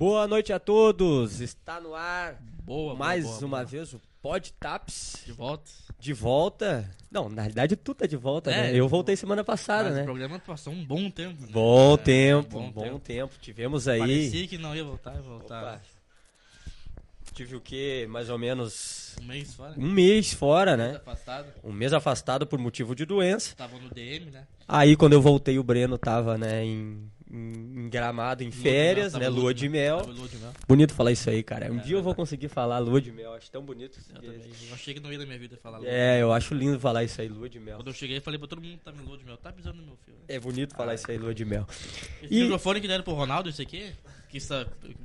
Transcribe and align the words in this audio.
Boa 0.00 0.26
noite 0.26 0.50
a 0.50 0.58
todos. 0.58 1.42
Está 1.42 1.78
no 1.78 1.94
ar 1.94 2.40
Boa, 2.64 2.94
mais 2.94 3.22
boa, 3.24 3.34
boa, 3.36 3.46
uma 3.46 3.56
boa. 3.58 3.66
vez 3.66 3.92
o 3.92 4.00
Pod 4.22 4.50
Taps 4.58 5.24
De 5.26 5.32
volta. 5.32 5.70
de 5.98 6.12
volta. 6.14 6.90
Não, 7.10 7.28
na 7.28 7.42
realidade 7.42 7.76
tu 7.76 7.94
tá 7.94 8.06
de 8.06 8.16
volta, 8.16 8.50
É, 8.50 8.72
né? 8.72 8.78
Eu 8.80 8.88
voltei 8.88 9.14
semana 9.14 9.44
passada, 9.44 9.90
né? 9.90 10.00
o 10.00 10.04
programa 10.04 10.38
passou 10.38 10.72
um 10.72 10.82
bom 10.82 11.10
tempo. 11.10 11.42
né? 11.42 11.48
Bom 11.52 11.92
É, 11.92 11.96
tempo, 11.98 12.48
bom 12.48 12.70
bom, 12.70 12.82
tempo. 12.82 12.98
tempo. 13.00 13.34
Tivemos 13.42 13.86
aí. 13.88 13.98
Parecia 13.98 14.48
que 14.48 14.56
não 14.56 14.74
ia 14.74 14.84
voltar, 14.84 15.14
ia 15.16 15.20
voltar. 15.20 15.62
Opa. 15.74 15.80
Tive 17.34 17.56
o 17.56 17.60
quê? 17.60 18.06
Mais 18.08 18.30
ou 18.30 18.38
menos 18.38 19.16
Um 19.20 19.24
mês 19.26 19.54
fora. 19.54 19.74
um 19.78 19.86
mês 19.90 20.32
fora, 20.32 20.76
mês 20.78 20.90
né? 20.92 20.96
afastado. 20.96 21.46
Um 21.62 21.72
mês 21.72 21.92
afastado 21.92 22.46
por 22.46 22.58
motivo 22.58 22.94
de 22.94 23.04
doença. 23.04 23.54
Tava 23.54 23.78
no 23.78 23.90
DM, 23.90 24.30
né? 24.30 24.46
Aí 24.66 24.96
quando 24.96 25.12
eu 25.12 25.20
voltei, 25.20 25.58
o 25.58 25.62
Breno 25.62 25.98
tava, 25.98 26.38
né, 26.38 26.64
em, 26.64 27.10
em, 27.32 27.84
em 27.84 27.88
gramado, 27.88 28.42
em 28.42 28.46
Lua 28.50 28.56
férias, 28.56 29.12
mel, 29.12 29.20
né? 29.20 29.28
Lua 29.28 29.54
de 29.54 29.68
mel. 29.68 29.96
Lua 30.06 30.28
de 30.28 30.36
mel. 30.36 30.52
Bonito 30.66 30.92
falar 30.94 31.12
isso 31.12 31.30
aí, 31.30 31.42
cara. 31.42 31.70
Um 31.72 31.78
É, 31.78 31.82
dia 31.82 31.96
eu 31.96 32.02
vou 32.02 32.14
conseguir 32.14 32.48
falar 32.48 32.78
lua 32.78 33.00
de 33.00 33.12
mel. 33.12 33.32
Acho 33.34 33.50
tão 33.50 33.62
bonito. 33.62 33.98
Eu 34.08 34.14
também. 34.20 34.40
Eu 34.68 34.74
achei 34.74 34.94
que 34.94 35.00
não 35.00 35.12
ia 35.12 35.18
na 35.18 35.26
minha 35.26 35.38
vida 35.38 35.56
falar 35.62 35.78
lua. 35.78 35.88
É, 35.88 36.20
eu 36.20 36.32
acho 36.32 36.54
lindo 36.54 36.78
falar 36.80 37.04
isso 37.04 37.20
aí, 37.20 37.28
lua 37.28 37.48
de 37.48 37.60
mel. 37.60 37.76
Quando 37.76 37.86
eu 37.88 37.92
cheguei, 37.94 38.16
eu 38.18 38.22
falei 38.22 38.38
pra 38.38 38.48
todo 38.48 38.60
mundo 38.60 38.78
que 38.78 38.84
tava 38.84 39.00
em 39.00 39.04
lua 39.06 39.16
de 39.18 39.24
mel. 39.24 39.36
Tá 39.36 39.52
pisando 39.52 39.76
no 39.78 39.84
meu 39.86 39.96
filho. 40.04 40.16
É 40.28 40.38
bonito 40.40 40.74
falar 40.74 40.94
isso 40.94 41.10
aí, 41.10 41.16
lua 41.18 41.34
de 41.34 41.44
mel. 41.44 41.66
Esse 42.22 42.34
E- 42.34 42.42
microfone 42.42 42.80
que 42.80 42.88
deram 42.88 43.04
pro 43.04 43.14
Ronaldo, 43.14 43.48
esse 43.48 43.62
aqui? 43.62 43.90
Que 44.28 44.38
isso, 44.38 44.54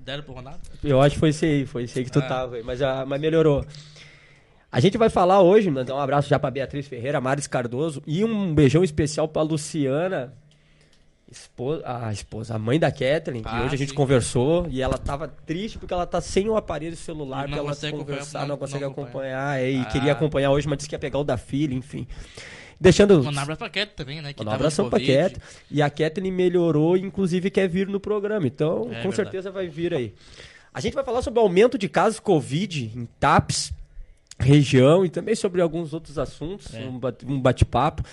deram 0.03 0.23
pro 0.23 0.33
Ronaldo? 0.33 0.59
Eu 0.83 1.01
acho 1.01 1.15
que 1.15 1.19
foi 1.19 1.29
isso 1.29 1.45
aí, 1.45 1.65
foi 1.65 1.83
isso 1.83 1.97
aí 1.97 2.05
que 2.05 2.11
tu 2.11 2.19
Ah. 2.19 2.27
tava 2.27 2.61
mas, 2.63 2.81
ah, 2.81 3.05
mas 3.07 3.19
melhorou. 3.19 3.65
A 4.71 4.79
gente 4.79 4.97
vai 4.97 5.09
falar 5.09 5.41
hoje, 5.41 5.71
mandar 5.71 5.95
um 5.95 5.99
abraço 5.99 6.27
já 6.27 6.37
pra 6.37 6.51
Beatriz 6.51 6.85
Ferreira, 6.87 7.21
Maris 7.21 7.47
Cardoso 7.47 8.03
e 8.05 8.25
um 8.25 8.53
beijão 8.53 8.83
especial 8.83 9.25
pra 9.27 9.41
Luciana, 9.41 10.33
esposa, 11.31 11.83
a 11.85 12.11
esposa, 12.13 12.55
a 12.55 12.59
mãe 12.59 12.79
da 12.79 12.91
Kathleen, 12.91 13.41
que 13.43 13.49
Ah, 13.49 13.63
hoje 13.63 13.75
a 13.75 13.77
gente 13.77 13.89
sim. 13.89 13.95
conversou 13.95 14.67
e 14.69 14.81
ela 14.81 14.97
tava 14.97 15.27
triste 15.27 15.77
porque 15.77 15.93
ela 15.93 16.05
tá 16.05 16.21
sem 16.21 16.47
o 16.47 16.55
aparelho 16.55 16.95
celular 16.95 17.47
pra 17.47 17.57
ela 17.57 17.75
conversar, 17.75 17.87
acompanhar, 17.89 18.41
não, 18.41 18.47
não- 18.47 18.57
consegue 18.57 18.83
não 18.83 18.91
acompanhar, 18.91 19.59
é, 19.59 19.71
e 19.71 19.79
Ah. 19.81 19.85
queria 19.85 20.11
acompanhar 20.11 20.51
hoje, 20.51 20.67
mas 20.67 20.77
disse 20.77 20.89
que 20.89 20.95
ia 20.95 20.99
pegar 20.99 21.19
o 21.19 21.23
da 21.23 21.37
filha, 21.37 21.73
enfim. 21.73 22.07
Deixando 22.79 23.23
Mandar 23.23 23.39
um 23.39 23.43
abraço 23.43 23.59
pra 23.59 23.69
Cat 23.69 23.93
também, 23.95 24.21
né? 24.21 24.33
Que 24.33 24.43
um 24.45 24.49
abração 24.51 24.89
pra. 24.89 24.99
Kathleen. 24.99 25.31
E 25.71 25.81
a 25.81 25.89
Kathleen 25.89 26.31
melhorou, 26.31 26.97
inclusive 26.97 27.49
quer 27.49 27.69
vir 27.69 27.87
no 27.87 28.01
programa. 28.01 28.45
Então, 28.45 28.79
É 28.79 28.81
com 28.81 28.87
verdade. 28.91 29.15
certeza 29.15 29.49
vai 29.49 29.67
vir 29.67 29.93
aí. 29.93 30.13
A 30.73 30.81
gente 30.81 30.93
vai 30.93 31.03
falar 31.05 31.21
sobre 31.21 31.39
o 31.39 31.43
aumento 31.43 31.77
de 31.77 31.87
casos 31.87 32.19
Covid 32.19 32.91
em 32.93 33.07
TAPS, 33.17 33.71
região 34.37 35.05
e 35.05 35.09
também 35.09 35.35
sobre 35.35 35.61
alguns 35.61 35.93
outros 35.93 36.19
assuntos, 36.19 36.73
É. 36.73 36.79
um 36.85 36.99
um 37.33 37.39
bate-papo. 37.39 38.03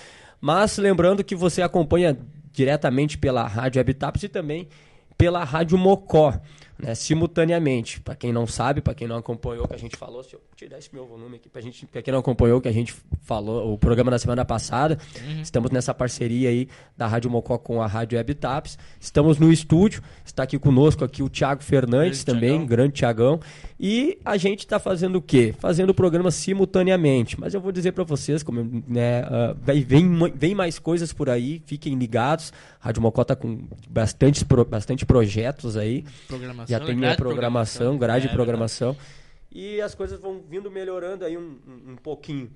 Mas 0.41 0.79
lembrando 0.79 1.25
que 1.25 1.35
você 1.35 1.61
acompanha 1.61 2.17
diretamente 2.53 3.17
pela 3.19 3.47
Rádio 3.47 3.81
Habitaps 3.81 4.23
e 4.25 4.29
também 4.29 4.69
pela 5.17 5.45
Rádio 5.45 5.79
Mocó, 5.79 6.35
né, 6.79 6.95
simultaneamente. 6.95 8.01
Para 8.01 8.15
quem 8.15 8.33
não 8.33 8.47
sabe, 8.47 8.81
para 8.81 8.95
quem 8.95 9.07
não 9.09 9.17
acompanhou 9.17 9.65
o 9.65 9.69
que 9.69 9.75
a 9.75 9.79
gente 9.79 9.97
falou, 9.97 10.23
se 10.23 10.35
eu 10.35 10.41
tirar 10.57 10.79
esse 10.79 10.91
meu 10.93 11.07
volume 11.07 11.37
aqui, 11.37 11.49
para 11.49 12.03
quem 12.03 12.13
não 12.13 12.21
acompanhou 12.21 12.59
o 12.59 12.61
que 12.61 12.69
a 12.69 12.73
gente 12.73 12.95
falou, 13.23 13.73
o 13.73 13.79
programa 13.79 14.11
da 14.11 14.19
semana 14.19 14.45
passada, 14.45 14.99
estamos 15.43 15.71
nessa 15.71 15.93
parceria 15.95 16.49
aí 16.49 16.69
da 16.97 17.07
Rádio 17.07 17.31
Mocó 17.31 17.59
com 17.59 17.81
a 17.83 17.87
Rádio 17.87 18.19
Habitaps. 18.19 18.79
Estamos 19.01 19.39
no 19.39 19.53
estúdio, 19.53 20.03
está 20.25 20.43
aqui 20.45 20.59
conosco 20.59 21.05
aqui 21.05 21.23
o 21.23 21.29
Thiago 21.29 21.63
Fernandes 21.63 22.23
Grande 22.25 22.25
também, 22.25 22.51
Thiagão. 22.51 22.67
grande 22.67 22.93
Tiagão. 22.95 23.41
E 23.79 24.19
a 24.25 24.37
gente 24.37 24.61
está 24.61 24.79
fazendo 24.79 25.17
o 25.17 25.23
quê? 25.23 25.55
Fazendo 25.59 25.91
o 25.91 25.95
programa 25.95 26.31
simultaneamente. 26.31 27.39
Mas 27.39 27.53
eu 27.55 27.61
vou 27.61 27.73
dizer 27.73 27.93
para 27.93 28.05
vocês, 28.05 28.43
como 28.43 28.83
né, 28.87 29.23
vai- 29.63 29.81
vem, 29.83 30.09
vem 30.35 30.55
mais 30.55 30.79
coisas 30.79 31.13
por 31.13 31.29
aí, 31.29 31.61
fiquem 31.67 31.95
ligados. 31.97 32.53
A 32.81 32.87
Rádio 32.87 33.03
Mocó 33.03 33.25
tá 33.25 33.35
com 33.35 33.67
bastante, 33.89 34.45
pro- 34.45 34.65
bastante 34.65 35.05
projetos 35.05 35.77
aí. 35.77 36.05
Programação, 36.29 36.62
Já 36.69 36.79
né? 36.81 36.87
tem 36.87 36.97
Grade 36.99 37.15
a 37.15 37.17
programação, 37.17 37.99
grade 37.99 38.27
É, 38.27 38.29
de 38.29 38.35
programação. 38.35 38.97
E 39.51 39.81
as 39.81 39.95
coisas 39.95 40.19
vão 40.21 40.41
vindo 40.49 40.71
melhorando 40.71 41.25
aí 41.25 41.37
um, 41.37 41.59
um- 41.67 41.93
um 41.93 41.97
pouquinho. 41.97 42.51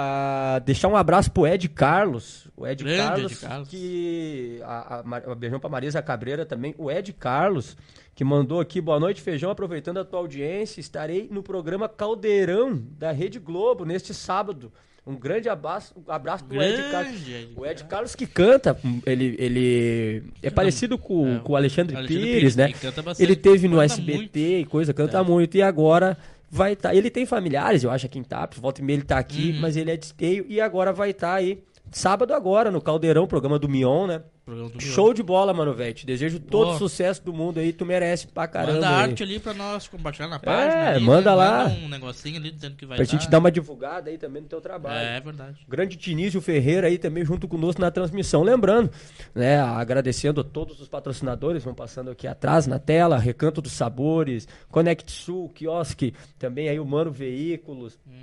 Ah, 0.00 0.60
deixar 0.64 0.86
um 0.88 0.96
abraço 0.96 1.30
pro 1.30 1.46
Ed 1.46 1.68
Carlos. 1.70 2.46
O 2.56 2.64
Ed 2.66 2.84
Grande 2.84 2.98
Carlos, 3.02 3.32
Ed 3.32 3.40
Carlos. 3.40 3.68
que. 3.68 4.60
A, 4.62 5.00
a, 5.00 5.32
um 5.32 5.34
beijão 5.34 5.58
pra 5.58 5.68
Marisa 5.68 6.00
Cabreira 6.00 6.46
também. 6.46 6.72
O 6.78 6.88
Ed 6.90 7.12
Carlos, 7.14 7.76
que 8.14 8.22
mandou 8.22 8.60
aqui, 8.60 8.80
boa 8.80 9.00
noite, 9.00 9.20
feijão, 9.20 9.50
aproveitando 9.50 9.98
a 9.98 10.04
tua 10.04 10.20
audiência. 10.20 10.78
Estarei 10.80 11.26
no 11.32 11.42
programa 11.42 11.88
Caldeirão 11.88 12.80
da 12.96 13.10
Rede 13.10 13.40
Globo 13.40 13.84
neste 13.84 14.14
sábado. 14.14 14.70
Um 15.08 15.16
grande 15.16 15.48
abraço, 15.48 15.94
um 16.06 16.12
abraço 16.12 16.44
pro 16.44 16.62
Ed 16.62 16.76
Carlos. 16.90 17.12
Grande, 17.12 17.32
Ed. 17.34 17.52
O 17.56 17.64
Ed 17.66 17.84
Carlos 17.84 18.14
que 18.14 18.26
canta, 18.26 18.78
ele, 19.06 19.34
ele 19.38 20.22
é 20.42 20.50
parecido 20.50 20.98
com, 20.98 21.36
é, 21.36 21.38
com 21.38 21.54
o 21.54 21.56
Alexandre, 21.56 21.96
Alexandre 21.96 22.22
Pires, 22.22 22.54
Pires, 22.54 22.56
né? 22.56 22.72
ele 23.18 23.34
teve 23.34 23.66
no 23.68 23.80
SBT 23.80 24.14
muito. 24.16 24.36
e 24.38 24.64
coisa, 24.66 24.92
canta 24.92 25.18
É. 25.18 25.22
muito. 25.22 25.56
E 25.56 25.62
agora 25.62 26.16
vai 26.50 26.74
estar. 26.74 26.94
ele 26.94 27.08
tem 27.10 27.24
familiares, 27.24 27.84
eu 27.84 27.90
acho, 27.90 28.06
aqui 28.06 28.18
em 28.18 28.22
Tapes. 28.22 28.58
Volta 28.58 28.80
e 28.80 28.84
meia 28.84 28.96
ele 28.96 29.02
tá 29.04 29.18
aqui, 29.18 29.52
Uhum. 29.52 29.60
mas 29.60 29.76
ele 29.76 29.90
é 29.90 29.96
de 29.96 30.04
esteio. 30.06 30.44
E 30.48 30.60
agora 30.60 30.92
vai 30.92 31.10
estar 31.10 31.34
aí, 31.34 31.58
sábado 31.90 32.34
agora, 32.34 32.70
no 32.70 32.80
Caldeirão, 32.80 33.26
programa 33.26 33.58
do 33.58 33.68
Mion, 33.68 34.06
né? 34.06 34.22
Programa 34.44 34.70
do 34.70 34.80
Show 34.80 35.12
de 35.12 35.22
bola, 35.22 35.52
mano, 35.52 35.74
velho. 35.74 35.92
Te 35.92 36.06
desejo 36.06 36.40
todo 36.40 36.78
sucesso 36.78 37.22
do 37.22 37.34
mundo 37.34 37.58
aí. 37.60 37.70
Tu 37.70 37.84
merece 37.84 38.26
pra 38.26 38.46
caramba. 38.48 38.72
Manda 38.74 38.88
arte 38.88 39.22
ali 39.22 39.38
pra 39.38 39.52
nós 39.52 39.86
compartilhar 39.86 40.26
na 40.28 40.38
página. 40.38 40.72
É, 40.72 40.88
ali, 40.94 41.04
manda 41.04 41.30
né? 41.30 41.36
lá. 41.36 41.64
Manda 41.68 41.80
um 41.84 41.88
negocinho 41.88 42.36
ali 42.38 42.50
dizendo 42.50 42.74
que 42.74 42.86
vai 42.86 42.96
Pra 42.96 43.04
dar. 43.04 43.10
gente 43.10 43.28
dar 43.28 43.38
uma 43.40 43.50
divulgada 43.52 44.08
aí 44.08 44.16
também 44.16 44.40
no 44.40 44.48
teu 44.48 44.60
trabalho. 44.60 45.06
É, 45.06 45.18
é 45.18 45.20
verdade. 45.20 45.58
Grande 45.68 45.96
Tinísio 45.98 46.40
Ferreira 46.40 46.86
aí 46.86 46.96
também 46.96 47.24
junto 47.26 47.46
conosco 47.46 47.78
na 47.82 47.90
transmissão. 47.90 48.42
Lembrando, 48.42 48.90
né, 49.34 49.60
agradecendo 49.60 50.40
a 50.40 50.44
todos 50.44 50.80
os 50.80 50.88
patrocinadores, 50.88 51.62
vão 51.62 51.74
passando 51.74 52.10
aqui 52.10 52.26
atrás 52.26 52.66
na 52.66 52.78
tela, 52.78 53.18
Recanto 53.18 53.60
dos 53.60 53.72
Sabores, 53.72 54.48
Conect 54.70 55.12
Sul, 55.12 55.50
Quiosque, 55.50 56.14
também 56.38 56.70
aí 56.70 56.80
o 56.80 56.86
Mano 56.86 57.10
Veículos, 57.12 57.98
Uhum. 58.06 58.14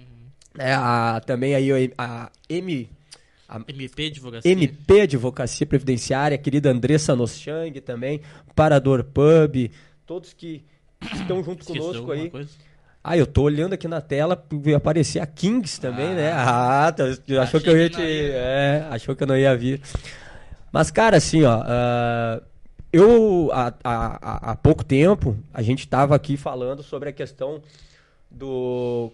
né, 0.57 0.73
a, 0.73 1.21
também 1.23 1.53
aí 1.53 1.91
a 1.99 2.31
M, 2.49 2.89
a 3.47 3.59
MP 3.69 4.09
Divulgação. 4.09 4.51
MP 4.51 5.01
Advocacia 5.01 5.65
Previdenciária, 5.65 6.35
a 6.35 6.37
querida 6.37 6.69
Andressa 6.71 7.15
Noschang 7.15 7.79
também, 7.81 8.21
Parador 8.55 9.03
Pub, 9.03 9.69
todos 10.05 10.33
que 10.33 10.63
estão 11.13 11.43
junto 11.43 11.61
Esqueceu 11.61 11.81
conosco 11.83 12.11
aí. 12.11 12.29
coisa? 12.29 12.49
Ah, 13.03 13.15
eu 13.15 13.27
tô 13.27 13.43
olhando 13.43 13.73
aqui 13.73 13.87
na 13.87 14.01
tela, 14.01 14.43
aparecer 14.75 15.19
a 15.19 15.27
Kings 15.27 15.79
também, 15.79 16.07
Ah. 16.07 16.13
né? 16.15 16.31
Ah, 16.33 16.91
tá, 16.91 17.03
achou 17.41 17.61
que 17.61 17.69
eu 17.69 17.77
ia 17.77 17.87
te. 17.89 18.01
É, 18.01 18.87
achou 18.89 19.15
que 19.15 19.21
eu 19.21 19.27
não 19.27 19.37
ia 19.37 19.55
vir. 19.55 19.79
Mas, 20.71 20.89
cara, 20.89 21.17
assim, 21.17 21.43
ó. 21.43 21.61
ah, 21.65 22.41
eu, 22.91 23.49
há, 23.53 23.73
há, 23.83 24.51
há- 24.51 24.55
pouco 24.55 24.83
tempo, 24.83 25.37
a 25.53 25.61
gente 25.61 25.87
tava 25.87 26.15
aqui 26.15 26.35
falando 26.35 26.81
sobre 26.81 27.09
a 27.09 27.11
questão 27.13 27.61
do. 28.31 29.11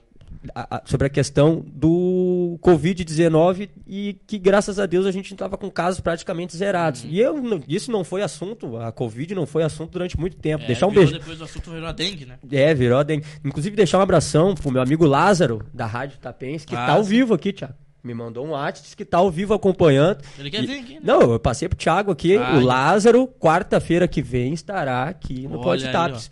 A- 0.55 0.77
a- 0.77 0.81
sobre 0.85 1.07
a 1.07 1.09
questão 1.09 1.63
do 1.73 2.57
Covid-19 2.61 3.69
e 3.87 4.17
que, 4.25 4.37
graças 4.37 4.79
a 4.79 4.85
Deus, 4.85 5.05
a 5.05 5.11
gente 5.11 5.31
estava 5.33 5.57
com 5.57 5.69
casos 5.69 5.99
praticamente 5.99 6.55
zerados. 6.55 7.05
E 7.07 7.19
eu, 7.19 7.41
não- 7.41 7.61
isso 7.67 7.91
não 7.91 8.03
foi 8.03 8.21
assunto, 8.21 8.77
a 8.77 8.91
Covid 8.91 9.33
não 9.35 9.45
foi 9.45 9.63
assunto 9.63 9.91
durante 9.91 10.19
muito 10.19 10.37
tempo. 10.37 10.63
É, 10.63 10.67
Deixar 10.67 10.87
um 10.87 10.91
beijo. 10.93 11.13
Depois 11.13 11.39
o 11.39 11.43
assunto 11.43 11.69
virou 11.71 11.87
a 11.87 11.91
dengue, 11.91 12.25
né? 12.25 12.35
É, 12.51 12.73
virou 12.73 13.03
dengue. 13.03 13.25
Inclusive, 13.45 13.75
deixar 13.75 13.99
um 13.99 14.01
abração 14.01 14.55
pro 14.55 14.71
meu 14.71 14.81
amigo 14.81 15.05
Lázaro, 15.05 15.63
da 15.73 15.85
Rádio 15.85 16.17
Tapense, 16.19 16.65
que 16.65 16.75
Ah, 16.75 16.85
tá 16.87 16.93
ao 16.93 17.03
vivo 17.03 17.33
aqui, 17.33 17.53
Thiago. 17.53 17.73
Me 18.03 18.15
mandou 18.15 18.43
um 18.47 18.49
WhatsApp, 18.51 18.81
disse 18.81 18.97
que 18.97 19.05
tá 19.05 19.19
ao 19.19 19.29
vivo 19.29 19.53
acompanhando. 19.53 20.23
Ele 20.39 20.49
quer 20.49 20.63
E- 20.63 20.65
vir 20.67 20.79
aqui, 20.79 20.93
né? 20.95 21.01
Não, 21.03 21.21
eu 21.33 21.39
passei 21.39 21.69
pro 21.69 21.77
Thiago 21.77 22.09
aqui. 22.11 22.35
Ah, 22.35 22.55
o 22.55 22.59
já. 22.61 22.65
Lázaro, 22.65 23.27
quarta-feira 23.39 24.07
que 24.07 24.23
vem, 24.23 24.53
estará 24.53 25.03
aqui 25.03 25.43
no 25.47 25.55
Olha 25.59 25.61
Pod 25.63 25.85
aí, 25.85 25.91
Taps. 25.91 26.31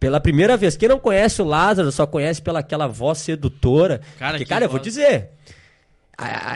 Pela 0.00 0.20
primeira 0.20 0.56
vez. 0.56 0.76
Quem 0.76 0.88
não 0.88 0.98
conhece 0.98 1.42
o 1.42 1.44
Lázaro, 1.44 1.90
só 1.90 2.06
conhece 2.06 2.40
pela 2.40 2.60
aquela 2.60 2.86
voz 2.86 3.18
sedutora. 3.18 4.00
Cara, 4.18 4.32
Porque, 4.32 4.44
que 4.44 4.48
cara, 4.48 4.64
eu 4.64 4.68
vou 4.68 4.78
voz. 4.78 4.84
dizer. 4.84 5.30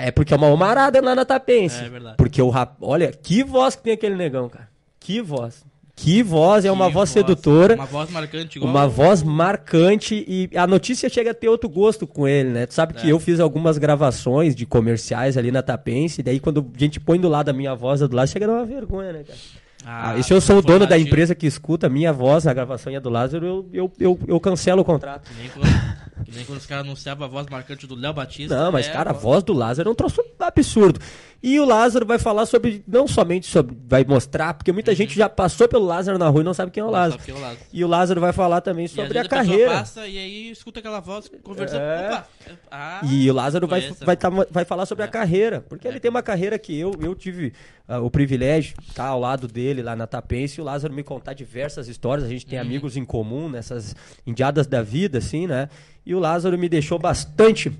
É 0.00 0.11
porque 0.11 0.35
é 0.35 0.37
uma 0.37 0.49
homarada 0.49 1.00
lá 1.00 1.15
na 1.15 1.25
Tapense. 1.25 1.85
É 1.85 1.89
verdade. 1.89 2.17
Porque 2.17 2.43
o 2.43 2.50
rap... 2.50 2.73
Olha, 2.81 3.12
que 3.12 3.44
voz 3.44 3.77
que 3.77 3.83
tem 3.83 3.93
aquele 3.93 4.17
negão, 4.17 4.49
cara. 4.49 4.69
Que 4.99 5.21
voz. 5.21 5.65
Que 5.94 6.23
voz, 6.23 6.65
é 6.65 6.73
uma 6.73 6.87
Que 6.89 6.93
voz 6.94 7.11
sedutora. 7.11 7.75
Uma 7.77 7.85
voz 7.85 8.11
marcante 8.11 8.59
igual. 8.59 8.71
Uma 8.71 8.89
voz 8.89 9.23
marcante 9.23 10.25
e 10.27 10.50
a 10.56 10.67
notícia 10.67 11.09
chega 11.09 11.31
a 11.31 11.35
ter 11.35 11.49
outro 11.49 11.69
gosto 11.69 12.06
com 12.06 12.27
ele, 12.27 12.49
né? 12.49 12.67
Tu 12.67 12.75
sabe 12.75 12.94
que 12.94 13.06
É. 13.06 13.12
eu 13.12 13.21
fiz 13.21 13.39
algumas 13.39 13.77
gravações 13.79 14.55
de 14.56 14.65
comerciais 14.67 15.37
ali 15.37 15.53
na 15.53 15.62
Tapense, 15.62 16.21
e 16.21 16.25
daí 16.25 16.41
quando 16.41 16.69
a 16.75 16.79
gente 16.79 16.99
põe 16.99 17.21
do 17.21 17.29
lado 17.29 17.50
a 17.50 17.53
minha 17.53 17.75
voz 17.75 18.00
do 18.00 18.17
lado, 18.17 18.27
chega 18.27 18.47
a 18.47 18.49
dar 18.49 18.55
uma 18.55 18.65
vergonha, 18.65 19.12
né, 19.12 19.23
cara? 19.23 19.39
Ah, 19.84 20.17
e 20.17 20.23
se 20.23 20.32
eu 20.32 20.40
sou 20.40 20.58
o 20.58 20.62
dono 20.62 20.87
da 20.87 20.99
empresa 20.99 21.34
que 21.34 21.46
escuta 21.46 21.87
a 21.87 21.90
minha 21.90 22.12
voz 22.12 22.44
na 22.44 22.55
gravação 22.55 22.93
e 22.93 22.96
a 22.96 23.00
do 23.00 23.11
Lázaro, 23.11 23.46
eu, 23.46 23.69
eu, 23.73 23.93
eu, 23.99 24.20
eu 24.29 24.40
cancelo 24.40 24.82
o 24.82 24.84
contrato. 24.84 25.29
Que 25.29 25.34
nem 25.40 25.49
quando, 25.49 26.25
que 26.25 26.37
nem 26.37 26.44
quando 26.44 26.58
os 26.58 26.67
caras 26.67 26.84
anunciavam 26.84 27.26
a 27.26 27.29
voz 27.29 27.46
marcante 27.49 27.87
do 27.87 27.94
Léo 27.94 28.12
Batista. 28.12 28.56
Não, 28.56 28.70
mas, 28.70 28.87
é, 28.87 28.93
cara, 28.93 29.11
a 29.11 29.12
voz 29.12 29.43
do 29.43 29.52
Lázaro 29.52 29.88
é 29.88 29.93
um 29.93 29.94
troço 29.94 30.23
absurdo. 30.38 31.00
E 31.43 31.59
o 31.59 31.65
Lázaro 31.65 32.06
vai 32.06 32.21
falar 32.21 32.47
sobre, 32.47 32.85
não 32.87 33.09
somente 33.09 33.49
sobre, 33.49 33.77
vai 33.89 34.05
mostrar, 34.05 34.55
porque 34.55 34.71
muita 34.71 34.94
gente 34.94 35.12
já 35.17 35.29
passou 35.29 35.67
pelo 35.67 35.85
Lázaro 35.85 36.17
na 36.17 36.29
rua 36.29 36.41
e 36.43 36.44
não 36.44 36.55
sabe 36.55 36.71
quem 36.71 36.81
é 36.81 36.85
o 36.85 36.91
Lázaro. 36.91 37.21
é 37.27 37.33
o 37.33 37.41
Lázaro. 37.41 37.59
E 37.73 37.85
o 37.85 37.89
Lázaro 37.89 38.21
vai 38.21 38.33
falar 38.33 38.61
também 38.61 38.87
sobre 38.87 39.19
a 39.19 39.23
pessoa 39.25 39.29
carreira. 39.29 39.71
Passa, 39.73 40.06
e 40.06 40.19
aí 40.19 40.50
escuta 40.53 40.79
aquela 40.79 41.00
voz 41.00 41.29
conversando. 41.43 41.81
É. 41.81 42.06
Opa! 42.11 42.29
Ah, 42.71 43.00
E 43.05 43.29
o 43.29 43.35
Lázaro 43.35 43.67
vai, 43.67 43.81
vai, 44.03 44.17
tá- 44.17 44.31
vai 44.50 44.65
falar 44.65 44.87
sobre 44.87 45.03
a 45.03 45.09
É. 45.09 45.11
carreira, 45.11 45.61
porque 45.69 45.89
É. 45.89 45.91
ele 45.91 45.99
tem 45.99 46.09
uma 46.11 46.23
carreira 46.23 46.56
que 46.61 46.79
eu, 46.79 46.93
eu 47.00 47.12
tive 47.15 47.53
ah, 47.89 47.99
o 47.99 48.09
privilégio 48.09 48.77
de 48.81 48.89
estar 48.91 49.06
ao 49.06 49.19
lado 49.19 49.49
dele 49.49 49.83
lá 49.83 49.97
na 49.97 50.06
Tapense 50.06 50.61
e 50.61 50.62
o 50.62 50.65
Lázaro 50.65 50.94
me 50.94 51.03
contar 51.03 51.33
diversas 51.35 51.89
histórias. 51.89 52.25
A 52.25 52.31
gente 52.31 52.47
tem 52.47 52.59
Uhum. 52.61 52.65
amigos 52.65 52.97
em 52.97 53.05
comum 53.05 53.49
nessas 53.49 53.97
indiadas 54.25 54.69
da 54.69 54.81
vida, 54.81 55.19
assim, 55.19 55.49
né? 55.49 55.69
E 56.06 56.15
o 56.15 56.21
Lázaro 56.21 56.56
me 56.56 56.69
deixou 56.69 57.00
bastante 57.00 57.73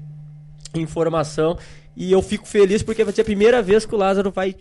informação 0.75 1.57
e 1.97 2.11
eu 2.11 2.23
fico 2.23 2.47
feliz 2.47 2.83
porque 2.83 3.05
vai 3.05 3.13
ser 3.13 3.23
a 3.23 3.25
primeira 3.25 3.63
vez 3.63 3.85
que 3.87 3.95
o 3.95 3.99
Lázaro 3.99 4.31
vai 4.31 4.55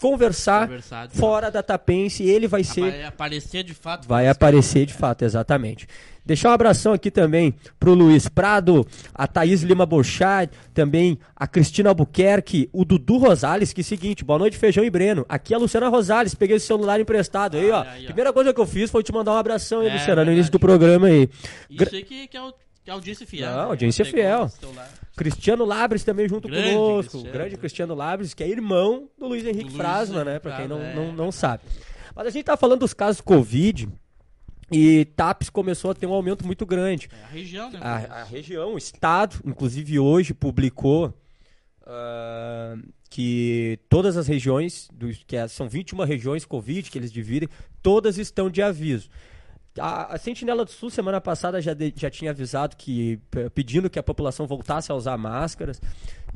conversar 0.00 0.68
de 0.68 1.16
fora 1.16 1.50
da 1.50 1.62
Tapense 1.62 2.22
e 2.24 2.30
ele 2.30 2.48
vai 2.48 2.64
ser 2.64 2.90
Vai 2.90 3.04
aparecer 3.04 3.62
de 3.62 3.74
fato. 3.74 4.08
Vai 4.08 4.28
aparecer 4.28 4.86
de 4.86 4.92
fato, 4.94 5.24
exatamente. 5.24 5.86
Deixar 6.24 6.50
um 6.50 6.52
abração 6.52 6.92
aqui 6.92 7.10
também 7.10 7.52
pro 7.80 7.94
Luiz 7.94 8.28
Prado, 8.28 8.86
a 9.12 9.26
Thaís 9.26 9.62
Lima 9.62 9.84
Borchat, 9.84 10.52
também 10.72 11.18
a 11.34 11.48
Cristina 11.48 11.88
Albuquerque, 11.88 12.68
o 12.72 12.84
Dudu 12.84 13.18
Rosales, 13.18 13.72
que 13.72 13.80
é 13.80 13.82
o 13.82 13.84
seguinte, 13.84 14.24
boa 14.24 14.38
noite, 14.38 14.56
Feijão 14.56 14.84
e 14.84 14.90
Breno. 14.90 15.26
Aqui 15.28 15.52
é 15.52 15.56
a 15.56 15.58
Luciana 15.58 15.88
Rosales, 15.88 16.32
peguei 16.34 16.56
esse 16.56 16.66
celular 16.66 17.00
emprestado 17.00 17.56
aí, 17.56 17.70
ó. 17.72 17.80
Olha 17.80 17.90
aí, 17.90 18.02
ó. 18.04 18.06
Primeira 18.06 18.32
coisa 18.32 18.54
que 18.54 18.60
eu 18.60 18.66
fiz 18.66 18.88
foi 18.88 19.02
te 19.02 19.12
mandar 19.12 19.32
um 19.32 19.36
abração 19.36 19.80
aí, 19.80 19.88
É, 19.88 19.94
Luciana, 19.94 20.24
no 20.24 20.32
início 20.32 20.52
do 20.52 20.60
programa 20.60 21.08
aí. 21.08 21.28
Isso 21.68 21.94
aí 21.94 22.04
que, 22.04 22.28
que 22.28 22.36
é 22.36 22.42
o 22.42 22.52
que 22.84 22.90
é 22.90 22.92
audiência 22.92 23.26
fiel. 23.26 23.50
Não, 23.50 23.56
né? 23.58 23.64
audiência 23.64 24.04
fiel. 24.04 24.50
Cristiano 25.16 25.64
Labres 25.64 26.04
também 26.04 26.28
junto 26.28 26.48
Grande 26.48 26.74
conosco. 26.74 27.10
Cristiano. 27.10 27.32
grande 27.32 27.56
Cristiano 27.56 27.94
Labres, 27.94 28.34
que 28.34 28.42
é 28.42 28.48
irmão 28.48 29.08
do 29.18 29.28
Luiz 29.28 29.44
Henrique 29.44 29.72
Frasma, 29.72 30.24
né? 30.24 30.38
Pra 30.38 30.56
quem 30.56 30.68
não, 30.68 30.78
não, 30.78 31.08
é. 31.08 31.12
não 31.12 31.32
sabe. 31.32 31.62
Mas 32.14 32.26
a 32.26 32.30
gente 32.30 32.44
tá 32.44 32.56
falando 32.56 32.80
dos 32.80 32.92
casos 32.92 33.20
Covid 33.20 33.88
e 34.70 35.04
TAPS 35.16 35.50
começou 35.50 35.90
a 35.90 35.94
ter 35.94 36.06
um 36.06 36.12
aumento 36.12 36.46
muito 36.46 36.64
grande. 36.64 37.08
É 37.12 37.24
a 37.24 37.28
região, 37.28 37.70
né? 37.70 37.78
A, 37.80 38.20
a 38.20 38.24
região, 38.24 38.74
o 38.74 38.78
estado, 38.78 39.36
inclusive 39.44 39.98
hoje 39.98 40.34
publicou 40.34 41.14
ah, 41.86 42.76
que 43.10 43.78
todas 43.88 44.16
as 44.16 44.26
regiões, 44.26 44.88
dos, 44.92 45.22
que 45.26 45.36
é- 45.36 45.46
são 45.48 45.68
21 45.68 46.04
regiões 46.04 46.44
Covid 46.44 46.90
que 46.90 46.98
eles 46.98 47.12
dividem, 47.12 47.48
todas 47.82 48.18
estão 48.18 48.48
de 48.48 48.62
aviso. 48.62 49.08
A, 49.78 50.14
a 50.14 50.18
Sentinela 50.18 50.64
do 50.64 50.70
Sul, 50.70 50.90
semana 50.90 51.20
passada, 51.20 51.60
já, 51.60 51.72
de- 51.72 51.94
já 51.96 52.10
tinha 52.10 52.30
avisado 52.30 52.76
que, 52.76 53.18
pedindo 53.54 53.88
que 53.88 53.98
a 53.98 54.02
população 54.02 54.46
voltasse 54.46 54.92
a 54.92 54.94
usar 54.94 55.16
máscaras. 55.16 55.80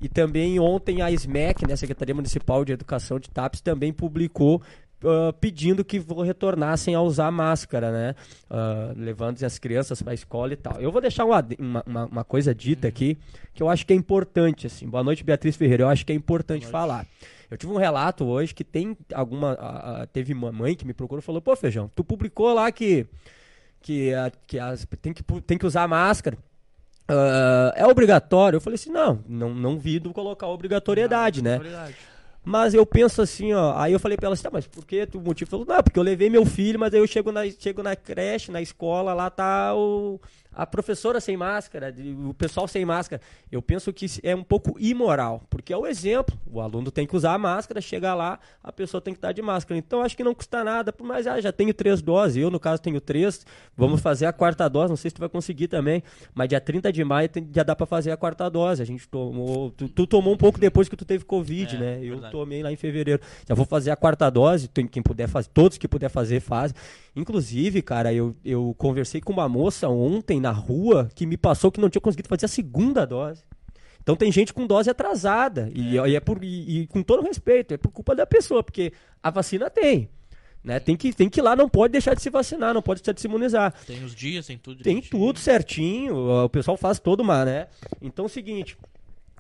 E 0.00 0.08
também 0.08 0.58
ontem 0.58 1.02
a 1.02 1.10
SMEC, 1.10 1.66
né, 1.66 1.74
a 1.74 1.76
Secretaria 1.76 2.14
Municipal 2.14 2.64
de 2.64 2.72
Educação 2.72 3.18
de 3.18 3.30
TAPS, 3.30 3.60
também 3.60 3.92
publicou 3.92 4.62
ah, 5.04 5.32
pedindo 5.38 5.84
que 5.84 6.02
retornassem 6.24 6.94
a 6.94 7.00
usar 7.02 7.30
máscara, 7.30 7.92
né? 7.92 8.14
Ah, 8.48 8.92
levando 8.96 9.42
as 9.44 9.58
crianças 9.58 10.00
para 10.00 10.12
a 10.12 10.14
escola 10.14 10.52
e 10.54 10.56
tal. 10.56 10.80
Eu 10.80 10.90
vou 10.90 11.00
deixar 11.00 11.24
um 11.24 11.30
uma, 11.58 11.82
uma, 11.86 12.06
uma 12.06 12.24
coisa 12.24 12.54
dita 12.54 12.88
aqui 12.88 13.18
que 13.52 13.62
eu 13.62 13.68
acho 13.68 13.86
que 13.86 13.92
é 13.92 13.96
importante. 13.96 14.66
Assim. 14.66 14.88
Boa 14.88 15.04
noite, 15.04 15.22
Beatriz 15.22 15.56
Ferreira. 15.56 15.84
Eu 15.84 15.88
acho 15.88 16.04
que 16.06 16.12
é 16.12 16.16
importante 16.16 16.66
falar. 16.66 17.06
Eu 17.50 17.56
tive 17.56 17.72
um 17.72 17.76
relato 17.76 18.24
hoje 18.24 18.54
que 18.54 18.64
tem 18.64 18.96
alguma. 19.14 19.52
a- 19.54 20.02
a- 20.02 20.06
teve 20.06 20.32
uma 20.32 20.50
mãe 20.52 20.74
que 20.74 20.86
me 20.86 20.92
procurou 20.94 21.20
e 21.20 21.22
falou: 21.24 21.40
Pô, 21.40 21.54
Feijão, 21.56 21.90
tu 21.94 22.02
publicou 22.02 22.52
lá 22.52 22.70
que, 22.72 23.06
que, 23.80 24.12
a- 24.14 24.32
que 24.46 24.58
as, 24.58 24.86
tem, 25.00 25.12
que 25.12 25.22
tem 25.42 25.56
que 25.58 25.66
usar 25.66 25.86
máscara. 25.88 26.36
Ah, 27.08 27.72
é 27.76 27.86
obrigatório? 27.86 28.56
Eu 28.56 28.60
falei 28.60 28.74
assim: 28.74 28.90
não, 28.90 29.20
não, 29.28 29.54
não 29.54 29.78
vi 29.78 29.98
do 29.98 30.12
colocar 30.12 30.48
obrigatoriedade, 30.48 31.42
né? 31.42 31.58
Verdade. 31.58 31.94
Mas 32.44 32.74
eu 32.74 32.86
penso 32.86 33.20
assim, 33.20 33.52
ó. 33.52 33.76
Aí 33.76 33.92
eu 33.92 33.98
falei 33.98 34.16
pra 34.16 34.26
ela 34.26 34.34
assim, 34.34 34.44
tá, 34.44 34.50
mas 34.52 34.68
por 34.68 34.86
que 34.86 35.04
tu 35.04 35.20
motivo? 35.20 35.50
Falou, 35.50 35.66
não, 35.66 35.82
porque 35.82 35.98
eu 35.98 36.02
levei 36.02 36.30
meu 36.30 36.46
filho, 36.46 36.78
mas 36.78 36.94
aí 36.94 37.00
eu 37.00 37.06
chego 37.06 37.32
na, 37.32 37.40
chego 37.50 37.82
na 37.82 37.96
creche, 37.96 38.52
na 38.52 38.62
escola, 38.62 39.12
lá 39.14 39.28
tá 39.28 39.74
o, 39.74 40.20
a 40.56 40.66
professora 40.66 41.20
sem 41.20 41.36
máscara, 41.36 41.94
o 42.28 42.32
pessoal 42.32 42.66
sem 42.66 42.84
máscara. 42.84 43.20
Eu 43.52 43.60
penso 43.60 43.92
que 43.92 44.06
é 44.22 44.34
um 44.34 44.42
pouco 44.42 44.74
imoral, 44.80 45.42
porque 45.50 45.72
é 45.72 45.76
o 45.76 45.86
exemplo. 45.86 46.36
O 46.50 46.60
aluno 46.60 46.90
tem 46.90 47.06
que 47.06 47.14
usar 47.14 47.34
a 47.34 47.38
máscara, 47.38 47.80
chegar 47.80 48.14
lá, 48.14 48.40
a 48.64 48.72
pessoa 48.72 49.00
tem 49.00 49.12
que 49.12 49.18
estar 49.18 49.32
de 49.32 49.42
máscara. 49.42 49.78
Então 49.78 50.00
acho 50.02 50.16
que 50.16 50.24
não 50.24 50.34
custa 50.34 50.64
nada, 50.64 50.94
mas 51.02 51.26
ah, 51.26 51.40
já 51.40 51.52
tenho 51.52 51.74
três 51.74 52.00
doses. 52.00 52.38
Eu, 52.38 52.50
no 52.50 52.58
caso, 52.58 52.80
tenho 52.80 53.00
três. 53.00 53.44
Vamos 53.76 54.00
fazer 54.00 54.24
a 54.26 54.32
quarta 54.32 54.66
dose, 54.68 54.88
não 54.88 54.96
sei 54.96 55.10
se 55.10 55.14
tu 55.14 55.20
vai 55.20 55.28
conseguir 55.28 55.68
também. 55.68 56.02
Mas 56.34 56.48
dia 56.48 56.60
30 56.60 56.90
de 56.92 57.04
maio 57.04 57.28
tem- 57.28 57.46
já 57.54 57.62
dá 57.62 57.76
pra 57.76 57.84
fazer 57.86 58.10
a 58.10 58.16
quarta 58.16 58.48
dose. 58.48 58.80
A 58.80 58.86
gente 58.86 59.06
tomou. 59.08 59.70
Tu, 59.72 59.88
tu 59.90 60.06
tomou 60.06 60.32
um 60.32 60.36
pouco 60.38 60.58
depois 60.58 60.88
que 60.88 60.96
tu 60.96 61.04
teve 61.04 61.24
Covid, 61.24 61.76
É, 61.76 61.78
né? 61.78 61.98
Eu 62.02 62.12
verdade. 62.14 62.32
tomei 62.32 62.62
lá 62.62 62.72
em 62.72 62.76
fevereiro. 62.76 63.20
Já 63.46 63.54
vou 63.54 63.66
fazer 63.66 63.90
a 63.90 63.96
quarta 63.96 64.30
dose, 64.30 64.68
tem 64.68 64.86
quem 64.86 65.02
puder 65.02 65.28
fazer, 65.28 65.48
todos 65.52 65.76
que 65.76 65.86
puder 65.86 66.08
fazer, 66.08 66.40
faz. 66.40 66.74
Inclusive, 67.14 67.80
cara, 67.82 68.12
eu, 68.12 68.34
eu 68.44 68.74
conversei 68.76 69.20
com 69.20 69.32
uma 69.32 69.48
moça 69.48 69.88
ontem 69.88 70.38
na 70.46 70.52
rua 70.52 71.08
que 71.12 71.26
me 71.26 71.36
passou 71.36 71.72
que 71.72 71.80
não 71.80 71.90
tinha 71.90 72.00
conseguido 72.00 72.28
fazer 72.28 72.46
a 72.46 72.48
segunda 72.48 73.04
dose. 73.04 73.42
Então 74.00 74.14
tem 74.14 74.30
gente 74.30 74.54
com 74.54 74.64
dose 74.66 74.88
atrasada. 74.88 75.68
E 75.74 75.98
é, 75.98 76.08
e 76.08 76.14
é 76.14 76.20
por, 76.20 76.42
e, 76.44 76.82
e 76.82 76.86
com 76.86 77.02
todo 77.02 77.24
respeito, 77.24 77.74
é 77.74 77.76
por 77.76 77.90
culpa 77.90 78.14
da 78.14 78.24
pessoa, 78.24 78.62
porque 78.62 78.92
a 79.20 79.30
vacina 79.30 79.68
tem. 79.68 80.08
Né? 80.62 80.78
Tem, 80.78 80.96
que, 80.96 81.12
tem 81.12 81.28
que 81.28 81.40
ir 81.40 81.42
lá, 81.42 81.56
não 81.56 81.68
pode 81.68 81.92
deixar 81.92 82.14
de 82.14 82.22
se 82.22 82.30
vacinar, 82.30 82.72
não 82.72 82.82
pode 82.82 83.00
deixar 83.00 83.12
de 83.12 83.20
se 83.20 83.26
imunizar. 83.26 83.74
Tem 83.84 84.04
os 84.04 84.14
dias, 84.14 84.46
tem 84.46 84.56
tudo. 84.56 84.82
Tem 84.82 85.00
tudo 85.00 85.38
certinho, 85.40 86.44
o 86.44 86.48
pessoal 86.48 86.76
faz 86.76 87.00
todo 87.00 87.20
uma, 87.20 87.44
né? 87.44 87.66
Então 88.00 88.24
é 88.24 88.26
o 88.26 88.28
seguinte. 88.28 88.76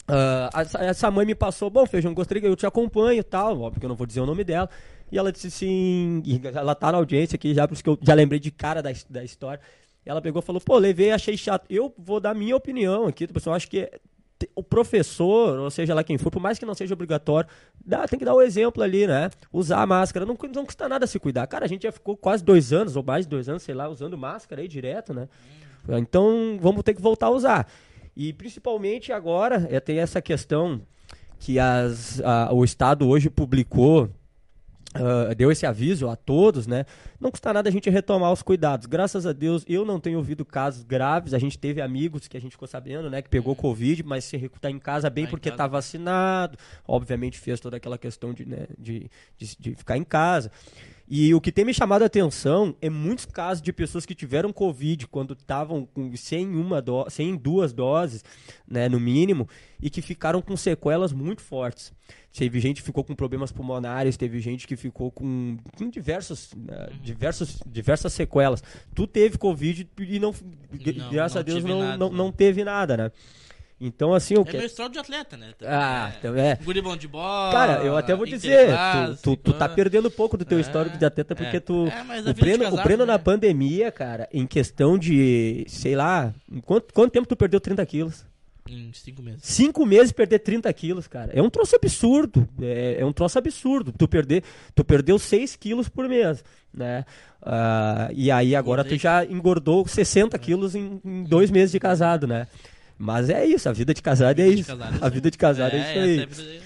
ah, 0.08 0.50
essa, 0.80 1.10
mãe 1.12 1.24
me 1.24 1.34
passou, 1.34 1.70
bom, 1.70 1.86
Feijão, 1.86 2.12
gostaria 2.12 2.40
que 2.40 2.48
eu 2.48 2.56
te 2.56 2.66
acompanho 2.66 3.20
e 3.20 3.24
tal, 3.24 3.60
óbvio 3.60 3.80
que 3.80 3.86
eu 3.86 3.88
não 3.88 3.96
vou 3.96 4.06
dizer 4.06 4.20
o 4.20 4.26
nome 4.26 4.42
dela. 4.42 4.68
E 5.10 5.18
ela 5.18 5.30
disse 5.30 5.46
assim, 5.46 6.22
e 6.24 6.40
ela 6.44 6.74
tá 6.74 6.90
na 6.90 6.98
audiência 6.98 7.36
aqui 7.36 7.54
já, 7.54 7.68
por 7.68 7.74
isso 7.74 7.84
que 7.84 7.90
eu 7.90 7.98
já 8.02 8.14
lembrei 8.14 8.40
de 8.40 8.50
cara 8.50 8.82
da, 8.82 8.90
da 9.08 9.22
história. 9.22 9.60
Ela 10.06 10.22
pegou 10.22 10.40
e 10.40 10.44
falou, 10.44 10.60
pô, 10.60 10.78
levei, 10.78 11.10
achei 11.10 11.36
chato. 11.36 11.66
Eu 11.68 11.92
vou 11.98 12.20
dar 12.20 12.32
minha 12.34 12.54
opinião 12.56 13.06
aqui, 13.06 13.26
pessoal, 13.26 13.56
acho 13.56 13.68
que 13.68 13.90
o 14.54 14.62
professor, 14.62 15.58
ou 15.58 15.70
seja 15.70 15.94
lá 15.94 16.04
quem 16.04 16.18
for, 16.18 16.30
por 16.30 16.40
mais 16.40 16.58
que 16.58 16.66
não 16.66 16.74
seja 16.74 16.92
obrigatório, 16.94 17.48
dá, 17.84 18.06
tem 18.06 18.18
que 18.18 18.24
dar 18.24 18.34
o 18.34 18.42
exemplo 18.42 18.82
ali, 18.82 19.06
né? 19.06 19.30
Usar 19.52 19.80
a 19.82 19.86
máscara, 19.86 20.24
não, 20.26 20.36
não 20.54 20.64
custa 20.66 20.88
nada 20.88 21.06
se 21.06 21.18
cuidar. 21.18 21.46
Cara, 21.46 21.64
a 21.64 21.68
gente 21.68 21.82
já 21.84 21.90
ficou 21.92 22.16
quase 22.16 22.44
dois 22.44 22.72
anos, 22.72 22.96
ou 22.96 23.02
mais 23.02 23.24
de 23.26 23.30
dois 23.30 23.48
anos, 23.48 23.62
sei 23.62 23.74
lá, 23.74 23.88
usando 23.88 24.16
máscara 24.16 24.60
aí 24.62 24.68
direto, 24.68 25.12
né? 25.12 25.28
Então 25.88 26.58
vamos 26.60 26.82
ter 26.82 26.94
que 26.94 27.00
voltar 27.02 27.26
a 27.26 27.30
usar. 27.30 27.66
E 28.14 28.32
principalmente 28.32 29.10
agora 29.12 29.66
é, 29.70 29.80
tem 29.80 29.98
essa 29.98 30.20
questão 30.22 30.80
que 31.38 31.58
as, 31.58 32.20
a- 32.20 32.50
o 32.52 32.64
Estado 32.64 33.08
hoje 33.08 33.30
publicou, 33.30 34.08
ah, 34.94 35.34
deu 35.34 35.50
esse 35.50 35.66
aviso 35.66 36.08
a 36.08 36.16
todos, 36.16 36.66
né? 36.66 36.84
Não 37.20 37.30
custa 37.30 37.52
nada 37.52 37.68
a 37.68 37.72
gente 37.72 37.88
retomar 37.90 38.32
os 38.32 38.42
cuidados. 38.42 38.86
Graças 38.86 39.26
a 39.26 39.32
Deus, 39.32 39.64
eu 39.68 39.84
não 39.84 40.00
tenho 40.00 40.18
ouvido 40.18 40.44
casos 40.44 40.82
graves. 40.82 41.34
A 41.34 41.38
gente 41.38 41.58
teve 41.58 41.80
amigos 41.80 42.28
que 42.28 42.36
a 42.36 42.40
gente 42.40 42.52
ficou 42.52 42.68
sabendo, 42.68 43.10
né? 43.10 43.22
Que 43.22 43.28
pegou 43.28 43.54
Covid, 43.54 44.02
mas 44.02 44.24
se 44.24 44.36
está 44.36 44.70
em 44.70 44.78
casa 44.78 45.10
bem 45.10 45.24
Tá 45.24 45.30
porque 45.30 45.48
está 45.48 45.66
vacinado. 45.66 46.58
Obviamente 46.86 47.38
fez 47.38 47.60
toda 47.60 47.76
aquela 47.76 47.98
questão 47.98 48.32
de, 48.32 48.46
né, 48.46 48.66
de, 48.78 49.10
de, 49.36 49.56
de 49.58 49.74
ficar 49.74 49.96
em 49.96 50.04
casa. 50.04 50.50
E 51.08 51.32
o 51.34 51.40
que 51.40 51.52
tem 51.52 51.64
me 51.64 51.72
chamado 51.72 52.02
a 52.02 52.06
atenção 52.06 52.74
é 52.80 52.90
muitos 52.90 53.26
casos 53.26 53.62
de 53.62 53.72
pessoas 53.72 54.04
que 54.04 54.14
tiveram 54.14 54.52
Covid 54.52 55.06
quando 55.06 55.34
estavam 55.34 55.86
com- 55.86 56.10
sem, 56.16 56.48
uma 56.48 56.82
do, 56.82 57.08
sem 57.08 57.36
duas 57.36 57.72
doses, 57.72 58.24
né, 58.66 58.88
no 58.88 58.98
mínimo, 58.98 59.48
e 59.80 59.88
que 59.88 60.02
ficaram 60.02 60.42
com 60.42 60.56
sequelas 60.56 61.12
muito 61.12 61.42
fortes. 61.42 61.92
Teve 62.36 62.58
gente 62.60 62.80
que 62.80 62.86
ficou 62.86 63.04
com 63.04 63.14
problemas 63.14 63.52
pulmonares, 63.52 64.16
teve 64.16 64.40
gente 64.40 64.66
que 64.66 64.76
ficou 64.76 65.10
com, 65.12 65.56
com 65.78 65.88
diversos, 65.88 66.50
né, 66.54 66.88
diversos, 67.02 67.60
diversas 67.66 68.12
sequelas. 68.12 68.62
Tu 68.94 69.06
teve 69.06 69.38
Covid 69.38 69.88
e 70.00 70.18
não, 70.18 70.34
Não, 70.72 71.10
graças 71.10 71.34
não 71.36 71.40
a 71.40 71.44
Deus, 71.44 71.64
não, 71.64 71.78
nada, 71.80 71.96
não, 71.98 72.10
não 72.12 72.32
teve 72.32 72.64
nada, 72.64 72.96
né? 72.96 73.12
Então, 73.78 74.14
assim, 74.14 74.34
o 74.36 74.40
É 74.40 74.44
que. 74.44 74.56
meu 74.56 74.66
história 74.66 74.90
de 74.90 74.98
atleta, 74.98 75.36
né? 75.36 75.52
Ah, 75.62 76.10
é. 76.10 76.18
então 76.18 76.34
é. 76.34 76.56
Guri 76.64 76.80
bom 76.80 76.96
de 76.96 77.06
bola. 77.06 77.52
Cara, 77.52 77.82
eu 77.84 77.94
até 77.94 78.14
vou 78.14 78.24
dizer, 78.24 78.70
tu, 79.22 79.36
tu, 79.36 79.36
tu 79.36 79.52
tá 79.52 79.68
perdendo 79.68 80.08
um 80.08 80.10
pouco 80.10 80.36
do 80.38 80.46
teu 80.46 80.56
É, 80.56 80.60
histórico 80.62 80.96
de 80.96 81.04
atleta 81.04 81.34
porque 81.36 81.58
é. 81.58 81.60
tu. 81.60 81.86
É, 81.86 82.02
mas 82.02 82.26
a 82.26 82.30
o 82.30 82.34
Breno, 82.34 82.64
o 82.64 82.70
casado, 82.70 82.84
Breno 82.84 83.04
né? 83.06 83.12
na 83.12 83.18
pandemia, 83.18 83.92
cara, 83.92 84.26
em 84.32 84.46
questão 84.46 84.96
de, 84.96 85.66
sei 85.68 85.94
lá, 85.94 86.32
quanto, 86.64 86.94
quanto 86.94 87.12
tempo 87.12 87.28
tu 87.28 87.36
perdeu 87.36 87.60
30 87.60 87.84
quilos? 87.84 88.24
Em 88.68 88.90
cinco 88.94 89.22
meses. 89.22 89.40
Cinco 89.42 89.86
meses 89.86 90.10
perder 90.10 90.38
30 90.40 90.72
quilos, 90.72 91.06
cara. 91.06 91.30
É 91.32 91.40
um 91.42 91.50
troço 91.50 91.76
absurdo. 91.76 92.48
É, 92.60 92.96
é 93.00 93.04
um 93.04 93.12
troço 93.12 93.38
absurdo. 93.38 93.92
Tu, 93.92 94.08
perder, 94.08 94.42
tu 94.74 94.82
perdeu 94.84 95.18
6 95.18 95.54
quilos 95.54 95.88
por 95.88 96.08
mês, 96.08 96.42
né? 96.74 97.04
Ah, 97.42 98.08
e 98.12 98.28
aí 98.30 98.56
agora 98.56 98.82
tu 98.82 98.94
Engordei. 98.94 98.98
já 98.98 99.24
engordou 99.24 99.86
60 99.86 100.36
quilos 100.38 100.74
em, 100.74 101.00
em 101.04 101.22
dois 101.24 101.48
meses 101.50 101.70
de 101.70 101.78
casado, 101.78 102.26
né? 102.26 102.48
Mas 102.98 103.28
é 103.30 103.44
isso, 103.44 103.68
a 103.68 103.72
vida 103.72 103.92
de 103.92 104.00
casado 104.02 104.38
é 104.40 104.48
isso. 104.48 104.70
é 104.70 104.74
isso 104.74 105.04
A 105.04 105.08
vida 105.08 105.30
de 105.30 105.36
casado 105.38 105.74
é, 105.74 105.78
isso 105.80 105.98
aí. 105.98 106.18
é 106.18 106.22
a 106.22 106.26
vida 106.26 106.42
de- 106.42 106.60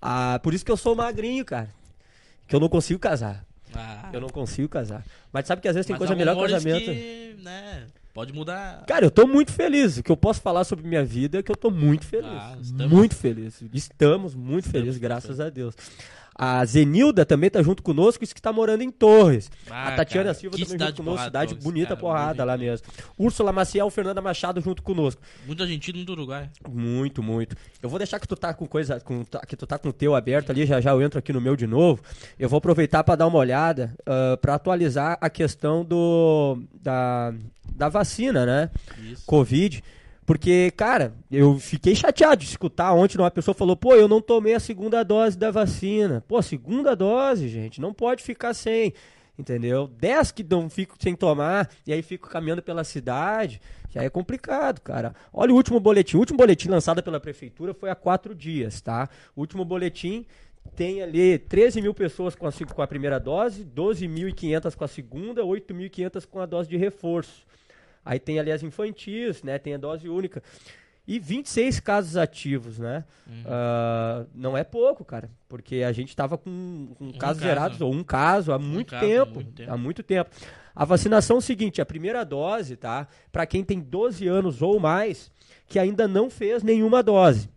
Ah, 0.00 0.40
por 0.42 0.52
isso 0.52 0.64
que 0.64 0.70
eu 0.72 0.76
sou 0.76 0.94
magrinho, 0.94 1.44
cara. 1.44 1.68
Que 2.48 2.54
eu 2.56 2.60
não 2.60 2.68
consigo 2.68 2.98
casar. 3.00 3.44
Ah, 3.74 4.10
Eu 4.12 4.20
não 4.20 4.28
consigo 4.28 4.68
casar. 4.68 5.02
Mas 5.32 5.46
sabe 5.46 5.62
que 5.62 5.68
às 5.68 5.74
vezes 5.74 5.86
tem 5.86 5.94
mas 5.94 5.98
coisa 5.98 6.14
melhor 6.14 6.34
que 6.36 6.52
casamento. 6.52 6.84
Que, 6.84 7.36
né, 7.42 7.84
Pode 8.12 8.30
mudar. 8.34 8.84
Cara, 8.86 9.06
eu 9.06 9.10
tô 9.10 9.26
muito 9.26 9.50
feliz. 9.50 9.96
O 9.96 10.02
que 10.02 10.12
eu 10.12 10.16
posso 10.18 10.42
falar 10.42 10.64
sobre 10.64 10.86
minha 10.86 11.02
vida 11.02 11.38
é 11.38 11.42
que 11.42 11.50
eu 11.50 11.56
tô 11.56 11.70
muito 11.70 12.04
feliz. 12.04 12.28
Ah, 12.30 12.58
estamos- 12.60 12.92
Muito 12.92 13.16
feliz. 13.16 13.62
Estamos 13.72 14.34
muito 14.34 14.68
felizes, 14.68 14.96
muito 14.96 15.00
graças 15.02 15.40
a 15.40 15.48
Deus. 15.48 15.74
A 16.34 16.64
Zenilda 16.64 17.26
também 17.26 17.50
tá 17.50 17.62
junto 17.62 17.82
conosco, 17.82 18.24
isso 18.24 18.34
que 18.34 18.40
tá 18.40 18.52
morando 18.52 18.82
em 18.82 18.90
Torres. 18.90 19.50
Ah, 19.70 19.88
a 19.88 19.92
Tatiana 19.96 20.24
cara, 20.24 20.34
Silva 20.34 20.56
também 20.56 20.78
junto 20.78 20.96
conosco, 21.02 21.24
cidade 21.24 21.54
bonita, 21.56 21.88
cara, 21.88 22.00
porrada 22.00 22.44
lá 22.44 22.56
mesmo. 22.56 22.86
Úrsula 23.18 23.52
Maciel, 23.52 23.90
Fernanda 23.90 24.20
Machado 24.20 24.60
junto 24.60 24.82
conosco. 24.82 25.20
Muito 25.46 25.62
argentino, 25.62 25.98
muito 25.98 26.12
uruguai. 26.12 26.48
Muito, 26.68 27.22
muito. 27.22 27.54
Eu 27.82 27.88
vou 27.88 27.98
deixar 27.98 28.18
que 28.18 28.26
tu 28.26 28.34
tá 28.36 28.54
com 28.54 28.66
coisa, 28.66 28.98
com, 29.00 29.24
tá- 29.24 29.40
que 29.46 29.56
tu 29.56 29.66
tá 29.66 29.78
com 29.78 29.90
o 29.90 29.92
teu 29.92 30.14
aberto 30.14 30.50
ali, 30.50 30.64
já 30.64 30.80
já 30.80 30.90
eu 30.92 31.02
entro 31.02 31.18
aqui 31.18 31.32
no 31.32 31.40
meu 31.40 31.54
de 31.54 31.66
novo. 31.66 32.02
Eu 32.38 32.48
vou 32.48 32.58
aproveitar 32.58 33.04
para 33.04 33.16
dar 33.16 33.26
uma 33.26 33.38
olhada, 33.38 33.94
ah, 34.06 34.36
pra 34.40 34.54
atualizar 34.54 35.18
a 35.20 35.28
questão 35.28 35.84
do 35.84 36.58
da, 36.82 37.34
da 37.74 37.88
vacina, 37.88 38.46
né? 38.46 38.70
Isso. 39.10 39.22
Covid. 39.26 39.82
Porque, 40.32 40.70
cara, 40.70 41.12
eu 41.30 41.58
fiquei 41.58 41.94
chateado 41.94 42.36
de 42.36 42.46
escutar 42.46 42.94
ontem 42.94 43.18
uma 43.18 43.30
pessoa 43.30 43.54
falou, 43.54 43.76
pô, 43.76 43.94
eu 43.94 44.08
não 44.08 44.18
tomei 44.18 44.54
a 44.54 44.60
segunda 44.60 45.02
dose 45.02 45.36
da 45.36 45.50
vacina. 45.50 46.24
Pô, 46.26 46.40
segunda 46.40 46.96
dose, 46.96 47.50
gente, 47.50 47.82
não 47.82 47.92
pode 47.92 48.22
ficar 48.22 48.54
sem, 48.54 48.94
entendeu? 49.38 49.86
Dez 49.86 50.32
que 50.32 50.42
não 50.42 50.70
fico 50.70 50.96
sem 50.98 51.14
tomar 51.14 51.68
e 51.86 51.92
aí 51.92 52.00
fico 52.00 52.30
caminhando 52.30 52.62
pela 52.62 52.82
cidade, 52.82 53.60
já 53.90 54.02
é 54.02 54.08
complicado, 54.08 54.80
cara. 54.80 55.14
Olha 55.34 55.52
o 55.52 55.54
último 55.54 55.78
boletim, 55.78 56.16
o 56.16 56.20
último 56.20 56.38
boletim 56.38 56.70
lançado 56.70 57.02
pela 57.02 57.20
prefeitura 57.20 57.74
foi 57.74 57.90
há 57.90 57.94
quatro 57.94 58.34
dias, 58.34 58.80
tá? 58.80 59.10
O 59.36 59.40
último 59.42 59.66
boletim 59.66 60.24
tem 60.74 61.02
ali 61.02 61.36
13 61.40 61.82
mil 61.82 61.92
pessoas 61.92 62.34
com 62.34 62.46
a, 62.46 62.52
com 62.74 62.80
a 62.80 62.86
primeira 62.86 63.20
dose, 63.20 63.66
12.500 63.66 64.76
com 64.76 64.84
a 64.84 64.88
segunda, 64.88 65.42
8.500 65.42 66.26
com 66.26 66.40
a 66.40 66.46
dose 66.46 66.70
de 66.70 66.78
reforço. 66.78 67.44
Aí 68.04 68.18
tem 68.18 68.38
ali 68.38 68.50
as 68.50 68.62
infantis, 68.62 69.42
né? 69.42 69.58
Tem 69.58 69.74
a 69.74 69.78
dose 69.78 70.08
única. 70.08 70.42
E 71.06 71.18
26 71.18 71.80
casos 71.80 72.16
ativos, 72.16 72.78
né? 72.78 73.04
Uhum. 73.26 73.42
Ah, 73.46 74.24
não 74.34 74.56
é 74.56 74.62
pouco, 74.62 75.04
cara. 75.04 75.28
Porque 75.48 75.82
a 75.82 75.90
gente 75.92 76.14
tava 76.14 76.38
com, 76.38 76.94
com 76.96 77.12
casos 77.12 77.18
caso. 77.18 77.40
gerados, 77.40 77.80
ou 77.80 77.92
um 77.92 78.04
caso, 78.04 78.52
há 78.52 78.58
muito, 78.58 78.90
caso, 78.90 79.04
há 79.04 79.08
tempo, 79.08 79.34
muito 79.34 79.52
tempo. 79.52 79.72
Há 79.72 79.76
muito 79.76 80.02
tempo. 80.02 80.30
A 80.74 80.84
vacinação 80.84 81.36
é 81.36 81.38
o 81.38 81.42
seguinte: 81.42 81.80
a 81.80 81.86
primeira 81.86 82.24
dose, 82.24 82.76
tá? 82.76 83.08
Para 83.32 83.46
quem 83.46 83.64
tem 83.64 83.80
12 83.80 84.28
anos 84.28 84.62
ou 84.62 84.78
mais, 84.78 85.30
que 85.66 85.78
ainda 85.78 86.06
não 86.06 86.30
fez 86.30 86.62
nenhuma 86.62 87.02
dose. 87.02 87.50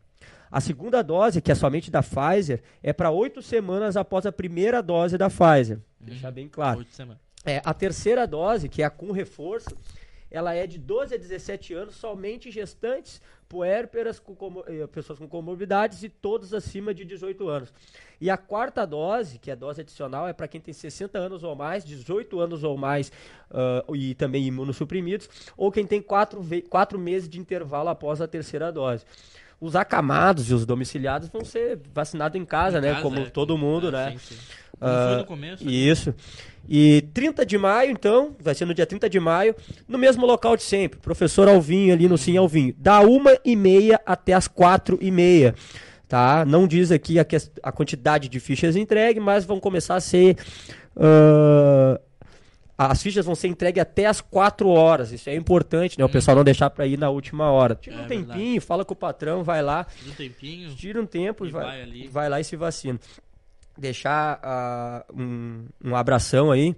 A 0.52 0.62
segunda 0.62 1.02
dose, 1.04 1.42
que 1.42 1.52
é 1.52 1.56
somente 1.56 1.92
da 1.92 2.02
Pfizer, 2.02 2.62
é 2.82 2.94
para 2.94 3.12
oito 3.12 3.42
semanas 3.42 3.98
após 3.98 4.26
a 4.26 4.32
primeira 4.32 4.82
dose 4.82 5.18
da 5.18 5.30
Pfizer. 5.30 5.80
Deixar 6.00 6.32
bem 6.32 6.48
claro. 6.48 6.80
Oito 6.80 6.94
semanas. 6.94 7.22
É, 7.44 7.62
a 7.64 7.74
terceira 7.74 8.26
dose, 8.26 8.70
que 8.70 8.82
é 8.82 8.86
a 8.86 8.90
com 8.90 9.12
reforço, 9.12 9.76
ela 10.36 10.54
é 10.54 10.66
de 10.68 10.78
12 10.78 11.16
a 11.16 11.18
17 11.18 11.74
anos, 11.74 11.96
somente 11.96 12.52
gestantes, 12.52 13.22
puérperas, 13.48 14.20
com 14.20 14.36
eh, 14.68 14.88
pessoas 14.88 15.20
com 15.20 15.28
comorbidades 15.28 16.04
e 16.04 16.10
todos 16.10 16.54
acima 16.54 16.94
de 16.94 17.06
18 17.06 17.48
anos. 17.48 17.74
E 18.20 18.30
a 18.30 18.38
quarta 18.38 18.86
dose, 18.86 19.38
que 19.38 19.50
é 19.50 19.54
a 19.54 19.56
dose 19.56 19.82
adicional, 19.82 20.28
é 20.28 20.34
para 20.34 20.48
quem 20.48 20.60
tem 20.60 20.74
60 20.74 21.18
anos 21.18 21.44
ou 21.44 21.56
mais, 21.56 21.84
18 21.86 22.40
anos 22.40 22.64
ou 22.64 22.76
mais 22.78 23.12
ah, 23.52 23.84
e 23.94 24.16
também 24.16 24.44
imunossuprimidos, 24.46 25.30
ou 25.56 25.72
quem 25.72 25.86
tem 25.86 26.02
4, 26.02 26.44
quatro 26.70 26.98
meses 26.98 27.30
de 27.30 27.40
intervalo 27.40 27.90
após 27.90 28.20
a 28.22 28.28
terceira 28.28 28.72
dose. 28.72 29.06
Os 29.62 29.76
acamados 29.76 30.50
e 30.50 30.54
os 30.54 30.66
domiciliados 30.66 31.30
vão 31.30 31.46
ser 31.46 31.80
vacinados 31.94 32.40
em 32.40 32.44
casa, 32.46 32.80
Em 32.80 32.82
né? 32.82 32.90
casa, 32.92 33.02
Como 33.04 33.20
é, 33.20 33.26
todo 33.30 33.58
mundo, 33.58 33.88
é, 33.88 33.92
né? 33.92 34.12
sim, 34.12 34.36
sim. 34.36 34.38
Como 34.78 34.92
Ah, 34.92 35.08
foi 35.10 35.18
no 35.18 35.26
começo. 35.26 35.64
né? 35.64 35.72
E 36.68 37.02
30 37.14 37.46
de 37.46 37.58
maio, 37.58 37.92
então, 37.92 38.36
vai 38.40 38.56
ser 38.56 38.66
no 38.66 38.74
dia 38.74 38.86
30 38.86 39.10
de 39.10 39.20
maio, 39.20 39.56
no 39.88 39.98
mesmo 39.98 40.26
local 40.26 40.58
de 40.58 40.64
sempre. 40.64 41.00
Professor 41.00 41.48
Alvinho 41.48 41.94
ali 41.94 42.08
no 42.08 42.18
Sim 42.18 42.38
Alvinho. 42.38 42.74
Da 42.78 43.02
uma 43.02 43.38
e 43.46 43.56
meia 43.56 44.00
até 44.06 44.34
as 44.34 44.48
quatro 44.48 44.98
e 45.02 45.12
meia. 45.12 45.54
Tá? 46.08 46.46
Não 46.46 46.68
diz 46.68 46.92
aqui 46.92 47.20
a, 47.20 47.26
a 47.64 47.72
quantidade 47.72 48.30
de 48.30 48.40
fichas 48.40 48.76
entregue, 48.76 49.20
mas 49.20 49.44
vão 49.46 49.60
começar 49.60 49.96
a 49.96 50.00
ser. 50.02 50.38
ah, 52.78 52.92
as 52.92 53.02
fichas 53.02 53.26
vão 53.26 53.36
ser 53.36 53.48
entregues 53.48 53.82
até 53.82 54.06
as 54.06 54.20
4 54.22 54.68
horas. 54.68 55.12
Isso 55.12 55.30
é 55.30 55.36
importante, 55.36 55.98
né? 55.98 56.04
O 56.06 56.10
pessoal 56.10 56.36
não 56.38 56.44
deixar 56.44 56.70
para 56.70 56.86
ir 56.86 56.98
na 57.00 57.10
última 57.10 57.50
hora. 57.50 57.76
Tira 57.76 57.96
É 57.96 58.00
um 58.04 58.08
verdade. 58.08 58.40
tempinho, 58.40 58.62
fala 58.62 58.84
com 58.84 58.94
o 58.94 58.98
patrão, 58.98 59.44
vai 59.44 59.62
lá 59.62 59.86
Um 60.08 60.12
tempinho. 60.12 60.70
tira 60.76 61.02
um 61.02 61.06
tempo 61.06 61.46
e, 61.46 61.50
vai, 61.52 61.64
vai 61.86 62.08
vai 62.10 62.30
lá 62.30 62.40
e 62.40 62.44
se 62.44 62.56
vacina. 62.56 63.00
Deixar 63.78 64.40
ah, 64.42 65.06
um, 65.14 65.66
um 65.84 65.96
abração 65.96 66.52
aí 66.52 66.76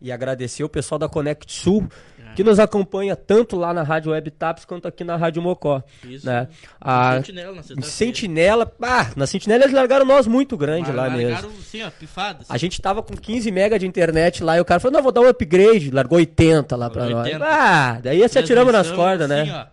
e 0.00 0.10
agradecer 0.10 0.64
o 0.64 0.68
pessoal 0.68 0.98
da 0.98 1.08
Connect 1.08 1.52
Sul 1.52 1.86
É. 2.18 2.34
que 2.34 2.42
nos 2.42 2.58
acompanha 2.58 3.14
tanto 3.14 3.56
lá 3.56 3.74
na 3.74 3.82
Rádio 3.82 4.12
Web 4.12 4.30
Taps 4.30 4.64
quanto 4.64 4.88
aqui 4.88 5.04
na 5.04 5.16
Rádio 5.16 5.42
Mocó. 5.42 5.82
Isso. 6.04 6.24
Né? 6.24 6.48
A 6.80 7.16
Sentinela 7.16 7.56
na. 7.56 7.82
Sentinela, 7.82 8.72
ah, 8.82 9.10
na 9.14 9.26
Sentinela 9.26 9.64
eles 9.64 9.74
largaram 9.74 10.06
nós 10.06 10.26
muito 10.26 10.56
grande 10.56 10.88
Mas 10.88 10.96
lá 10.96 11.02
largaram, 11.08 11.48
mesmo. 11.50 11.62
Sim, 11.62 11.82
ó, 11.82 11.90
pifadas. 11.90 12.46
A 12.50 12.56
gente 12.56 12.80
tava 12.80 13.02
com 13.02 13.14
15 13.14 13.50
mega 13.50 13.78
de 13.78 13.86
internet 13.86 14.42
lá 14.42 14.56
e 14.56 14.60
o 14.60 14.64
cara 14.64 14.80
falou: 14.80 14.96
não, 14.96 15.02
vou 15.02 15.12
dar 15.12 15.20
um 15.20 15.28
upgrade. 15.28 15.90
Largou 15.90 16.18
80 16.18 16.76
lá 16.76 16.88
pra 16.88 17.04
80. 17.04 17.38
nós. 17.38 17.48
Ah, 17.50 18.00
daí 18.02 18.26
se 18.28 18.38
atiramos 18.38 18.72
nas 18.72 18.90
cordas, 18.90 19.28
né? 19.28 19.44
sim, 19.44 19.50
ó, 19.50 19.66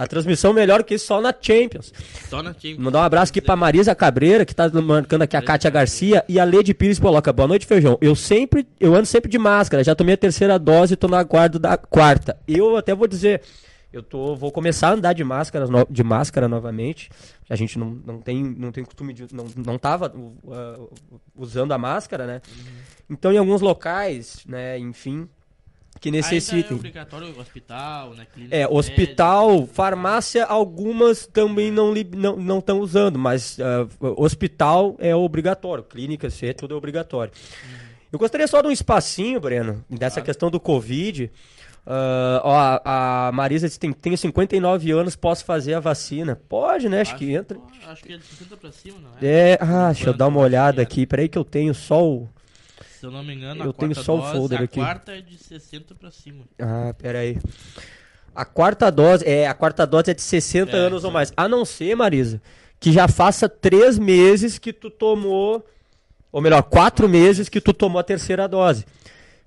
A 0.00 0.06
transmissão 0.06 0.54
melhor 0.54 0.82
que 0.82 0.94
isso 0.94 1.04
só 1.04 1.20
na 1.20 1.30
Champions. 1.38 1.92
Só 2.26 2.42
na 2.42 2.54
Champions. 2.54 2.78
Mandar 2.78 3.00
um 3.00 3.02
abraço 3.02 3.30
aqui 3.30 3.38
pra 3.42 3.54
Marisa 3.54 3.94
Cabreira, 3.94 4.46
que 4.46 4.54
tá 4.54 4.66
marcando 4.70 5.20
aqui 5.20 5.36
a 5.36 5.42
Kátia 5.42 5.68
Garcia, 5.68 6.24
e 6.26 6.40
a 6.40 6.44
Lady 6.46 6.72
Pires 6.72 6.98
coloca, 6.98 7.30
boa 7.34 7.46
noite, 7.46 7.66
feijão. 7.66 7.98
Eu 8.00 8.16
sempre, 8.16 8.66
eu 8.80 8.94
ando 8.94 9.04
sempre 9.04 9.30
de 9.30 9.36
máscara, 9.36 9.84
já 9.84 9.94
tomei 9.94 10.14
a 10.14 10.16
terceira 10.16 10.58
dose 10.58 10.94
e 10.94 10.96
tô 10.96 11.06
no 11.06 11.16
aguardo 11.16 11.58
da 11.58 11.76
quarta. 11.76 12.38
Eu 12.48 12.78
até 12.78 12.94
vou 12.94 13.06
dizer, 13.06 13.42
eu 13.92 14.02
tô, 14.02 14.34
vou 14.34 14.50
começar 14.50 14.88
a 14.88 14.92
andar 14.92 15.12
de 15.12 15.22
máscara, 15.22 15.66
de 15.90 16.02
máscara 16.02 16.48
novamente. 16.48 17.10
A 17.50 17.54
gente 17.54 17.78
não, 17.78 17.90
não, 18.06 18.22
tem, 18.22 18.42
não 18.42 18.72
tem 18.72 18.82
costume 18.82 19.12
de. 19.12 19.26
Não, 19.34 19.48
não 19.54 19.78
tava 19.78 20.10
uh, 20.16 20.90
usando 21.36 21.72
a 21.72 21.78
máscara, 21.78 22.26
né? 22.26 22.40
Então, 23.10 23.30
em 23.30 23.36
alguns 23.36 23.60
locais, 23.60 24.46
né, 24.46 24.78
enfim, 24.78 25.28
que 26.00 26.08
é 26.08 26.12
necessitem. 26.12 26.76
obrigatório 26.76 27.38
hospital, 27.38 28.14
né? 28.14 28.26
Clínica 28.32 28.54
É, 28.56 28.60
médica. 28.60 28.74
hospital, 28.78 29.66
farmácia, 29.66 30.44
algumas 30.46 31.26
também 31.26 31.70
não 31.70 31.92
li- 31.92 32.08
não 32.16 32.36
não 32.36 32.58
estão 32.58 32.80
usando, 32.80 33.18
mas 33.18 33.58
ah, 33.60 33.86
hospital 34.16 34.96
é 34.98 35.14
obrigatório, 35.14 35.84
clínica, 35.84 36.28
isso 36.28 36.44
é 36.44 36.52
tudo 36.52 36.74
é 36.74 36.76
obrigatório. 36.76 37.32
Eu 38.12 38.18
gostaria 38.18 38.48
só 38.48 38.60
de 38.62 38.68
um 38.68 38.72
espacinho, 38.72 39.38
Breno, 39.38 39.84
dessa 39.88 40.14
Claro. 40.16 40.26
questão 40.26 40.50
do 40.50 40.58
Covid. 40.58 41.30
Ah, 41.86 42.40
ó, 42.44 42.80
a, 42.84 43.32
Marisa 43.32 43.66
disse, 43.66 43.78
tem, 43.78 43.92
tenho 43.92 44.16
59 44.18 44.90
anos, 44.92 45.16
posso 45.16 45.44
fazer 45.44 45.74
a 45.74 45.80
vacina. 45.80 46.36
Pode, 46.48 46.88
né? 46.88 47.00
Acho, 47.02 47.16
que 47.16 47.32
entra. 47.32 47.58
Acho 47.86 48.02
que 48.04 48.12
é 48.12 48.16
de 48.16 48.24
60 48.24 48.56
pra 48.56 48.70
cima, 48.72 48.96
não 49.00 49.10
é? 49.20 49.50
É, 49.52 49.58
ah, 49.60 49.86
deixa 49.92 50.10
eu 50.10 50.14
dar 50.14 50.26
uma 50.28 50.40
olhada 50.40 50.82
aqui. 50.82 51.06
Peraí 51.06 51.28
que 51.28 51.38
eu 51.38 51.44
tenho 51.44 51.72
só 51.74 52.04
o... 52.06 52.28
Se 53.00 53.06
eu 53.06 53.10
não 53.10 53.24
me 53.24 53.32
engano, 53.34 53.64
Eu 53.64 53.70
a 53.70 53.72
tenho 53.72 53.94
só 53.94 54.14
o 54.14 54.22
folder 54.22 54.60
a 54.60 54.64
aqui. 54.64 54.78
quarta 54.78 55.12
é 55.16 55.22
de 55.22 55.38
60 55.38 55.94
pra 55.94 56.10
cima. 56.10 56.44
Ah, 56.58 56.92
peraí. 56.98 57.38
A 58.34 58.44
quarta 58.44 58.90
dose, 58.90 59.26
é, 59.26 59.46
a 59.48 59.54
quarta 59.54 59.86
dose 59.86 60.10
é 60.10 60.14
de 60.14 60.20
60 60.20 60.76
É, 60.76 60.80
anos 60.80 61.02
ou 61.04 61.10
sim. 61.10 61.14
mais. 61.14 61.32
A 61.34 61.48
não 61.48 61.64
ser, 61.64 61.94
Marisa, 61.96 62.42
que 62.78 62.92
já 62.92 63.08
faça 63.08 63.48
três 63.48 63.98
meses 63.98 64.58
que 64.58 64.70
tu 64.70 64.90
tomou, 64.90 65.64
ou 66.30 66.42
melhor, 66.42 66.62
quatro 66.62 67.08
meses 67.08 67.48
que 67.48 67.58
tu 67.58 67.72
tomou 67.72 67.98
a 67.98 68.02
terceira 68.04 68.46
dose. 68.46 68.84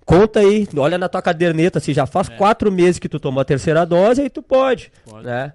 Conta 0.03 0.39
aí, 0.39 0.67
olha 0.75 0.98
na 0.98 1.07
tua 1.07 1.22
caderneta, 1.22 1.79
se 1.79 1.93
já 1.93 2.07
faz 2.07 2.29
É. 2.31 2.36
quatro 2.36 2.72
meses 2.72 2.98
que 2.98 3.07
tu 3.07 3.19
tomou 3.19 3.39
a 3.39 3.45
terceira 3.45 3.86
dose, 3.86 4.22
aí 4.24 4.29
tu 4.31 4.41
pode, 4.41 4.91
Pode. 5.05 5.25
né? 5.27 5.53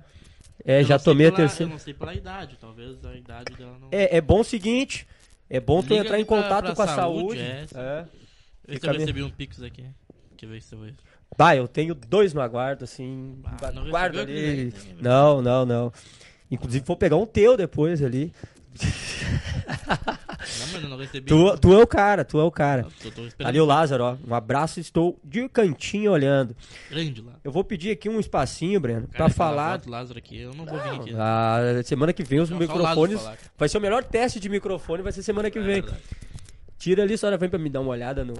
É, 0.64 0.80
Eu 0.80 0.84
já 0.84 0.98
tomei 1.00 1.26
a 1.26 1.32
pela- 1.32 1.48
terceira. 1.48 1.68
Eu 1.70 1.72
não 1.74 1.78
sei 1.80 1.94
pela 1.94 2.14
idade, 2.14 2.56
talvez 2.60 3.04
a 3.04 3.14
idade 3.16 3.54
dela 3.56 3.76
não... 3.80 3.88
É, 3.90 4.18
é 4.18 4.20
bom 4.20 4.40
o 4.40 4.44
seguinte, 4.44 5.06
é 5.50 5.60
bom 5.60 5.82
tu 5.82 5.90
Liga 5.90 6.04
entrar 6.04 6.20
em 6.20 6.24
pra- 6.24 6.36
contato 6.42 6.64
pra 6.66 6.74
com 6.74 6.82
a 6.82 6.86
saúde, 6.88 7.38
saúde. 7.38 7.40
é, 7.40 7.66
é. 7.74 8.04
Eu 8.68 8.80
bem. 8.92 9.00
recebi 9.00 9.22
um 9.22 9.30
pix 9.30 9.62
aqui. 9.62 9.84
Eu 10.42 10.48
ver 10.48 10.62
se 10.62 10.74
eu 10.74 10.80
vejo. 10.80 10.94
Bah, 11.36 11.54
eu 11.56 11.66
tenho 11.68 11.94
dois 11.94 12.32
no 12.34 12.40
aguardo, 12.40 12.84
assim. 12.84 13.38
Ah, 13.62 13.70
não 13.72 13.88
guardo 13.90 14.18
ali. 14.20 14.66
né? 14.66 14.72
Não, 15.00 15.40
não, 15.42 15.64
não. 15.66 15.92
Inclusive, 16.50 16.84
vou 16.84 16.96
pegar 16.96 17.16
um 17.16 17.26
teu 17.26 17.56
depois 17.56 18.02
ali. 18.02 18.32
Não, 20.60 20.66
mas 20.72 20.82
eu 20.82 20.88
não 20.88 20.96
recebi. 20.96 21.26
Tu, 21.26 21.58
tu 21.58 21.72
é 21.72 21.82
o 21.82 21.86
cara, 21.86 22.24
tu 22.24 22.38
é 22.38 22.42
o 22.44 22.50
cara. 22.50 22.86
Eu 23.04 23.10
tô 23.12 23.26
esperando. 23.26 23.48
Ali 23.48 23.60
o 23.60 23.64
Lázaro, 23.64 24.04
ó. 24.04 24.16
Um 24.26 24.34
abraço, 24.34 24.80
estou 24.80 25.18
de 25.24 25.48
cantinho 25.48 26.12
olhando. 26.12 26.56
Grande 26.90 27.20
lá. 27.22 27.32
Eu 27.44 27.52
vou 27.52 27.62
pedir 27.64 27.90
aqui 27.90 28.08
um 28.08 28.18
espacinho, 28.18 28.80
Breno, 28.80 29.08
aquela 29.12 29.28
falar. 29.30 29.80
Lázaro 29.86 30.18
aqui, 30.18 30.40
eu 30.40 30.54
não 30.54 30.64
vou 30.64 30.78
vir 30.78 30.90
aqui. 30.90 31.14
A 31.16 31.82
semana 31.84 32.12
que 32.12 32.22
vem 32.22 32.40
os 32.40 32.50
Não, 32.50 32.58
Lázaro 32.58 32.78
microfones. 32.78 33.20
Vai 33.56 33.68
ser 33.68 33.78
o 33.78 33.80
melhor 33.80 34.04
teste 34.04 34.40
de 34.40 34.48
microfone, 34.48 35.02
vai 35.02 35.12
ser 35.12 35.22
semana 35.22 35.50
que 35.50 35.58
É 35.58 35.62
vem. 35.62 35.80
verdade. 35.82 36.02
Tira 36.78 37.02
ali, 37.02 37.18
só 37.18 37.36
vem 37.36 37.48
pra 37.48 37.58
me 37.58 37.68
dar 37.68 37.80
uma 37.80 37.90
olhada 37.90 38.24
no. 38.24 38.34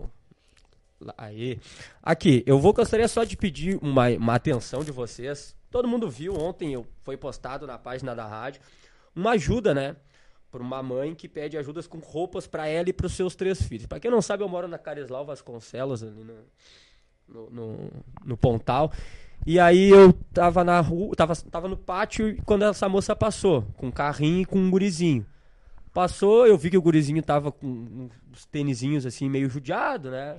Aí. 1.17 1.59
Aqui, 2.03 2.43
eu 2.47 2.59
vou 2.59 2.73
gostaria 2.73 3.07
só 3.07 3.25
de 3.25 3.37
pedir 3.37 3.79
uma, 3.83 4.09
uma 4.11 4.35
atenção 4.35 4.83
de 4.83 4.91
vocês. 4.91 5.55
Todo 5.71 5.87
mundo 5.87 6.09
viu 6.09 6.35
ontem, 6.35 6.73
eu, 6.73 6.87
foi 7.05 7.17
postado 7.17 7.67
na 7.67 7.79
página 7.79 8.15
da 8.15 8.27
rádio, 8.27 8.61
uma 9.15 9.33
ajuda, 9.33 9.75
né? 9.75 9.97
Por 10.51 10.61
uma 10.61 10.83
mãe 10.83 11.15
que 11.15 11.29
pede 11.29 11.59
ajudas 11.59 11.87
com 11.87 11.99
roupas 11.99 12.47
pra 12.47 12.67
ela 12.67 12.89
e 12.89 12.93
pros 12.93 13.13
seus 13.13 13.35
três 13.35 13.61
filhos. 13.63 13.87
Pra 13.87 14.01
quem 14.01 14.11
não 14.11 14.23
sabe, 14.23 14.43
eu 14.43 14.49
moro 14.49 14.67
na 14.67 14.79
Carislau 14.79 15.25
Vasconcelos, 15.25 16.03
ali 16.03 16.25
no, 16.25 16.35
no, 17.29 17.51
no, 17.51 17.91
no 18.25 18.37
Pontal. 18.37 18.91
E 19.47 19.59
aí 19.59 19.91
eu 19.91 20.13
tava 20.33 20.65
na 20.65 20.81
rua, 20.81 21.15
tava, 21.15 21.35
tava 21.37 21.69
no 21.69 21.77
pátio 21.77 22.37
quando 22.45 22.65
essa 22.65 22.89
moça 22.89 23.15
passou, 23.15 23.63
com 23.77 23.87
um 23.87 23.91
carrinho 23.91 24.43
e 24.43 24.45
com 24.45 24.59
um 24.59 24.71
gurizinho. 24.71 25.25
Passou, 25.93 26.47
eu 26.47 26.57
vi 26.57 26.71
que 26.71 26.79
o 26.79 26.83
gurizinho 26.83 27.23
tava 27.23 27.51
com 27.51 28.09
uns 28.31 28.45
tênisinhos 28.47 29.07
assim, 29.07 29.29
meio 29.29 29.49
judiado, 29.49 30.11
né? 30.11 30.39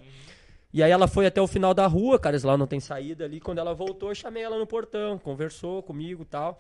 E 0.72 0.84
aí 0.84 0.92
ela 0.92 1.08
foi 1.08 1.26
até 1.26 1.42
o 1.42 1.48
final 1.48 1.74
da 1.74 1.88
rua, 1.88 2.20
cara, 2.20 2.38
lá 2.44 2.56
não 2.56 2.68
tem 2.68 2.80
saída 2.80 3.26
ali. 3.26 3.40
Quando 3.40 3.58
ela 3.58 3.74
voltou, 3.74 4.10
eu 4.10 4.16
chamei 4.16 4.44
ela 4.44 4.60
no 4.60 4.68
portão, 4.68 5.18
conversou 5.18 5.82
comigo 5.82 6.22
e 6.22 6.26
tal. 6.26 6.60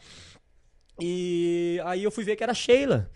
E 0.99 1.79
aí 1.85 2.03
eu 2.03 2.11
fui 2.11 2.23
ver 2.23 2.35
que 2.35 2.43
era 2.43 2.53
Sheila. 2.53 3.09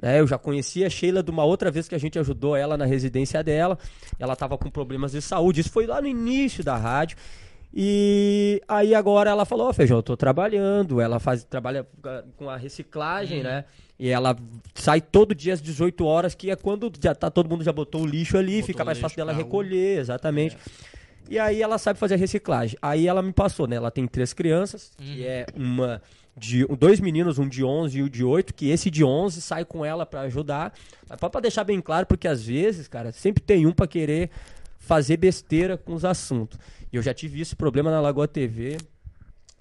Né, 0.00 0.20
eu 0.20 0.26
já 0.26 0.38
conhecia 0.38 0.86
a 0.86 0.90
Sheila 0.90 1.22
de 1.22 1.30
uma 1.30 1.44
outra 1.44 1.70
vez 1.70 1.88
que 1.88 1.94
a 1.94 1.98
gente 1.98 2.18
ajudou 2.18 2.54
ela 2.54 2.76
na 2.76 2.84
residência 2.84 3.42
dela. 3.42 3.76
Ela 4.18 4.34
estava 4.34 4.56
com 4.56 4.70
problemas 4.70 5.12
de 5.12 5.20
saúde. 5.20 5.60
Isso 5.60 5.70
foi 5.70 5.86
lá 5.86 6.00
no 6.00 6.06
início 6.06 6.62
da 6.62 6.76
rádio. 6.76 7.16
E 7.74 8.62
aí 8.66 8.94
agora 8.94 9.30
ela 9.30 9.44
falou, 9.44 9.68
oh, 9.68 9.72
Feijão, 9.72 9.98
eu 9.98 10.02
tô 10.02 10.16
trabalhando, 10.16 11.00
ela 11.00 11.18
faz, 11.18 11.44
trabalha 11.44 11.86
com 12.36 12.48
a 12.48 12.56
reciclagem, 12.56 13.38
uhum. 13.38 13.44
né? 13.44 13.64
E 13.98 14.08
ela 14.08 14.36
sai 14.74 15.00
todo 15.00 15.34
dia 15.34 15.52
às 15.52 15.60
18 15.60 16.04
horas, 16.04 16.34
que 16.34 16.50
é 16.50 16.56
quando 16.56 16.90
já 17.02 17.14
tá, 17.14 17.30
todo 17.30 17.48
mundo 17.48 17.64
já 17.64 17.72
botou 17.72 18.02
o 18.02 18.06
lixo 18.06 18.38
ali, 18.38 18.60
botou 18.60 18.66
fica 18.68 18.84
mais 18.84 18.98
fácil 18.98 19.16
dela 19.16 19.32
recolher, 19.32 19.98
exatamente. 19.98 20.56
É. 20.56 20.98
E 21.30 21.38
aí 21.38 21.60
ela 21.60 21.76
sabe 21.76 21.98
fazer 21.98 22.14
a 22.14 22.16
reciclagem. 22.16 22.78
Aí 22.80 23.06
ela 23.06 23.22
me 23.22 23.32
passou, 23.32 23.66
né? 23.66 23.76
Ela 23.76 23.90
tem 23.90 24.06
três 24.06 24.32
crianças, 24.32 24.92
uhum. 24.98 25.06
que 25.06 25.26
é 25.26 25.46
uma 25.54 26.00
de 26.38 26.64
dois 26.76 27.00
meninos, 27.00 27.38
um 27.38 27.48
de 27.48 27.64
11 27.64 27.98
e 27.98 28.02
um 28.02 28.08
de 28.08 28.24
8, 28.24 28.54
que 28.54 28.70
esse 28.70 28.90
de 28.90 29.04
11 29.04 29.40
sai 29.40 29.64
com 29.64 29.84
ela 29.84 30.06
para 30.06 30.22
ajudar. 30.22 30.72
Mas 31.08 31.18
para 31.18 31.40
deixar 31.40 31.64
bem 31.64 31.80
claro, 31.80 32.06
porque 32.06 32.28
às 32.28 32.44
vezes, 32.44 32.88
cara, 32.88 33.12
sempre 33.12 33.42
tem 33.42 33.66
um 33.66 33.72
para 33.72 33.86
querer 33.86 34.30
fazer 34.78 35.16
besteira 35.16 35.76
com 35.76 35.94
os 35.94 36.04
assuntos. 36.04 36.58
E 36.92 36.96
eu 36.96 37.02
já 37.02 37.12
tive 37.12 37.40
esse 37.40 37.54
problema 37.54 37.90
na 37.90 38.00
Lagoa 38.00 38.26
TV 38.26 38.78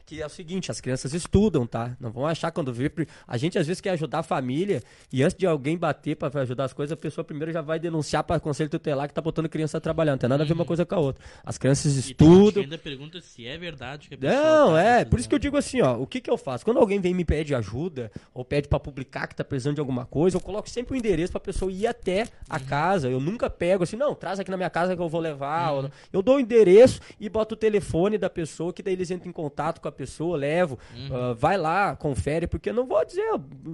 que 0.08 0.22
é 0.22 0.26
o 0.26 0.30
seguinte, 0.30 0.72
as 0.72 0.80
crianças 0.80 1.14
estudam, 1.14 1.68
tá? 1.68 1.98
Não 2.00 2.10
vão 2.10 2.26
achar 2.26 2.50
quando 2.50 2.72
vê. 2.72 2.90
A 3.28 3.38
gente 3.38 3.60
às 3.60 3.68
vezes 3.68 3.82
quer 3.82 3.90
ajudar 3.90 4.20
a 4.20 4.24
família 4.24 4.82
e 5.12 5.22
antes 5.22 5.38
de 5.38 5.46
alguém 5.46 5.78
bater 5.78 6.16
para 6.16 6.42
ajudar 6.44 6.64
as 6.64 6.72
coisas, 6.72 6.94
a 6.94 6.96
pessoa 6.96 7.26
primeiro 7.26 7.52
já 7.52 7.62
vai 7.62 7.78
denunciar 7.78 8.24
para 8.24 8.38
o 8.38 8.42
conselho 8.42 8.70
tutelar 8.70 9.10
que 9.10 9.14
tá 9.14 9.20
botando 9.22 9.50
criança 9.50 9.82
trabalhando. 9.82 10.14
Não 10.14 10.20
tem 10.20 10.30
nada 10.30 10.44
a 10.44 10.48
ver 10.48 10.54
uma 10.54 10.62
uhum. 10.62 10.66
coisa 10.66 10.86
com 10.86 10.96
a 10.96 10.98
outra. 10.98 11.22
As 11.44 11.58
crianças 11.58 11.94
e 11.94 12.12
estudam. 12.12 12.64
ainda 12.64 12.78
pergunta 12.78 13.20
se 13.20 13.46
é 13.46 13.58
verdade 13.58 14.08
que 14.08 14.16
a 14.16 14.18
pessoa 14.18 14.42
Não, 14.42 14.72
tá 14.72 14.82
é. 14.82 15.04
Por 15.04 15.20
isso 15.20 15.28
que 15.28 15.36
eu 15.36 15.40
digo 15.40 15.58
assim, 15.58 15.82
ó, 15.82 15.98
o 15.98 16.08
que 16.08 16.22
que 16.22 16.32
eu 16.32 16.38
faço? 16.38 16.64
Quando 16.64 16.80
alguém 16.80 17.02
vem 17.02 17.14
me 17.14 17.26
pede 17.26 17.54
ajuda 17.54 18.10
ou 18.34 18.46
pede 18.46 18.70
para 18.70 18.80
publicar 18.80 19.28
que 19.28 19.36
tá 19.36 19.44
precisando 19.44 19.76
de 19.76 19.82
alguma 19.82 20.06
coisa, 20.06 20.38
eu 20.38 20.42
coloco 20.42 20.70
sempre 20.70 20.94
o 20.94 20.96
um 20.96 21.00
endereço 21.00 21.34
para 21.34 21.40
a 21.40 21.44
pessoa 21.44 21.70
ir 21.70 21.86
até 21.86 22.28
a 22.50 22.56
uhum. 22.56 22.64
casa. 22.64 23.10
Eu 23.10 23.20
nunca 23.20 23.50
pego 23.50 23.84
assim, 23.84 23.98
não, 23.98 24.16
traz 24.16 24.40
aqui 24.40 24.50
na 24.50 24.56
minha 24.56 24.70
casa 24.70 24.96
que 24.96 25.02
eu 25.02 25.10
vou 25.10 25.20
levar. 25.20 25.74
Uhum. 25.74 25.90
Eu 26.14 26.22
dou 26.22 26.38
o 26.38 26.40
endereço 26.40 27.02
e 27.20 27.28
boto 27.28 27.56
o 27.56 27.58
telefone 27.58 28.18
da 28.18 28.30
pessoa 28.30 28.72
que 28.72 28.82
daí 28.82 28.94
eles 28.94 29.12
entram 29.12 29.30
em 29.30 29.34
contato 29.34 29.82
com 29.82 29.90
a 29.90 29.97
pessoa, 29.98 30.38
levo 30.38 30.78
Uhum. 30.96 31.32
Uh, 31.32 31.36
vai 31.36 31.58
lá, 31.58 31.96
confere, 31.96 32.48
porque 32.48 32.72
não 32.72 32.86
vou 32.86 33.04
dizer, 33.06 33.28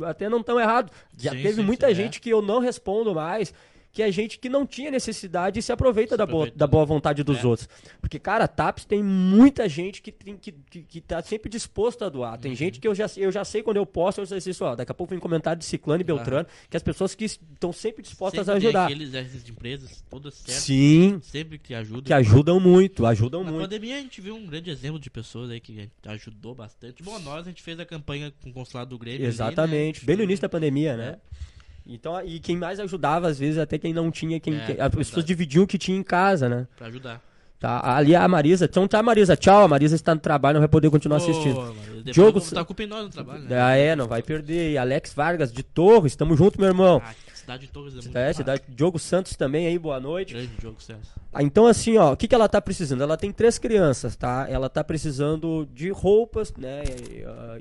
até 0.05 0.29
não 0.29 0.41
tão 0.41 0.59
errado. 0.59 0.91
Já 1.17 1.31
sim, 1.31 1.41
teve 1.41 1.55
sim, 1.55 1.63
muita 1.63 1.87
sim, 1.89 1.95
gente 1.95 2.17
é. 2.17 2.21
que 2.21 2.29
eu 2.29 2.41
não 2.41 2.59
respondo 2.59 3.13
mais 3.13 3.53
que 3.93 4.01
é 4.01 4.11
gente 4.11 4.39
que 4.39 4.49
não 4.49 4.65
tinha 4.65 4.89
necessidade 4.89 5.59
e 5.59 5.61
se 5.61 5.71
aproveita, 5.71 6.15
se 6.15 6.17
da, 6.17 6.23
aproveita 6.23 6.57
boa, 6.57 6.57
da 6.57 6.67
boa 6.67 6.83
vontade 6.83 7.23
dos 7.23 7.37
é. 7.37 7.47
outros. 7.47 7.69
Porque, 8.01 8.17
cara, 8.17 8.47
TAPS 8.47 8.85
tem 8.85 9.03
muita 9.03 9.69
gente 9.69 10.01
que, 10.01 10.11
tem, 10.11 10.35
que, 10.35 10.51
que, 10.51 10.81
que 10.81 10.99
tá 10.99 11.21
sempre 11.21 11.47
disposto 11.47 12.03
a 12.03 12.09
doar. 12.09 12.39
Tem 12.39 12.51
uhum. 12.51 12.57
gente 12.57 12.79
que 12.79 12.87
eu 12.87 12.95
já, 12.95 13.05
eu 13.15 13.31
já 13.31 13.45
sei 13.45 13.61
quando 13.61 13.77
eu 13.77 13.85
posto, 13.85 14.19
eu 14.19 14.25
sei 14.25 14.39
assim, 14.39 14.51
ó, 14.63 14.75
daqui 14.75 14.91
a 14.91 14.95
pouco 14.95 15.11
vem 15.11 15.19
comentário 15.19 15.59
de 15.59 15.65
Ciclano 15.65 16.01
e 16.01 16.03
Beltrano, 16.03 16.47
ah. 16.49 16.67
que 16.71 16.75
as 16.75 16.81
pessoas 16.81 17.13
que 17.13 17.25
estão 17.25 17.71
sempre 17.71 18.01
dispostas 18.01 18.47
sempre 18.47 18.51
a 18.51 18.57
ajudar. 18.57 18.85
Aqueles 18.85 19.11
de 19.43 19.51
empresas, 19.51 20.03
todas 20.09 20.33
certas. 20.33 20.63
Sim. 20.63 21.19
Sempre 21.21 21.59
que 21.59 21.75
ajudam. 21.75 22.03
Que 22.03 22.13
ajudam 22.13 22.59
muito, 22.59 23.05
ajudam 23.05 23.43
Na 23.43 23.51
muito. 23.51 23.61
Na 23.61 23.67
pandemia 23.67 23.97
a 23.97 24.01
gente 24.01 24.19
viu 24.21 24.35
um 24.35 24.47
grande 24.47 24.71
exemplo 24.71 24.99
de 24.99 25.11
pessoas 25.11 25.51
aí 25.51 25.59
que 25.59 25.87
ajudou 26.07 26.55
bastante. 26.55 27.03
Bom, 27.03 27.19
nós 27.19 27.45
a 27.45 27.49
gente 27.49 27.61
fez 27.61 27.79
a 27.79 27.85
campanha 27.85 28.33
com 28.41 28.49
o 28.49 28.53
consulado 28.53 28.89
do 28.89 28.97
Grêmio. 28.97 29.27
Exatamente. 29.27 29.99
Ali, 29.99 30.01
né? 30.01 30.05
Bem 30.07 30.17
no 30.17 30.23
início 30.23 30.41
da 30.41 30.49
pandemia, 30.49 30.97
né? 30.97 31.19
É. 31.19 31.52
Então, 31.85 32.21
e 32.23 32.39
quem 32.39 32.55
mais 32.55 32.79
ajudava, 32.79 33.27
às 33.27 33.37
vezes, 33.37 33.57
até 33.57 33.77
quem 33.77 33.93
não 33.93 34.09
tinha, 34.09 34.39
quem, 34.39 34.55
é, 34.55 34.77
as 34.79 34.95
pessoas 34.95 35.25
dividiam 35.25 35.65
o 35.65 35.67
que 35.67 35.77
tinha 35.77 35.97
em 35.97 36.03
casa, 36.03 36.47
né? 36.47 36.67
Pra 36.77 36.87
ajudar. 36.87 37.21
Tá, 37.63 37.95
ali 37.95 38.13
a 38.13 38.27
Marisa. 38.27 38.65
Então 38.65 38.85
tá, 38.89 39.01
Marisa. 39.01 39.37
Tchau. 39.37 39.63
A 39.63 39.67
Marisa 39.69 39.95
está 39.95 40.13
no 40.13 40.19
trabalho, 40.19 40.55
não 40.55 40.61
vai 40.61 40.67
poder 40.67 40.89
continuar 40.89 41.21
oh, 41.21 41.23
assistindo. 41.23 41.75
Diogo. 42.11 42.41
Tá 42.41 42.65
culpa 42.65 42.83
em 42.83 42.87
nós 42.87 43.03
no 43.03 43.09
trabalho, 43.09 43.43
né? 43.43 43.61
Ah, 43.61 43.73
é, 43.77 43.95
não 43.95 44.05
vai 44.05 44.21
perder. 44.21 44.71
E 44.71 44.77
Alex 44.77 45.13
Vargas 45.13 45.49
de 45.49 45.63
Torres, 45.63 46.13
tamo 46.13 46.35
junto, 46.35 46.59
meu 46.59 46.67
irmão. 46.67 47.01
Ah, 47.01 47.13
cidade 47.33 47.65
de 47.65 47.71
Torres 47.71 47.93
é 47.93 48.01
muito 48.01 48.17
É, 48.17 48.33
cidade. 48.33 48.63
Diogo 48.67 48.99
Santos 48.99 49.37
também 49.37 49.65
aí, 49.65 49.79
boa 49.79 49.97
noite. 49.97 50.33
Grande 50.33 50.51
Diogo 50.59 50.83
Santos. 50.83 51.09
Ah, 51.31 51.41
então, 51.41 51.65
assim, 51.65 51.97
ó, 51.97 52.11
o 52.11 52.17
que, 52.17 52.27
que 52.27 52.35
ela 52.35 52.49
tá 52.49 52.59
precisando? 52.59 53.01
Ela 53.01 53.15
tem 53.15 53.31
três 53.31 53.57
crianças, 53.57 54.17
tá? 54.17 54.45
Ela 54.49 54.67
tá 54.67 54.83
precisando 54.83 55.65
de 55.73 55.89
roupas, 55.89 56.53
né? 56.57 56.83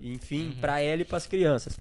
enfim, 0.02 0.46
uhum. 0.46 0.56
pra 0.60 0.80
ela 0.80 1.02
e 1.02 1.04
pras 1.04 1.28
crianças. 1.28 1.78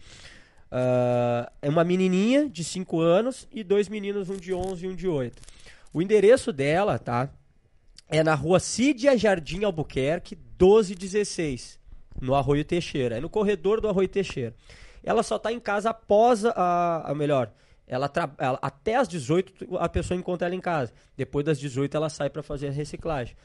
Uh, 0.72 1.52
é 1.62 1.70
uma 1.70 1.84
menininha 1.84 2.48
de 2.48 2.64
5 2.64 3.02
anos 3.02 3.46
e 3.52 3.62
dois 3.62 3.90
meninos, 3.90 4.30
um 4.30 4.38
de 4.38 4.54
11 4.54 4.86
e 4.86 4.88
um 4.88 4.96
de 4.96 5.08
8. 5.08 5.42
O 5.94 6.02
endereço 6.02 6.54
dela, 6.54 6.98
tá? 6.98 7.30
É 8.08 8.24
na 8.24 8.34
rua 8.36 8.60
Cídia 8.60 9.18
Jardim 9.18 9.64
Albuquerque, 9.64 10.36
1216, 10.36 11.78
no 12.22 12.36
Arroio 12.36 12.64
Teixeira. 12.64 13.18
É 13.18 13.20
no 13.20 13.30
corredor 13.30 13.82
do 13.82 13.90
Arroio 13.90 14.08
Teixeira. 14.08 14.56
Ela 15.04 15.24
só 15.24 15.36
está 15.36 15.52
em 15.52 15.60
casa 15.60 15.90
após 15.90 16.46
a, 16.46 17.04
a 17.06 17.16
melhor. 17.16 17.52
Ela, 17.88 18.10
ela, 18.38 18.60
até 18.62 18.96
as 18.96 19.08
18 19.10 19.78
a 19.78 19.90
pessoa 19.90 20.18
encontra 20.18 20.48
ela 20.48 20.56
em 20.56 20.62
casa. 20.62 20.94
Depois 21.18 21.46
das 21.46 21.60
18 21.60 21.98
ela 21.98 22.10
sai 22.10 22.30
para 22.30 22.42
fazer 22.42 22.70
a 22.70 22.72
reciclagem. 22.72 23.36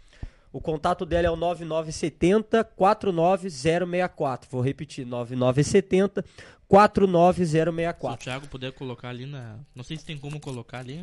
O 0.56 0.60
contato 0.60 1.04
dela 1.04 1.26
é 1.26 1.30
o 1.30 1.36
9970 1.36 2.64
49064. 2.64 4.48
Vou 4.50 4.62
repetir, 4.62 5.04
9970 5.04 6.24
49064. 6.66 8.08
Se 8.08 8.14
o 8.14 8.24
Thiago 8.24 8.48
puder 8.48 8.72
colocar 8.72 9.10
ali 9.10 9.26
na. 9.26 9.58
Não 9.74 9.84
sei 9.84 9.98
se 9.98 10.06
tem 10.06 10.16
como 10.16 10.40
colocar 10.40 10.78
ali. 10.78 11.02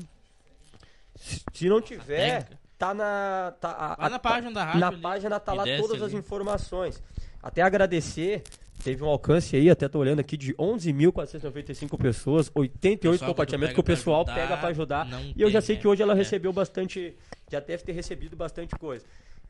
Se, 1.16 1.44
se 1.54 1.70
não 1.70 1.80
tiver, 1.80 2.48
tá 2.80 2.96
na. 2.96 3.54
Tá, 3.62 3.70
a, 3.70 4.08
a, 4.08 4.10
na 4.10 4.18
página 4.18 4.52
da 4.52 4.64
rádio. 4.64 4.80
Na 4.80 4.88
ali. 4.88 4.98
página 4.98 5.40
tá 5.40 5.54
lá 5.54 5.66
todas 5.78 6.02
ali. 6.02 6.06
as 6.06 6.14
informações. 6.14 7.00
Até 7.40 7.62
agradecer. 7.62 8.42
Teve 8.84 9.04
um 9.04 9.08
alcance 9.08 9.56
aí, 9.56 9.70
até 9.70 9.88
tô 9.88 10.00
olhando 10.00 10.20
aqui, 10.20 10.36
de 10.36 10.52
11.495 10.56 11.96
pessoas, 11.96 12.52
88 12.56 13.24
compartilhamentos 13.24 13.76
que 13.76 13.80
o 13.80 13.84
pessoal 13.84 14.26
pra 14.26 14.34
pega 14.34 14.58
para 14.58 14.70
ajudar. 14.70 15.08
E 15.36 15.42
eu 15.42 15.50
já 15.52 15.62
sei 15.62 15.78
que 15.78 15.88
hoje 15.88 16.02
ela 16.02 16.14
é. 16.14 16.16
recebeu 16.16 16.52
bastante. 16.52 17.16
Já 17.52 17.60
deve 17.60 17.84
ter 17.84 17.92
recebido 17.92 18.36
bastante 18.36 18.76
coisa. 18.76 19.06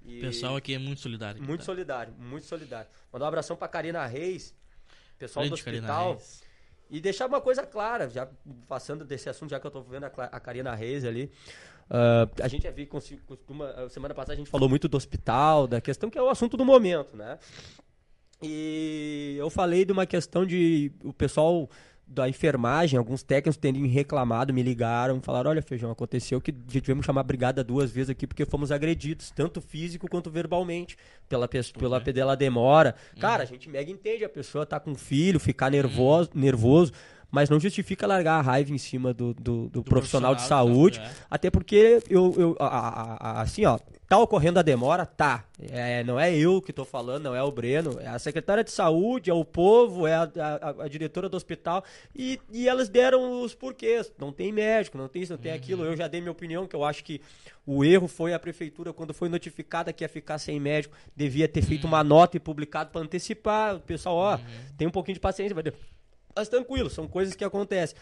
O 0.06 0.22
pessoal 0.22 0.56
aqui 0.56 0.74
é 0.74 0.80
muito 0.80 1.02
solidário. 1.02 1.42
Muito 1.42 1.62
tá? 1.62 1.66
solidário, 1.66 2.14
muito 2.20 2.46
solidário. 2.46 2.90
Mandar 3.12 3.26
um 3.26 3.28
abração 3.28 3.56
pra 3.56 3.68
Karina 3.68 4.06
Reis, 4.06 4.54
pessoal 5.18 5.46
Grande 5.46 5.62
do 5.62 5.70
hospital. 5.70 6.22
E 6.90 7.00
deixar 7.00 7.26
uma 7.26 7.42
coisa 7.42 7.66
clara, 7.66 8.10
já 8.10 8.28
passando 8.68 9.04
desse 9.06 9.30
assunto, 9.30 9.50
já 9.50 9.60
que 9.60 9.66
eu 9.66 9.72
tô 9.72 9.82
vendo 9.82 10.04
a, 10.04 10.08
a 10.08 10.40
Karina 10.40 10.76
Reis 10.76 11.06
ali. 11.06 11.32
Uh, 11.90 12.30
a 12.42 12.48
gente 12.48 12.64
já 12.64 12.72
viu, 12.72 12.88
costuma, 12.88 13.90
semana 13.90 14.14
passada 14.14 14.34
a 14.34 14.36
gente 14.36 14.50
falou 14.50 14.70
muito 14.70 14.88
do 14.88 14.96
hospital, 14.96 15.68
da 15.68 15.82
questão 15.82 16.10
que 16.10 16.18
é 16.18 16.22
o 16.22 16.30
assunto 16.30 16.56
do 16.56 16.66
momento, 16.66 17.16
né? 17.16 17.40
E 18.42 19.36
eu 19.40 19.50
falei 19.50 19.86
de 19.86 19.92
uma 19.92 20.06
questão 20.06 20.46
de 20.46 20.92
o 21.04 21.14
pessoal 21.14 21.70
da 22.06 22.30
enfermagem, 22.30 22.98
alguns 22.98 23.24
técnicos 23.24 23.58
terem 23.58 23.86
reclamado, 23.88 24.54
me 24.54 24.62
ligaram, 24.62 25.22
falaram: 25.22 25.50
olha, 25.50 25.62
feijão, 25.62 25.90
aconteceu 25.90 26.40
que 26.40 26.52
tivemos 26.52 27.06
chamar 27.06 27.22
a 27.22 27.24
brigada 27.24 27.64
duas 27.64 27.92
vezes 27.92 28.10
aqui 28.10 28.28
porque 28.28 28.46
fomos 28.46 28.72
agredidos, 28.72 29.32
tanto 29.32 29.62
físico 29.62 30.08
quanto 30.10 30.30
verbalmente, 30.30 30.98
pela, 31.28 31.48
pessoa, 31.48 31.80
pela, 31.80 31.98
uhum. 31.98 32.04
pela 32.04 32.36
demora. 32.36 32.96
Uhum. 33.16 33.22
Cara, 33.22 33.44
a 33.44 33.46
gente 33.46 33.70
mega 33.70 33.92
entende, 33.92 34.24
a 34.24 34.30
pessoa 34.30 34.66
tá 34.66 34.80
com 34.80 34.94
filho, 34.96 35.40
ficar 35.40 35.72
nervoso, 35.72 36.30
uhum. 36.36 36.42
nervoso 36.42 36.94
mas 37.34 37.50
não 37.50 37.60
justifica 37.60 38.06
largar 38.06 38.36
a 38.36 38.42
raiva 38.42 38.72
em 38.72 38.78
cima 38.78 39.12
do, 39.12 39.34
do, 39.34 39.42
do, 39.42 39.70
do 39.70 39.84
profissional, 39.84 40.36
profissional, 40.36 40.36
de 40.36 40.44
saúde, 40.44 41.00
é. 41.00 41.12
até 41.32 41.50
porque 41.50 42.00
eu, 42.08 42.32
eu 42.38 42.56
a, 42.60 42.68
a, 42.68 43.14
a, 43.16 43.42
assim, 43.42 43.66
ó, 43.66 43.80
tá 44.08 44.18
ocorrendo 44.18 44.60
a 44.60 44.62
demora, 44.62 45.06
tá. 45.06 45.46
É, 45.70 46.04
não 46.04 46.20
é 46.20 46.36
eu 46.36 46.62
que 46.62 46.74
tô 46.74 46.86
falando, 46.86 47.24
não 47.24 47.36
é 47.36 47.42
o 47.42 47.52
Breno, 47.52 48.00
é 48.00 48.08
a 48.08 48.20
secretária 48.20 48.64
de 48.64 48.72
saúde, 48.72 49.30
é 49.30 49.34
o 49.34 49.46
povo, 49.46 50.06
é 50.06 50.16
a, 50.16 50.24
a, 50.24 50.84
a 50.84 50.88
diretora 50.88 51.30
do 51.30 51.38
hospital 51.38 51.84
e, 52.16 52.40
e 52.52 52.68
elas 52.68 52.90
deram 52.90 53.42
os 53.42 53.56
porquês. 53.56 54.12
Não 54.18 54.32
tem 54.32 54.52
médico, 54.52 54.98
não 54.98 55.08
tem 55.08 55.22
isso, 55.22 55.34
não 55.34 55.40
tem 55.40 55.52
uhum. 55.52 55.58
aquilo. 55.58 55.86
Eu 55.86 55.96
já 55.96 56.08
dei 56.08 56.22
minha 56.22 56.32
opinião, 56.32 56.68
que 56.68 56.76
eu 56.76 56.84
acho 56.84 57.04
que 57.04 57.22
o 57.66 57.84
erro 57.84 58.08
foi 58.08 58.34
a 58.34 58.40
prefeitura, 58.40 58.94
quando 58.94 59.14
foi 59.14 59.30
notificada 59.30 59.94
que 59.94 60.04
ia 60.04 60.10
ficar 60.10 60.38
sem 60.38 60.60
médico, 60.60 60.96
devia 61.16 61.48
ter 61.48 61.62
feito 61.62 61.88
uma 61.88 62.04
nota 62.04 62.38
e 62.38 62.40
publicado 62.40 62.92
para 62.92 63.02
antecipar. 63.02 63.76
O 63.76 63.80
pessoal, 63.80 64.16
ó, 64.16 64.36
uhum. 64.36 64.42
tem 64.78 64.88
um 64.88 64.92
pouquinho 64.92 65.16
de 65.16 65.22
paciência, 65.22 65.56
mas 66.36 66.50
tranquilo, 66.50 66.90
são 66.90 67.08
coisas 67.08 67.36
que 67.36 67.44
acontecem. 67.44 67.98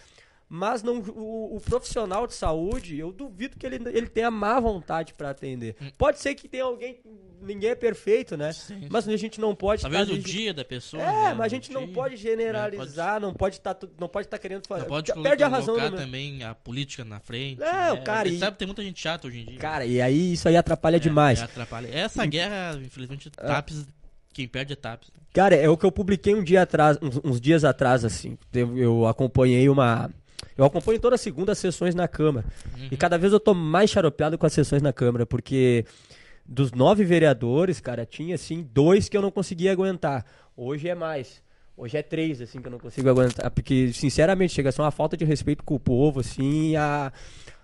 Mas 0.53 0.83
não, 0.83 0.99
o, 0.99 1.55
o 1.55 1.61
profissional 1.61 2.27
de 2.27 2.33
saúde, 2.33 2.99
eu 2.99 3.09
duvido 3.13 3.57
que 3.57 3.65
ele, 3.65 3.77
ele 3.93 4.07
tenha 4.07 4.29
má 4.29 4.59
vontade 4.59 5.13
para 5.13 5.29
atender. 5.29 5.77
Hum. 5.81 5.87
Pode 5.97 6.19
ser 6.19 6.35
que 6.35 6.45
tenha 6.45 6.65
alguém, 6.65 6.99
ninguém 7.41 7.69
é 7.69 7.75
perfeito, 7.75 8.35
né? 8.35 8.51
Sim, 8.51 8.85
Mas 8.89 9.07
a 9.07 9.15
gente 9.15 9.39
não 9.39 9.55
pode. 9.55 9.81
Talvez 9.81 10.09
ficar- 10.09 10.19
o 10.19 10.21
dia 10.21 10.53
da 10.53 10.65
pessoa. 10.65 11.01
É, 11.01 11.05
né, 11.29 11.33
mas 11.35 11.45
a 11.45 11.47
gente 11.47 11.71
não 11.71 11.85
dia. 11.85 11.93
pode 11.93 12.17
generalizar, 12.17 13.17
não 13.21 13.33
pode 13.33 13.55
estar 13.55 13.77
não 13.97 14.09
pode 14.09 14.27
estar 14.27 14.37
querendo 14.39 14.67
fazer. 14.67 14.81
Não 14.81 14.89
pode 14.89 15.13
Perde 15.13 15.23
colocar 15.23 15.45
a 15.45 15.47
razão 15.47 15.75
do 15.75 15.81
meu- 15.81 15.91
também 15.95 16.43
a 16.43 16.53
política 16.53 17.05
na 17.05 17.21
frente. 17.21 17.63
É, 17.63 17.93
né? 17.93 18.01
cara, 18.01 18.27
e- 18.27 18.37
sabe 18.37 18.51
que 18.51 18.59
tem 18.59 18.67
muita 18.67 18.83
gente 18.83 18.99
chata 18.99 19.27
hoje 19.29 19.39
em 19.39 19.45
dia. 19.45 19.57
Cara, 19.57 19.85
e 19.85 20.01
aí 20.01 20.33
isso 20.33 20.49
aí 20.49 20.57
atrapalha 20.57 20.97
É, 20.97 20.99
demais. 20.99 21.39
é, 21.39 21.43
atrapalha. 21.43 21.87
Essa 21.95 22.25
guerra, 22.25 22.77
infelizmente, 22.83 23.29
TAPS, 23.29 23.87
quem 24.33 24.49
perde 24.49 24.73
é 24.73 24.75
TAPS. 24.75 25.11
Cara, 25.33 25.55
é 25.55 25.69
o 25.69 25.77
que 25.77 25.85
eu 25.85 25.91
publiquei 25.93 26.35
um 26.35 26.43
dia 26.43 26.61
atrás, 26.63 26.97
uns, 27.01 27.21
uns 27.23 27.39
dias 27.39 27.63
atrás, 27.63 28.03
assim. 28.03 28.37
Eu 28.53 29.07
acompanhei 29.07 29.69
uma. 29.69 30.11
Eu 30.57 30.65
acompanho 30.65 30.99
toda 30.99 31.17
segunda 31.17 31.51
as 31.51 31.57
sessões 31.57 31.95
na 31.95 32.07
Câmara. 32.07 32.45
E 32.91 32.97
cada 32.97 33.17
vez 33.17 33.33
eu 33.33 33.39
tô 33.39 33.53
mais 33.53 33.89
xaropeado 33.89 34.37
com 34.37 34.45
as 34.45 34.53
sessões 34.53 34.81
na 34.81 34.93
Câmara, 34.93 35.25
porque 35.25 35.85
dos 36.45 36.71
nove 36.71 37.03
vereadores, 37.03 37.79
cara, 37.79 38.05
tinha 38.05 38.35
assim 38.35 38.67
dois 38.73 39.07
que 39.07 39.15
eu 39.15 39.21
não 39.21 39.31
conseguia 39.31 39.71
aguentar. 39.71 40.25
Hoje 40.55 40.89
é 40.89 40.95
mais. 40.95 41.41
Hoje 41.75 41.97
é 41.97 42.03
três, 42.03 42.41
assim, 42.41 42.61
que 42.61 42.67
eu 42.67 42.71
não 42.71 42.79
consigo 42.79 43.09
aguentar. 43.09 43.49
Porque, 43.49 43.91
sinceramente, 43.93 44.53
chega 44.53 44.69
a 44.69 44.71
ser 44.71 44.81
uma 44.81 44.91
falta 44.91 45.17
de 45.17 45.25
respeito 45.25 45.63
com 45.63 45.75
o 45.75 45.79
povo, 45.79 46.19
assim, 46.19 46.71
e 46.71 46.75
a, 46.75 47.11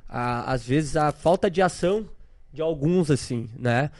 a, 0.07 0.51
às 0.51 0.65
vezes 0.65 0.95
a 0.95 1.11
falta 1.11 1.51
de 1.51 1.61
ação 1.61 2.07
de 2.51 2.61
alguns, 2.61 3.11
assim, 3.11 3.49
né? 3.59 3.91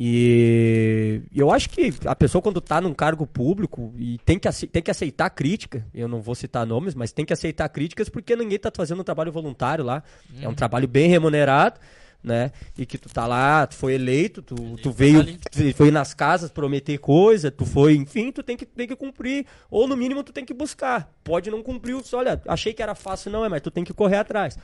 E 0.00 1.22
eu 1.34 1.50
acho 1.50 1.68
que 1.68 1.92
a 2.04 2.14
pessoa 2.14 2.40
quando 2.40 2.60
tá 2.60 2.80
num 2.80 2.94
cargo 2.94 3.26
público 3.26 3.92
e 3.98 4.16
tem 4.18 4.38
que, 4.38 4.48
tem 4.68 4.80
que 4.80 4.92
aceitar 4.92 5.28
crítica, 5.28 5.84
eu 5.92 6.06
não 6.06 6.22
vou 6.22 6.36
citar 6.36 6.64
nomes, 6.64 6.94
mas 6.94 7.10
tem 7.10 7.24
que 7.24 7.32
aceitar 7.32 7.68
críticas 7.68 8.08
porque 8.08 8.36
ninguém 8.36 8.60
tá 8.60 8.70
fazendo 8.72 9.00
um 9.00 9.04
trabalho 9.04 9.32
voluntário 9.32 9.84
lá. 9.84 10.04
É 10.40 10.48
um 10.48 10.54
trabalho 10.54 10.86
bem 10.86 11.08
remunerado, 11.08 11.80
né? 12.22 12.52
E 12.78 12.86
que 12.86 12.96
tu 12.96 13.08
tá 13.08 13.26
lá, 13.26 13.66
tu 13.66 13.74
foi 13.74 13.94
eleito, 13.94 14.40
tu, 14.40 14.76
tu 14.76 14.92
veio, 14.92 15.36
tu 15.36 15.74
foi 15.74 15.90
nas 15.90 16.14
casas 16.14 16.48
prometer 16.48 16.98
coisa, 16.98 17.50
tu 17.50 17.66
foi, 17.66 17.96
enfim, 17.96 18.30
tu 18.30 18.40
tem 18.40 18.56
que, 18.56 18.64
tem 18.64 18.86
que 18.86 18.94
cumprir. 18.94 19.46
Ou 19.68 19.88
no 19.88 19.96
mínimo 19.96 20.22
tu 20.22 20.32
tem 20.32 20.44
que 20.44 20.54
buscar. 20.54 21.12
Pode 21.24 21.50
não 21.50 21.60
cumprir, 21.60 21.96
olha, 22.12 22.40
achei 22.46 22.72
que 22.72 22.84
era 22.84 22.94
fácil, 22.94 23.32
não 23.32 23.44
é, 23.44 23.48
mas 23.48 23.62
tu 23.62 23.70
tem 23.70 23.82
que 23.82 23.92
correr 23.92 24.18
atrás. 24.18 24.56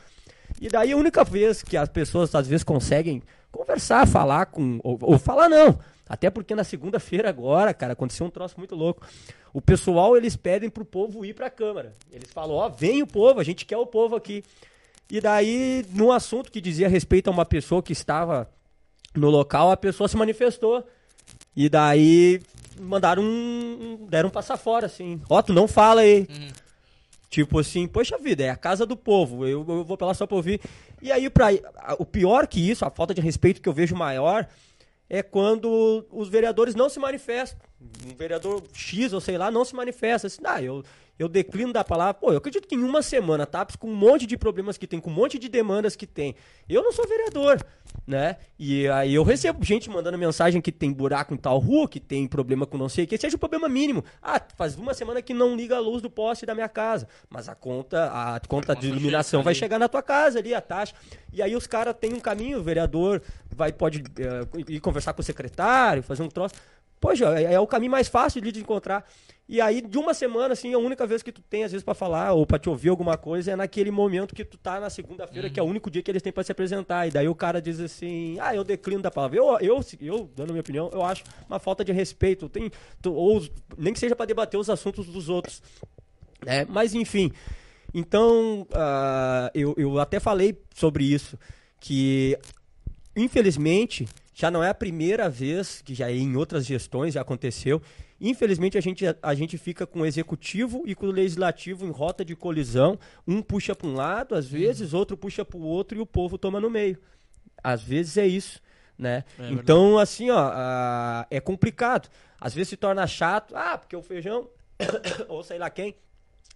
E 0.60 0.68
daí 0.68 0.92
a 0.92 0.96
única 0.96 1.24
vez 1.24 1.60
que 1.60 1.76
as 1.76 1.88
pessoas 1.88 2.32
às 2.36 2.46
vezes 2.46 2.62
conseguem 2.62 3.20
conversar, 3.54 4.06
falar 4.06 4.46
com. 4.46 4.80
Ou, 4.82 4.98
ou 5.00 5.18
falar 5.18 5.48
não. 5.48 5.78
Até 6.08 6.28
porque 6.28 6.54
na 6.54 6.64
segunda-feira 6.64 7.28
agora, 7.28 7.72
cara, 7.72 7.94
aconteceu 7.94 8.26
um 8.26 8.30
troço 8.30 8.56
muito 8.58 8.74
louco. 8.74 9.06
O 9.52 9.60
pessoal, 9.60 10.16
eles 10.16 10.36
pedem 10.36 10.68
pro 10.68 10.84
povo 10.84 11.24
ir 11.24 11.34
pra 11.34 11.48
Câmara. 11.48 11.92
Eles 12.12 12.30
falam, 12.30 12.56
ó, 12.56 12.68
vem 12.68 13.02
o 13.02 13.06
povo, 13.06 13.40
a 13.40 13.44
gente 13.44 13.64
quer 13.64 13.78
o 13.78 13.86
povo 13.86 14.16
aqui. 14.16 14.44
E 15.10 15.20
daí, 15.20 15.86
num 15.90 16.10
assunto 16.10 16.50
que 16.50 16.60
dizia 16.60 16.88
respeito 16.88 17.28
a 17.28 17.30
uma 17.30 17.44
pessoa 17.44 17.82
que 17.82 17.92
estava 17.92 18.50
no 19.14 19.30
local, 19.30 19.70
a 19.70 19.76
pessoa 19.76 20.08
se 20.08 20.16
manifestou. 20.16 20.84
E 21.56 21.68
daí 21.68 22.42
mandaram 22.80 23.22
um. 23.22 24.06
deram 24.08 24.28
um 24.28 24.32
passar 24.32 24.56
fora, 24.56 24.86
assim. 24.86 25.20
Ó, 25.28 25.40
tu 25.40 25.52
não 25.52 25.68
fala 25.68 26.00
aí. 26.00 26.26
Tipo 27.28 27.58
assim, 27.58 27.86
poxa 27.86 28.16
vida, 28.18 28.44
é 28.44 28.50
a 28.50 28.56
casa 28.56 28.86
do 28.86 28.96
povo, 28.96 29.46
eu, 29.46 29.64
eu 29.66 29.84
vou 29.84 29.96
pra 29.96 30.08
lá 30.08 30.14
só 30.14 30.26
pra 30.26 30.36
ouvir. 30.36 30.60
E 31.02 31.10
aí, 31.10 31.28
pra, 31.28 31.48
o 31.98 32.06
pior 32.06 32.46
que 32.46 32.70
isso, 32.70 32.84
a 32.84 32.90
falta 32.90 33.12
de 33.12 33.20
respeito 33.20 33.60
que 33.60 33.68
eu 33.68 33.72
vejo 33.72 33.96
maior, 33.96 34.46
é 35.08 35.22
quando 35.22 36.06
os 36.10 36.28
vereadores 36.28 36.74
não 36.74 36.88
se 36.88 36.98
manifestam. 36.98 37.58
Um 38.06 38.16
vereador 38.16 38.62
X, 38.72 39.12
ou 39.12 39.20
sei 39.20 39.36
lá, 39.36 39.50
não 39.50 39.64
se 39.64 39.74
manifesta. 39.74 40.26
Assim, 40.26 40.40
ah, 40.44 40.62
eu, 40.62 40.82
eu 41.18 41.28
declino 41.28 41.72
da 41.72 41.84
palavra. 41.84 42.14
Pô, 42.14 42.32
eu 42.32 42.38
acredito 42.38 42.66
que 42.66 42.74
em 42.74 42.82
uma 42.82 43.02
semana, 43.02 43.46
TAPS, 43.46 43.76
com 43.76 43.88
um 43.88 43.94
monte 43.94 44.26
de 44.26 44.36
problemas 44.36 44.76
que 44.76 44.86
tem, 44.86 45.00
com 45.00 45.10
um 45.10 45.14
monte 45.14 45.38
de 45.38 45.48
demandas 45.48 45.94
que 45.94 46.06
tem, 46.06 46.34
eu 46.68 46.82
não 46.82 46.92
sou 46.92 47.06
vereador, 47.06 47.64
né? 48.06 48.36
E 48.58 48.88
aí 48.88 49.14
eu 49.14 49.22
recebo 49.22 49.64
gente 49.64 49.88
mandando 49.88 50.18
mensagem 50.18 50.60
que 50.60 50.72
tem 50.72 50.92
buraco 50.92 51.32
em 51.32 51.36
tal 51.36 51.58
rua, 51.58 51.88
que 51.88 52.00
tem 52.00 52.26
problema 52.26 52.66
com 52.66 52.76
não 52.76 52.88
sei 52.88 53.04
o 53.04 53.06
que, 53.06 53.16
seja 53.16 53.36
um 53.36 53.38
problema 53.38 53.68
mínimo. 53.68 54.04
Ah, 54.22 54.40
faz 54.56 54.76
uma 54.76 54.94
semana 54.94 55.22
que 55.22 55.32
não 55.32 55.54
liga 55.54 55.76
a 55.76 55.80
luz 55.80 56.02
do 56.02 56.10
poste 56.10 56.44
da 56.44 56.54
minha 56.54 56.68
casa, 56.68 57.06
mas 57.28 57.48
a 57.48 57.54
conta, 57.54 58.10
a 58.12 58.40
conta 58.48 58.74
de 58.74 58.88
iluminação 58.88 59.42
vai 59.42 59.54
chegar 59.54 59.78
na 59.78 59.88
tua 59.88 60.02
casa 60.02 60.38
ali, 60.38 60.54
a 60.54 60.60
taxa. 60.60 60.94
E 61.32 61.42
aí 61.42 61.54
os 61.54 61.66
caras 61.66 61.94
têm 61.98 62.12
um 62.12 62.20
caminho, 62.20 62.58
o 62.58 62.62
vereador 62.62 63.22
vai, 63.50 63.72
pode 63.72 64.02
eh, 64.18 64.46
ir 64.68 64.80
conversar 64.80 65.12
com 65.12 65.20
o 65.20 65.24
secretário, 65.24 66.02
fazer 66.02 66.22
um 66.22 66.28
troço. 66.28 66.54
Poxa, 67.04 67.38
é, 67.38 67.52
é 67.54 67.60
o 67.60 67.66
caminho 67.66 67.92
mais 67.92 68.08
fácil 68.08 68.40
de, 68.40 68.50
de 68.50 68.60
encontrar. 68.60 69.04
E 69.46 69.60
aí, 69.60 69.82
de 69.82 69.98
uma 69.98 70.14
semana, 70.14 70.54
assim, 70.54 70.72
a 70.72 70.78
única 70.78 71.06
vez 71.06 71.22
que 71.22 71.30
tu 71.30 71.42
tem, 71.42 71.64
às 71.64 71.70
vezes, 71.70 71.84
pra 71.84 71.92
falar 71.92 72.32
ou 72.32 72.46
pra 72.46 72.58
te 72.58 72.70
ouvir 72.70 72.88
alguma 72.88 73.18
coisa 73.18 73.50
é 73.52 73.56
naquele 73.56 73.90
momento 73.90 74.34
que 74.34 74.42
tu 74.42 74.56
tá 74.56 74.80
na 74.80 74.88
segunda-feira, 74.88 75.50
que 75.50 75.60
é 75.60 75.62
o 75.62 75.66
único 75.66 75.90
dia 75.90 76.02
que 76.02 76.10
eles 76.10 76.22
têm 76.22 76.32
pra 76.32 76.42
se 76.42 76.50
apresentar. 76.50 77.06
E 77.06 77.10
daí 77.10 77.28
o 77.28 77.34
cara 77.34 77.60
diz 77.60 77.78
assim, 77.78 78.38
ah, 78.40 78.54
eu 78.54 78.64
declino 78.64 79.02
da 79.02 79.10
palavra. 79.10 79.36
Eu, 79.36 79.58
eu, 79.60 79.80
eu 80.00 80.30
dando 80.34 80.52
minha 80.52 80.62
opinião, 80.62 80.88
eu 80.94 81.02
acho 81.02 81.24
uma 81.46 81.58
falta 81.58 81.84
de 81.84 81.92
respeito. 81.92 82.48
Tem, 82.48 82.70
tu- 83.02 83.12
ou 83.12 83.46
nem 83.76 83.92
que 83.92 83.98
seja 83.98 84.16
pra 84.16 84.24
debater 84.24 84.58
os 84.58 84.70
assuntos 84.70 85.06
dos 85.06 85.28
outros. 85.28 85.62
né? 86.42 86.64
Mas, 86.66 86.94
enfim. 86.94 87.30
Então, 87.92 88.66
ah, 88.72 89.50
eu, 89.54 89.74
eu 89.76 89.98
até 90.00 90.18
falei 90.18 90.58
sobre 90.74 91.04
isso, 91.04 91.38
que 91.78 92.38
infelizmente, 93.14 94.08
já 94.34 94.50
não 94.50 94.62
é 94.62 94.68
a 94.68 94.74
primeira 94.74 95.30
vez, 95.30 95.80
que 95.80 95.94
já 95.94 96.10
em 96.10 96.36
outras 96.36 96.66
gestões 96.66 97.14
já 97.14 97.20
aconteceu. 97.20 97.80
Infelizmente, 98.20 98.76
a 98.76 98.80
gente, 98.80 99.04
a 99.22 99.34
gente 99.34 99.56
fica 99.56 99.86
com 99.86 100.00
o 100.00 100.06
executivo 100.06 100.82
e 100.86 100.94
com 100.94 101.06
o 101.06 101.10
legislativo 101.12 101.86
em 101.86 101.90
rota 101.90 102.24
de 102.24 102.34
colisão. 102.34 102.98
Um 103.26 103.40
puxa 103.40 103.76
para 103.76 103.86
um 103.86 103.94
lado, 103.94 104.34
às 104.34 104.46
vezes, 104.48 104.92
outro 104.92 105.16
puxa 105.16 105.44
para 105.44 105.56
o 105.56 105.62
outro 105.62 105.96
e 105.96 106.00
o 106.00 106.06
povo 106.06 106.36
toma 106.36 106.60
no 106.60 106.68
meio. 106.68 106.98
Às 107.62 107.82
vezes 107.82 108.16
é 108.16 108.26
isso, 108.26 108.60
né? 108.98 109.24
É 109.38 109.50
então, 109.50 109.98
assim, 109.98 110.30
ó, 110.30 110.50
é 111.30 111.38
complicado. 111.38 112.08
Às 112.40 112.52
vezes 112.52 112.70
se 112.70 112.76
torna 112.76 113.06
chato, 113.06 113.56
ah, 113.56 113.78
porque 113.78 113.94
o 113.94 114.02
feijão, 114.02 114.48
ou 115.28 115.44
sei 115.44 115.58
lá 115.58 115.70
quem, 115.70 115.94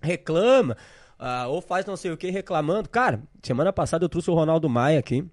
reclama, 0.03 0.77
ah, 1.17 1.47
ou 1.47 1.61
faz 1.61 1.87
não 1.87 1.97
sei 1.97 2.11
o 2.11 2.17
que 2.17 2.29
reclamando. 2.29 2.89
Cara, 2.89 3.23
semana 3.43 3.73
passada 3.73 4.05
eu 4.05 4.09
trouxe 4.09 4.31
o 4.31 4.35
Ronaldo 4.35 4.69
Maia 4.69 4.99
aqui. 4.99 5.25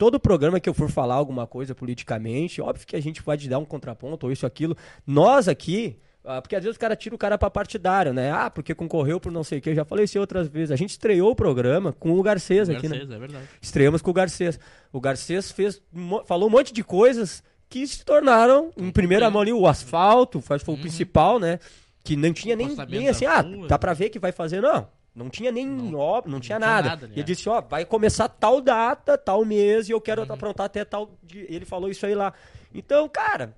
Todo 0.00 0.18
programa 0.18 0.58
que 0.58 0.66
eu 0.66 0.72
for 0.72 0.90
falar 0.90 1.16
alguma 1.16 1.46
coisa 1.46 1.74
politicamente, 1.74 2.62
óbvio 2.62 2.86
que 2.86 2.96
a 2.96 3.02
gente 3.02 3.22
pode 3.22 3.46
dar 3.50 3.58
um 3.58 3.66
contraponto 3.66 4.24
ou 4.24 4.32
isso, 4.32 4.46
aquilo. 4.46 4.74
Nós 5.06 5.46
aqui, 5.46 5.98
ah, 6.24 6.40
porque 6.40 6.56
às 6.56 6.64
vezes 6.64 6.78
o 6.78 6.80
cara 6.80 6.96
tira 6.96 7.14
o 7.14 7.18
cara 7.18 7.36
pra 7.36 7.50
partidário, 7.50 8.14
né? 8.14 8.32
Ah, 8.32 8.48
porque 8.48 8.74
concorreu 8.74 9.20
por 9.20 9.30
não 9.30 9.44
sei 9.44 9.58
o 9.58 9.60
que. 9.60 9.68
Eu 9.68 9.74
já 9.74 9.84
falei 9.84 10.06
isso 10.06 10.18
outras 10.18 10.48
vezes. 10.48 10.70
A 10.70 10.76
gente 10.76 10.88
estreou 10.88 11.32
o 11.32 11.34
programa 11.36 11.92
com 11.92 12.18
o 12.18 12.22
Garcês 12.22 12.70
aqui, 12.70 12.88
né? 12.88 12.96
Garcês, 12.96 13.10
é 13.10 13.18
verdade. 13.18 13.44
Estreamos 13.60 14.00
com 14.00 14.10
o 14.10 14.14
Garcês. 14.14 14.58
O 14.90 15.02
Garcês 15.02 15.52
fez, 15.52 15.82
falou 16.24 16.48
um 16.48 16.52
monte 16.52 16.72
de 16.72 16.82
coisas 16.82 17.42
que 17.68 17.86
se 17.86 18.02
tornaram, 18.02 18.72
em 18.78 18.90
primeira 18.90 19.28
mão 19.28 19.42
ali, 19.42 19.52
o 19.52 19.66
asfalto, 19.66 20.40
foi, 20.40 20.58
foi 20.58 20.76
o 20.76 20.78
principal, 20.78 21.38
né? 21.38 21.58
Que 22.02 22.16
não 22.16 22.32
tinha 22.32 22.56
nem, 22.56 22.74
nem 22.88 23.10
assim, 23.10 23.26
ah, 23.26 23.44
dá 23.68 23.78
pra 23.78 23.92
ver 23.92 24.08
que 24.08 24.18
vai 24.18 24.32
fazer, 24.32 24.62
não. 24.62 24.88
Não 25.14 25.28
tinha 25.28 25.50
nem 25.50 25.94
obra, 25.94 26.30
não, 26.30 26.38
tinha 26.38 26.56
tinha 26.58 26.68
nada. 26.68 26.88
nada, 26.90 27.06
né? 27.08 27.14
Ele 27.16 27.24
disse, 27.24 27.48
ó, 27.48 27.60
vai 27.60 27.84
começar 27.84 28.28
tal 28.28 28.60
data, 28.60 29.18
tal 29.18 29.44
mês, 29.44 29.88
e 29.88 29.92
eu 29.92 30.00
quero 30.00 30.22
Uhum. 30.22 30.32
aprontar 30.32 30.66
até 30.66 30.84
tal 30.84 31.10
dia. 31.22 31.44
Ele 31.48 31.64
falou 31.64 31.90
isso 31.90 32.06
aí 32.06 32.14
lá. 32.14 32.32
Então, 32.72 33.08
cara, 33.08 33.54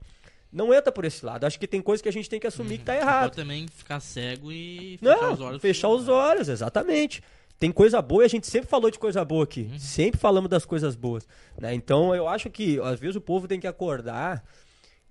não 0.51 0.73
entra 0.73 0.91
por 0.91 1.05
esse 1.05 1.25
lado. 1.25 1.45
Acho 1.45 1.61
que 1.61 1.67
tem 1.67 1.83
coisa 1.83 2.03
que 2.03 2.09
a 2.09 2.12
gente 2.12 2.29
tem 2.29 2.41
que 2.41 2.47
assumir 2.47 2.79
que 2.79 2.85
tá 2.85 2.97
errado. 2.97 3.25
Pode 3.31 3.37
também 3.37 3.67
ficar 3.69 4.01
cego 4.01 4.51
e 4.51 4.99
fechar 4.99 5.21
Não, 5.21 5.33
os 5.35 5.41
olhos. 5.41 5.62
fechar 5.62 5.88
os 5.88 6.09
olhos, 6.09 6.49
exatamente. 6.49 7.23
Tem 7.59 7.71
coisa 7.71 8.01
boa 8.03 8.23
e 8.25 8.27
a 8.27 8.29
gente 8.29 8.47
sempre 8.47 8.69
falou 8.69 8.91
de 8.91 8.99
coisa 8.99 9.25
boa 9.25 9.45
aqui. 9.45 9.69
Uhum. 9.71 9.79
Sempre 9.79 10.19
falamos 10.21 10.49
das 10.51 10.65
coisas 10.65 10.97
boas. 10.97 11.29
Né? 11.61 11.75
Então 11.75 12.15
eu 12.15 12.27
acho 12.27 12.49
que 12.51 12.81
às 12.81 12.99
vezes 12.99 13.15
o 13.17 13.21
povo 13.21 13.47
tem 13.47 13.61
que 13.61 13.67
acordar 13.69 14.43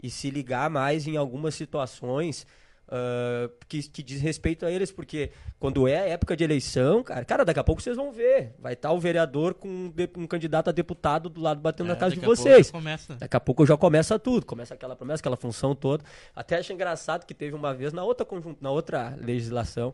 e 0.02 0.10
se 0.10 0.30
ligar 0.32 0.70
mais 0.70 1.08
em 1.08 1.16
algumas 1.16 1.54
situações 1.56 2.46
ah, 2.92 3.50
que, 3.70 3.82
que 3.90 4.04
diz 4.04 4.20
respeito 4.22 4.66
a 4.66 4.72
eles, 4.72 4.92
porque 4.92 5.32
quando 5.60 5.88
é 5.88 6.10
época 6.10 6.36
de 6.36 6.44
eleição, 6.44 7.02
cara, 7.04 7.24
cara, 7.24 7.46
daqui 7.46 7.60
a 7.60 7.64
pouco 7.64 7.82
vocês 7.82 7.96
vão 7.96 8.12
ver. 8.12 8.54
Vai 8.60 8.74
estar 8.74 8.92
o 8.92 9.00
vereador 9.00 9.54
com 9.54 9.68
um, 9.68 9.90
de- 9.90 10.10
um 10.18 10.28
candidato 10.28 10.68
a 10.70 10.72
deputado 10.74 11.30
do 11.30 11.40
lado 11.42 11.62
batendo 11.62 11.88
na 11.88 11.96
casa 11.96 12.14
de 12.16 12.22
É, 12.22 12.26
vocês. 12.26 12.70
Começa. 12.70 13.16
Daqui 13.16 13.38
a 13.38 13.40
pouco 13.40 13.66
já 13.66 13.78
começa 13.78 14.20
tudo, 14.20 14.46
começa 14.46 14.74
aquela 14.74 14.96
promessa, 14.96 15.22
aquela 15.22 15.38
função 15.38 15.74
toda. 15.74 16.04
Até 16.36 16.58
acho 16.58 16.74
engraçado 16.74 17.26
que 17.26 17.34
teve 17.34 17.56
uma 17.56 17.74
vez 17.74 17.94
na 17.94 18.04
outra 18.04 18.26
conjun- 18.26 18.56
na 18.60 18.70
outra 18.70 19.16
legislação, 19.22 19.94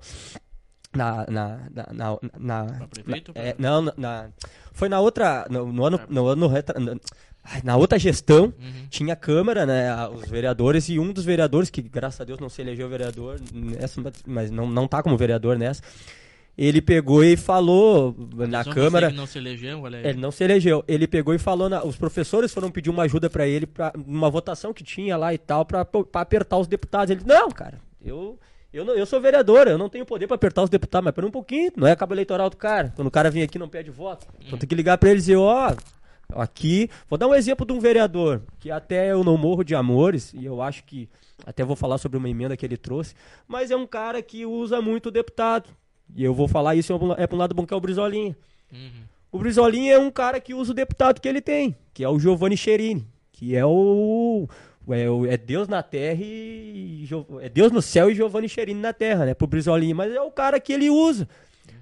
na 0.96 1.26
na 1.30 1.70
na, 1.70 1.88
na, 1.94 2.18
na- 2.40 2.88
prefeito 2.88 3.32
ou 3.36 3.42
na- 3.42 3.48
é, 3.50 3.56
não, 3.60 3.82
na, 3.82 3.94
na- 3.98 4.30
foi 4.72 4.88
na 4.90 5.00
outra 5.00 5.46
no, 5.50 5.72
no 5.72 5.86
ano 5.86 6.00
no 6.10 6.28
ano 6.28 6.48
retra- 6.48 6.80
na, 7.56 7.62
na 7.64 7.78
outra 7.78 7.98
gestão 8.00 8.46
Uhum. 8.46 8.88
tinha 8.90 9.16
câmara, 9.16 9.66
né, 9.66 9.90
a- 9.90 10.10
os 10.10 10.28
vereadores 10.30 10.90
e 10.90 11.00
um 11.00 11.12
dos 11.14 11.26
vereadores 11.26 11.70
que 11.70 11.82
graças 11.82 12.22
a 12.22 12.24
Deus 12.24 12.40
não 12.40 12.50
se 12.50 12.62
elegeu 12.62 12.88
vereador 12.90 13.40
nessa, 13.54 14.02
mas 14.26 14.52
não 14.52 14.68
não 14.70 14.88
tá 14.88 15.02
como 15.04 15.18
vereador 15.18 15.58
nessa. 15.58 15.82
Ele 16.58 16.82
pegou 16.82 17.24
e 17.24 17.38
falou 17.38 18.16
na 18.48 18.64
Só 18.64 18.72
você 18.72 18.80
câmara 18.80 19.12
que 19.12 19.16
não 19.16 19.28
se 19.28 19.38
elegeu, 19.38 19.86
aí. 19.86 19.94
ele 20.08 20.20
não 20.20 20.32
se 20.32 20.44
elegeu. 20.44 20.84
Ele 20.88 21.08
pegou 21.08 21.34
e 21.36 21.38
falou, 21.38 21.70
na- 21.70 21.84
os 21.84 21.96
professores 21.96 22.52
foram 22.52 22.72
pedir 22.72 22.90
uma 22.90 23.04
ajuda 23.04 23.30
pra 23.30 23.46
ele 23.48 23.68
para 23.68 23.94
uma 24.08 24.28
votação 24.28 24.74
que 24.74 24.84
tinha 24.84 25.16
lá 25.18 25.32
e 25.34 25.38
tal 25.38 25.64
pra 25.66 25.86
pra 25.86 26.02
apertar 26.22 26.58
os 26.58 26.68
deputados. 26.68 27.12
Ele, 27.12 27.22
não, 27.26 27.50
cara, 27.52 27.80
eu 28.04 28.40
Eu, 28.74 28.84
não, 28.84 28.94
eu 28.96 29.06
sou 29.06 29.20
vereador, 29.22 29.66
eu 29.68 29.78
não 29.78 29.88
tenho 29.88 30.06
poder 30.06 30.28
pra 30.28 30.36
apertar 30.36 30.62
os 30.62 30.70
deputados, 30.70 31.06
mas 31.06 31.14
pera 31.16 31.26
um 31.26 31.32
pouquinho, 31.32 31.72
não 31.78 31.88
é 31.88 31.96
cabo 31.96 32.14
eleitoral 32.14 32.50
do 32.50 32.58
cara. 32.58 32.92
Quando 32.96 33.08
o 33.08 33.12
cara 33.12 33.32
vem 33.32 33.42
aqui 33.42 33.58
não 33.58 33.70
pede 33.70 33.90
voto. 33.90 34.28
Então 34.46 34.60
tem 34.60 34.68
que 34.68 34.76
ligar 34.76 34.98
pra 34.98 35.10
ele 35.10 35.20
e 35.20 35.22
dizer, 35.22 35.38
ó, 35.38 35.74
aqui. 36.34 36.90
Vou 37.10 37.18
dar 37.18 37.28
um 37.28 37.36
exemplo 37.36 37.66
de 37.66 37.74
um 37.74 37.80
vereador, 37.80 38.42
que 38.60 38.72
até 38.72 39.12
eu 39.12 39.24
não 39.24 39.38
morro 39.38 39.64
de 39.64 39.76
amores, 39.76 40.34
e 40.34 40.46
eu 40.46 40.62
acho 40.62 40.84
que. 40.84 41.10
Até 41.46 41.64
vou 41.64 41.76
falar 41.76 41.98
sobre 41.98 42.18
uma 42.18 42.30
emenda 42.30 42.58
que 42.58 42.66
ele 42.66 42.76
trouxe, 42.76 43.14
mas 43.48 43.70
é 43.72 43.76
um 43.76 43.86
cara 43.86 44.22
que 44.22 44.46
usa 44.46 44.82
muito 44.82 45.08
o 45.08 45.12
deputado. 45.12 45.70
E 46.16 46.24
eu 46.24 46.34
vou 46.34 46.48
falar 46.48 46.76
isso 46.76 46.94
é 47.18 47.28
para 47.28 47.36
um 47.36 47.40
lado 47.40 47.54
bom 47.54 47.66
que 47.66 47.74
é 47.74 47.78
o 47.78 47.82
Brizolinha. 47.82 48.36
Uhum. 48.72 49.04
O 49.32 49.38
Brizolinha 49.38 49.94
é 49.94 50.00
um 50.00 50.10
cara 50.10 50.40
que 50.40 50.54
usa 50.54 50.72
o 50.72 50.76
deputado 50.76 51.22
que 51.22 51.28
ele 51.28 51.42
tem, 51.42 51.76
que 51.94 52.04
é 52.04 52.10
o 52.10 52.20
Giovanni 52.20 52.58
Cherini, 52.58 53.06
que 53.32 53.56
é 53.56 53.66
o. 53.66 54.48
É, 54.90 55.34
é 55.34 55.38
Deus 55.38 55.68
na 55.68 55.84
terra 55.84 56.22
e. 56.22 57.08
É 57.42 57.50
Deus 57.50 57.72
no 57.72 57.82
céu 57.82 58.10
e 58.10 58.16
Giovanni 58.16 58.50
Cherini 58.50 58.82
na 58.82 58.94
terra, 58.94 59.26
né? 59.26 59.34
Pro 59.34 59.48
Brizolinha. 59.48 59.94
Mas 59.94 60.14
é 60.14 60.22
o 60.22 60.32
cara 60.32 60.60
que 60.60 60.74
ele 60.74 60.90
usa. 60.90 61.28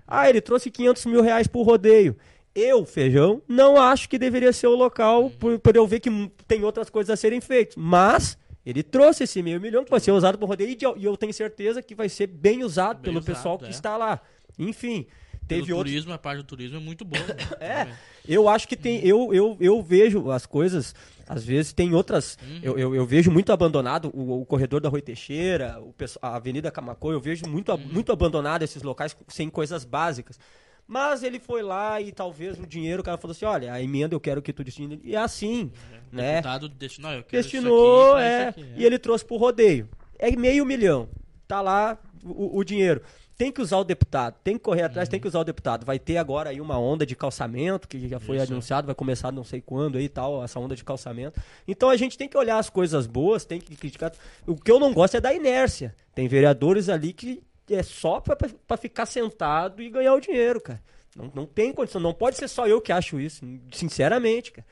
Ah, 0.08 0.30
ele 0.30 0.42
trouxe 0.42 0.70
500 0.70 1.06
mil 1.06 1.22
reais 1.22 1.48
pro 1.48 1.64
rodeio. 1.64 2.16
Eu, 2.56 2.86
feijão, 2.86 3.42
não 3.48 3.76
acho 3.78 4.08
que 4.08 4.18
deveria 4.18 4.54
ser 4.54 4.68
o 4.68 4.76
local 4.76 5.30
por, 5.30 5.60
por 5.60 5.76
eu 5.76 5.86
ver 5.86 6.00
que 6.00 6.10
tem 6.48 6.64
outras 6.64 6.90
coisas 6.90 7.10
a 7.12 7.18
serem 7.18 7.42
feitas. 7.42 7.76
Mas 7.76 8.38
ele 8.66 8.82
trouxe 8.82 9.26
esse 9.26 9.44
meio 9.44 9.60
milhão 9.60 9.84
que 9.84 9.92
vai 9.92 10.00
ser 10.00 10.12
usado 10.12 10.38
pro 10.38 10.48
rodeio 10.48 10.78
e 10.98 11.04
eu 11.04 11.18
tenho 11.18 11.34
certeza 11.34 11.82
que 11.82 11.94
vai 11.94 12.08
ser 12.08 12.28
bem 12.28 12.64
usado 12.64 12.96
Bem 12.98 13.04
pelo 13.04 13.20
usado, 13.20 13.36
pessoal 13.36 13.58
que 13.60 13.66
é. 13.66 13.70
está 13.70 13.98
lá. 13.98 14.22
Enfim, 14.58 15.06
teve 15.48 15.66
Pelo 15.66 15.78
outros. 15.78 15.92
turismo, 15.92 16.14
a 16.14 16.18
parte 16.18 16.38
do 16.38 16.44
turismo 16.46 16.78
é 16.78 16.80
muito 16.80 17.04
boa. 17.04 17.22
né? 17.28 17.36
É, 17.60 17.88
eu 18.28 18.48
acho 18.48 18.68
que 18.70 18.78
tem. 18.78 19.06
Eu, 19.06 19.34
eu, 19.34 19.58
eu 19.60 19.82
vejo 19.84 20.32
as 20.32 20.46
coisas. 20.46 20.96
Às 21.28 21.44
vezes 21.44 21.74
tem 21.74 21.94
outras. 21.94 22.38
Eu, 22.64 22.78
eu, 22.80 22.96
eu 22.96 23.06
vejo 23.06 23.30
muito 23.32 23.52
abandonado 23.52 24.10
o, 24.14 24.42
o 24.42 24.46
corredor 24.46 24.80
da 24.80 24.88
Rui 24.88 25.02
Teixeira, 25.02 25.78
o, 25.82 25.94
a 26.22 26.36
Avenida 26.38 26.72
Camacô. 26.72 27.12
Eu 27.12 27.20
vejo 27.20 27.46
muito, 27.48 27.72
a- 27.72 27.78
muito 27.78 28.12
abandonado 28.14 28.64
esses 28.64 28.82
locais 28.82 29.16
sem 29.28 29.50
coisas 29.50 29.84
básicas. 29.84 30.40
Mas 30.88 31.24
ele 31.24 31.40
foi 31.40 31.64
lá 31.64 32.00
e 32.00 32.12
talvez 32.12 32.60
o 32.60 32.68
dinheiro, 32.68 33.02
o 33.02 33.04
cara 33.04 33.18
falou 33.18 33.32
assim: 33.32 33.46
olha, 33.46 33.74
a 33.74 33.82
emenda 33.82 34.14
eu 34.14 34.20
quero 34.20 34.42
que 34.42 34.54
tu 34.54 34.64
destine. 34.64 35.00
E 35.04 35.16
é 35.16 35.20
assim, 35.20 35.72
O 36.12 36.16
né? 36.16 36.36
deputado 36.36 36.70
destinou, 36.70 37.12
eu 37.12 37.24
quero 37.24 37.44
Destinou, 37.44 38.14
aqui, 38.14 38.24
é, 38.24 38.48
aqui, 38.50 38.66
E 38.78 38.86
ele 38.86 39.00
trouxe 39.00 39.26
pro 39.26 39.38
rodeio. 39.38 39.90
É 40.20 40.30
meio 40.36 40.66
milhão. 40.66 41.10
Tá 41.48 41.60
lá 41.62 41.98
o, 42.24 42.58
o 42.60 42.64
dinheiro. 42.64 43.02
Tem 43.38 43.52
que 43.52 43.62
usar 43.62 43.78
o 43.80 43.84
deputado, 43.84 44.36
tem 44.46 44.54
que 44.54 44.64
correr 44.64 44.84
atrás, 44.84 45.10
tem 45.10 45.20
que 45.20 45.28
usar 45.28 45.40
o 45.40 45.44
deputado. 45.44 45.86
Vai 45.86 46.00
ter 46.00 46.16
agora 46.16 46.52
aí 46.52 46.62
uma 46.62 46.80
onda 46.80 47.06
de 47.06 47.18
calçamento, 47.18 47.86
que 47.86 48.08
já 48.08 48.18
foi 48.18 48.38
Isso. 48.38 48.50
anunciado, 48.54 48.86
vai 48.86 48.96
começar 48.96 49.30
não 49.30 49.44
sei 49.44 49.60
quando 49.60 49.98
aí 49.98 50.06
e 50.06 50.10
tal, 50.10 50.42
essa 50.42 50.58
onda 50.58 50.74
de 50.74 50.86
calçamento. 50.86 51.38
Então 51.68 51.90
a 51.90 51.98
gente 51.98 52.18
tem 52.18 52.30
que 52.30 52.38
olhar 52.38 52.58
as 52.58 52.70
coisas 52.70 53.06
boas, 53.06 53.44
tem 53.44 53.60
que 53.60 53.76
criticar. 53.76 54.14
O 54.48 54.56
que 54.56 54.72
eu 54.72 54.80
não 54.80 54.94
gosto 54.94 55.18
é 55.18 55.20
da 55.22 55.34
inércia. 55.34 55.94
Tem 56.14 56.30
vereadores 56.30 56.88
ali 56.88 57.12
que 57.12 57.44
é 57.70 57.84
só 57.84 58.20
pra 58.20 58.78
ficar 58.78 59.06
sentado 59.06 59.82
e 59.82 59.90
ganhar 59.90 60.14
o 60.14 60.20
dinheiro, 60.20 60.62
cara. 60.62 60.82
Não, 61.16 61.32
não 61.34 61.46
tem 61.46 61.72
condição, 61.72 62.02
não 62.02 62.14
pode 62.14 62.38
ser 62.38 62.48
só 62.48 62.68
eu 62.68 62.82
que 62.82 62.92
acho 62.92 63.20
isso, 63.20 63.46
sinceramente, 63.72 64.52
cara. 64.52 64.68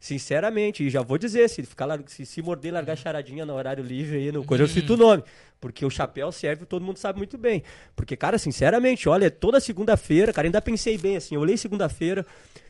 Sinceramente, 0.00 0.84
e 0.84 0.90
já 0.90 1.02
vou 1.02 1.18
dizer, 1.18 1.48
se 1.50 1.62
ficar 1.64 1.88
se, 2.06 2.24
se 2.24 2.40
morder 2.40 2.68
e 2.68 2.72
largar 2.72 2.96
charadinha 2.96 3.44
no 3.44 3.54
horário 3.54 3.82
livre 3.82 4.16
aí 4.16 4.30
no 4.32 4.44
coisa, 4.44 4.62
eu 4.62 4.68
cito 4.68 4.94
o 4.94 4.96
nome. 4.96 5.24
Porque 5.60 5.84
o 5.84 5.90
chapéu 5.90 6.30
serve, 6.30 6.64
todo 6.64 6.84
mundo 6.84 6.98
sabe 6.98 7.18
muito 7.18 7.36
bem. 7.36 7.64
Porque, 7.96 8.16
cara, 8.16 8.38
sinceramente, 8.38 9.08
olha, 9.08 9.28
toda 9.28 9.58
segunda-feira, 9.58 10.32
cara, 10.32 10.46
ainda 10.46 10.62
pensei 10.62 10.96
bem 10.96 11.16
assim, 11.16 11.34
eu 11.34 11.40
olhei 11.40 11.56
segunda-feira, 11.56 12.24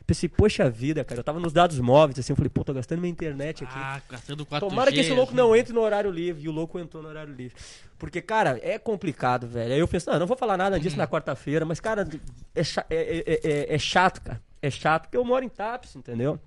pensei, 0.07 0.27
poxa 0.27 0.71
vida, 0.71 1.05
cara, 1.05 1.21
eu 1.21 1.25
tava 1.25 1.38
nos 1.38 1.53
dados 1.53 1.79
móveis, 1.79 2.19
assim, 2.19 2.33
eu 2.33 2.37
falei, 2.37 2.49
pô, 2.49 2.64
tô 2.64 2.73
gastando 2.73 3.01
minha 3.01 3.11
internet 3.12 3.62
aqui. 3.62 3.75
Ah, 3.77 4.01
gastando 4.11 4.47
4G. 4.47 4.61
Tomara 4.61 4.91
que 4.91 5.01
esse 5.01 5.12
louco 5.12 5.33
assim. 5.33 5.37
não 5.37 5.55
entre 5.55 5.75
no 5.75 5.83
horário 5.83 6.11
livre. 6.11 6.45
E 6.45 6.49
o 6.49 6.53
louco 6.53 6.79
entrou 6.79 7.03
no 7.03 7.11
horário 7.11 7.35
livre. 7.35 7.55
Porque, 7.99 8.23
cara, 8.23 8.59
é 8.62 8.79
complicado, 8.79 9.47
velho. 9.47 9.75
Aí 9.75 9.81
eu 9.81 9.87
penso, 9.87 10.11
não, 10.11 10.19
não 10.19 10.27
vou 10.27 10.37
falar 10.37 10.57
nada 10.57 10.81
disso 10.81 10.97
na 10.97 11.07
quarta-feira, 11.07 11.67
mas, 11.67 11.79
cara, 11.79 12.09
é, 12.55 12.62
é- 12.62 13.25
é- 13.27 13.41
é- 13.45 13.75
é 13.75 13.79
chato, 13.79 14.23
cara. 14.23 14.41
É 14.62 14.71
chato, 14.71 15.03
porque 15.03 15.17
eu 15.19 15.25
moro 15.27 15.45
em 15.45 15.49
Tapes, 15.51 15.95
entendeu? 15.95 16.41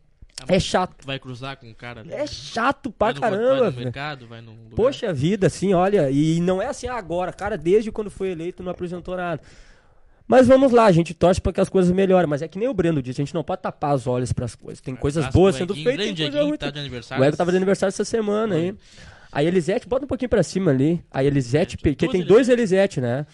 É 0.48 0.60
chato. 0.60 1.06
Vai 1.06 1.20
cruzar 1.20 1.58
com 1.58 1.70
o 1.70 1.76
cara 1.76 2.02
ali. 2.02 2.12
É 2.14 2.26
chato 2.28 2.92
pra 2.92 3.12
vai 3.12 3.14
no, 3.14 3.20
vai 3.22 3.30
caramba, 3.32 3.66
no 3.66 3.72
velho. 3.72 3.84
mercado, 3.86 4.28
vai 4.28 4.42
num 4.42 4.52
lugar. 4.52 4.76
Poxa 4.76 5.14
vida, 5.14 5.48
assim, 5.48 5.74
olha, 5.74 6.10
e 6.12 6.40
não 6.40 6.62
é 6.62 6.68
assim 6.68 6.88
agora, 6.88 7.32
cara, 7.34 7.58
desde 7.58 7.92
quando 7.92 8.10
foi 8.10 8.30
eleito 8.32 8.62
não 8.64 8.72
apresentou 8.72 9.16
nada. 9.16 9.42
Mas 10.28 10.48
vamos 10.48 10.72
lá, 10.72 10.86
a 10.86 10.92
gente 10.92 11.14
torce 11.14 11.42
para 11.42 11.52
que 11.52 11.60
as 11.60 11.68
coisas 11.68 11.92
melhorem, 11.92 12.28
mas 12.30 12.42
é 12.42 12.48
que 12.48 12.58
nem 12.58 12.68
o 12.68 12.74
Breno 12.74 13.02
disse, 13.02 13.22
a 13.22 13.26
gente 13.26 13.34
não 13.34 13.44
pode 13.44 13.62
tapar 13.62 13.94
os 13.96 14.08
olhos 14.08 14.32
para 14.32 14.46
as 14.46 14.56
coisas. 14.56 14.80
Tem 14.80 14.96
coisas 14.96 15.28
boas 15.28 15.56
sendo 15.56 15.76
feitas, 15.76 16.06
tem 16.06 16.16
coisa 16.16 16.44
ruim. 16.44 16.58
tá 16.58 16.70
de 16.70 16.80
aniversário. 16.80 17.22
O 17.22 17.28
Ego 17.28 17.36
tava 17.36 17.52
de 17.52 17.58
aniversário 17.58 17.90
essa 17.92 18.06
semana 18.06 18.56
aí. 18.56 18.74
A 19.30 19.44
Elisete, 19.44 19.88
bota 19.88 20.06
um 20.06 20.08
pouquinho 20.08 20.30
pra 20.30 20.42
cima 20.44 20.72
ali. 20.72 21.04
A 21.12 21.24
Elisete, 21.24 21.76
É, 21.80 21.84
Pe- 21.84 21.96
que 21.96 22.06
duas 22.06 22.12
tem 22.12 22.26
dois 22.26 22.50
Elisete, 22.50 23.02
né? 23.02 23.26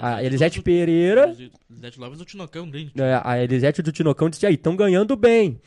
A 0.00 0.22
Elisete 0.22 0.60
Pereira, 0.60 1.34
Elisete 1.70 1.98
Lopes 1.98 2.18
do 2.18 2.24
Tinocão, 2.24 2.68
grande. 2.70 2.92
é, 2.98 3.20
a 3.24 3.42
Elisete 3.42 3.80
do 3.82 3.90
Tinocão 3.90 4.28
disse, 4.28 4.44
aí, 4.46 4.54
estão 4.54 4.76
ganhando 4.76 5.16
bem. 5.16 5.58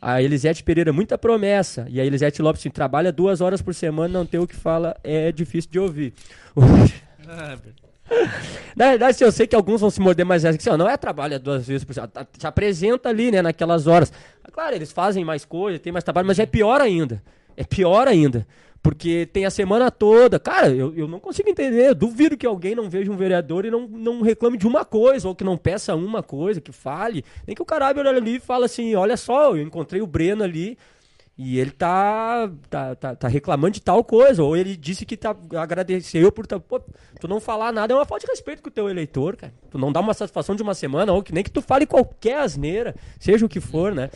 A 0.00 0.22
Elisete 0.22 0.62
Pereira, 0.62 0.92
muita 0.92 1.18
promessa. 1.18 1.86
E 1.90 2.00
a 2.00 2.04
Elisete 2.04 2.40
Lopes, 2.40 2.60
assim, 2.62 2.70
trabalha 2.70 3.10
duas 3.12 3.40
horas 3.40 3.60
por 3.60 3.74
semana, 3.74 4.16
não 4.18 4.24
tem 4.26 4.38
o 4.38 4.46
que 4.46 4.54
fala, 4.54 4.96
é 5.02 5.32
difícil 5.32 5.70
de 5.70 5.78
ouvir. 5.78 6.14
Na 8.74 8.90
verdade, 8.90 9.10
assim, 9.10 9.24
eu 9.24 9.32
sei 9.32 9.46
que 9.46 9.54
alguns 9.56 9.80
vão 9.80 9.90
se 9.90 10.00
morder, 10.00 10.24
mas 10.24 10.44
é 10.44 10.48
assim, 10.48 10.70
não 10.78 10.88
é 10.88 10.96
trabalho 10.96 11.38
duas 11.38 11.66
vezes 11.66 11.84
por 11.84 11.92
semana. 11.92 12.10
Tá- 12.12 12.26
Se 12.38 12.46
apresenta 12.46 13.08
ali, 13.08 13.30
né, 13.30 13.42
naquelas 13.42 13.86
horas. 13.86 14.12
Claro, 14.52 14.74
eles 14.74 14.90
fazem 14.92 15.24
mais 15.24 15.44
coisa, 15.44 15.78
tem 15.78 15.92
mais 15.92 16.04
trabalho, 16.04 16.26
mas 16.26 16.38
é 16.38 16.46
pior 16.46 16.80
ainda. 16.80 17.22
É 17.56 17.64
pior 17.64 18.08
ainda. 18.08 18.46
Porque 18.82 19.26
tem 19.32 19.44
a 19.44 19.50
semana 19.50 19.90
toda. 19.90 20.38
Cara, 20.38 20.68
eu, 20.68 20.94
eu 20.94 21.08
não 21.08 21.18
consigo 21.18 21.48
entender. 21.48 21.90
Eu 21.90 21.94
duvido 21.94 22.36
que 22.36 22.46
alguém 22.46 22.74
não 22.74 22.88
veja 22.88 23.10
um 23.10 23.16
vereador 23.16 23.64
e 23.64 23.70
não, 23.70 23.86
não 23.88 24.20
reclame 24.22 24.56
de 24.56 24.66
uma 24.66 24.84
coisa, 24.84 25.28
ou 25.28 25.34
que 25.34 25.44
não 25.44 25.56
peça 25.56 25.94
uma 25.94 26.22
coisa, 26.22 26.60
que 26.60 26.72
fale. 26.72 27.24
Nem 27.46 27.56
que 27.56 27.62
o 27.62 27.66
caralho 27.66 27.98
olhe 27.98 28.08
ali 28.08 28.36
e 28.36 28.40
fala 28.40 28.66
assim: 28.66 28.94
olha 28.94 29.16
só, 29.16 29.56
eu 29.56 29.62
encontrei 29.62 30.00
o 30.00 30.06
Breno 30.06 30.44
ali. 30.44 30.78
E 31.40 31.60
ele 31.60 31.70
tá, 31.70 32.50
tá, 32.68 32.96
tá, 32.96 33.14
tá 33.14 33.28
reclamando 33.28 33.74
de 33.74 33.80
tal 33.80 34.02
coisa. 34.02 34.42
Ou 34.42 34.56
ele 34.56 34.76
disse 34.76 35.06
que 35.06 35.16
tá 35.16 35.36
agradeceu 35.56 36.32
por. 36.32 36.46
Pô, 36.46 36.80
tu 37.20 37.28
não 37.28 37.40
falar 37.40 37.72
nada 37.72 37.92
é 37.92 37.96
uma 37.96 38.04
falta 38.04 38.26
de 38.26 38.32
respeito 38.32 38.60
com 38.60 38.68
o 38.68 38.72
teu 38.72 38.88
eleitor, 38.88 39.36
cara. 39.36 39.52
Tu 39.70 39.78
não 39.78 39.92
dá 39.92 40.00
uma 40.00 40.14
satisfação 40.14 40.56
de 40.56 40.62
uma 40.62 40.74
semana, 40.74 41.12
ou 41.12 41.22
que 41.22 41.32
nem 41.32 41.44
que 41.44 41.50
tu 41.50 41.62
fale 41.62 41.86
qualquer 41.86 42.40
asneira, 42.40 42.94
seja 43.20 43.46
o 43.46 43.48
que 43.48 43.60
for, 43.60 43.94
né? 43.94 44.10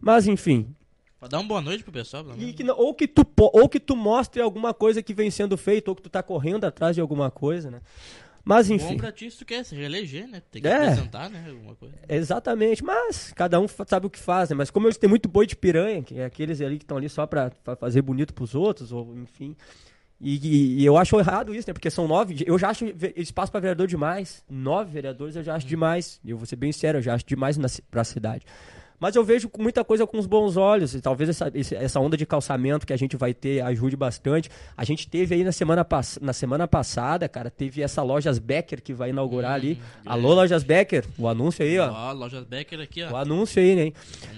Mas 0.00 0.28
enfim. 0.28 0.72
Pra 1.18 1.28
dar 1.28 1.38
uma 1.38 1.48
boa 1.48 1.60
noite 1.60 1.82
pro 1.82 1.92
pessoal, 1.92 2.22
pelo 2.24 2.36
menos. 2.36 2.54
que 2.54 2.62
não- 2.62 2.76
ou, 2.76 2.94
que 2.94 3.08
tu, 3.08 3.26
ou 3.36 3.68
que 3.68 3.80
tu 3.80 3.96
mostre 3.96 4.40
alguma 4.40 4.72
coisa 4.72 5.02
que 5.02 5.12
vem 5.12 5.30
sendo 5.30 5.56
feita, 5.56 5.90
ou 5.90 5.96
que 5.96 6.02
tu 6.02 6.08
tá 6.08 6.22
correndo 6.22 6.64
atrás 6.64 6.94
de 6.94 7.00
alguma 7.00 7.30
coisa, 7.30 7.70
né? 7.70 7.80
Mas 8.44 8.68
Bom 8.68 8.76
enfim. 8.76 8.96
pra 8.96 9.12
ti 9.12 9.30
se 9.30 9.36
tu 9.38 9.44
quer 9.44 9.62
se 9.64 9.74
reeleger, 9.74 10.26
né? 10.28 10.40
Tem 10.50 10.62
que 10.62 10.68
É. 10.68 10.76
apresentar, 10.84 11.28
né? 11.28 11.44
Alguma 11.50 11.74
coisa. 11.74 11.94
Exatamente, 12.08 12.82
mas 12.84 13.32
cada 13.34 13.60
um 13.60 13.66
sabe 13.86 14.06
o 14.06 14.10
que 14.10 14.18
faz, 14.18 14.48
né? 14.48 14.56
Mas 14.56 14.70
como 14.70 14.86
eles 14.86 14.96
têm 14.96 15.10
muito 15.10 15.28
boi 15.28 15.46
de 15.46 15.54
piranha, 15.56 16.02
que 16.02 16.18
é 16.18 16.24
aqueles 16.24 16.60
ali 16.60 16.78
que 16.78 16.84
estão 16.84 16.96
ali 16.96 17.08
só 17.08 17.26
pra, 17.26 17.50
pra 17.62 17.76
fazer 17.76 18.00
bonito 18.00 18.32
pros 18.32 18.54
outros, 18.54 18.90
ou 18.92 19.14
enfim. 19.18 19.54
E, 20.20 20.36
e- 20.36 20.80
e 20.80 20.84
eu 20.86 20.96
acho 20.96 21.18
errado 21.18 21.54
isso, 21.54 21.68
né? 21.68 21.74
Porque 21.74 21.90
são 21.90 22.08
nove. 22.08 22.42
Eu 22.46 22.58
já 22.58 22.70
acho 22.70 22.86
espaço 23.16 23.52
pra 23.52 23.60
vereador 23.60 23.86
demais. 23.86 24.42
Nove 24.48 24.90
vereadores 24.92 25.36
eu 25.36 25.42
já 25.42 25.54
acho 25.56 25.66
demais. 25.66 26.18
E 26.24 26.30
eu 26.30 26.36
vou 26.38 26.46
ser 26.46 26.56
bem 26.56 26.72
sério, 26.72 26.98
eu 26.98 27.02
já 27.02 27.14
acho 27.14 27.26
demais 27.26 27.56
na, 27.58 27.68
pra 27.90 28.02
cidade. 28.02 28.46
Mas 29.00 29.14
eu 29.14 29.22
vejo 29.22 29.48
muita 29.58 29.84
coisa 29.84 30.06
com 30.06 30.18
os 30.18 30.26
bons 30.26 30.56
olhos. 30.56 30.94
E 30.94 31.00
talvez 31.00 31.30
essa, 31.30 31.52
essa 31.76 32.00
onda 32.00 32.16
de 32.16 32.26
calçamento 32.26 32.86
que 32.86 32.92
a 32.92 32.96
gente 32.96 33.16
vai 33.16 33.32
ter 33.32 33.60
ajude 33.60 33.96
bastante. 33.96 34.50
A 34.76 34.84
gente 34.84 35.08
teve 35.08 35.34
aí 35.36 35.44
na 35.44 35.52
semana, 35.52 35.84
pass 35.84 36.18
na 36.20 36.32
semana 36.32 36.66
passada, 36.66 37.28
cara, 37.28 37.48
teve 37.50 37.80
essa 37.82 38.02
Lojas 38.02 38.38
Becker 38.38 38.82
que 38.82 38.92
vai 38.92 39.10
inaugurar 39.10 39.52
ali. 39.52 39.80
Alô, 40.04 40.34
Lojas 40.34 40.64
Becker, 40.64 41.04
o 41.16 41.28
anúncio 41.28 41.64
aí, 41.64 41.78
ó. 41.78 41.90
Ó, 41.92 42.12
Lojas 42.12 42.44
Becker 42.44 42.80
aqui, 42.80 43.02
O 43.04 43.12
ó. 43.12 43.16
anúncio 43.18 43.62
aí, 43.62 43.76
né? 43.76 43.92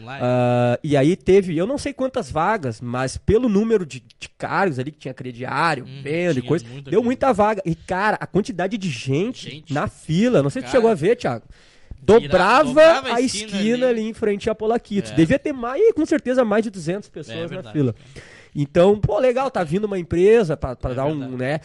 Ah, 0.07 0.79
e 0.85 0.97
aí 0.97 1.17
teve, 1.17 1.57
eu 1.57 1.67
não 1.67 1.79
sei 1.79 1.93
quantas 1.93 2.31
vagas, 2.31 2.81
mas 2.81 3.17
pelo 3.17 3.49
número 3.49 3.87
de, 3.87 4.01
de 4.19 4.29
cargos 4.37 4.79
ali 4.79 4.91
que 4.91 4.99
tinha 4.99 5.15
crediário, 5.15 5.85
Hum, 5.85 6.01
venda 6.03 6.39
e 6.39 6.43
coisa, 6.43 6.65
muita 6.67 6.91
deu 6.91 6.99
coisa. 7.01 7.07
muita 7.07 7.33
vaga. 7.33 7.63
E, 7.65 7.75
cara, 7.75 8.17
a 8.21 8.27
quantidade 8.27 8.77
de 8.77 8.89
gente, 8.91 9.49
Gente. 9.51 9.73
na 9.73 9.87
fila, 9.89 10.43
não 10.43 10.51
sei 10.51 10.61
se 10.63 10.69
tu 10.69 10.71
Cara. 10.71 10.79
chegou 10.79 10.91
a 10.91 10.95
ver, 10.95 11.17
Thiago. 11.17 11.45
Dobrava, 12.03 12.65
dobrava 12.65 13.15
a 13.15 13.21
esquina, 13.21 13.47
esquina 13.47 13.87
ali. 13.89 14.01
ali. 14.01 14.09
em 14.09 14.15
frente 14.15 14.49
a 14.51 14.55
Polaquitos. 14.55 15.11
É. 15.13 15.15
Devia 15.15 15.39
ter 15.39 15.53
mais, 15.53 15.93
com 15.93 16.05
certeza, 16.07 16.45
mais 16.45 16.63
de 16.65 16.71
200 16.71 17.09
pessoas 17.09 17.37
É 17.39 17.41
na 17.43 17.47
verdade. 17.47 17.73
fila. 17.77 17.95
Então, 18.55 18.99
pô, 18.99 19.19
legal, 19.19 19.51
tá 19.51 19.63
vindo 19.63 19.85
uma 19.85 19.99
empresa 19.99 20.57
pra, 20.57 20.75
pra 20.75 20.91
É 20.93 20.95
dar 20.95 21.05
um, 21.07 21.19
verdade. 21.19 21.37
né? 21.37 21.61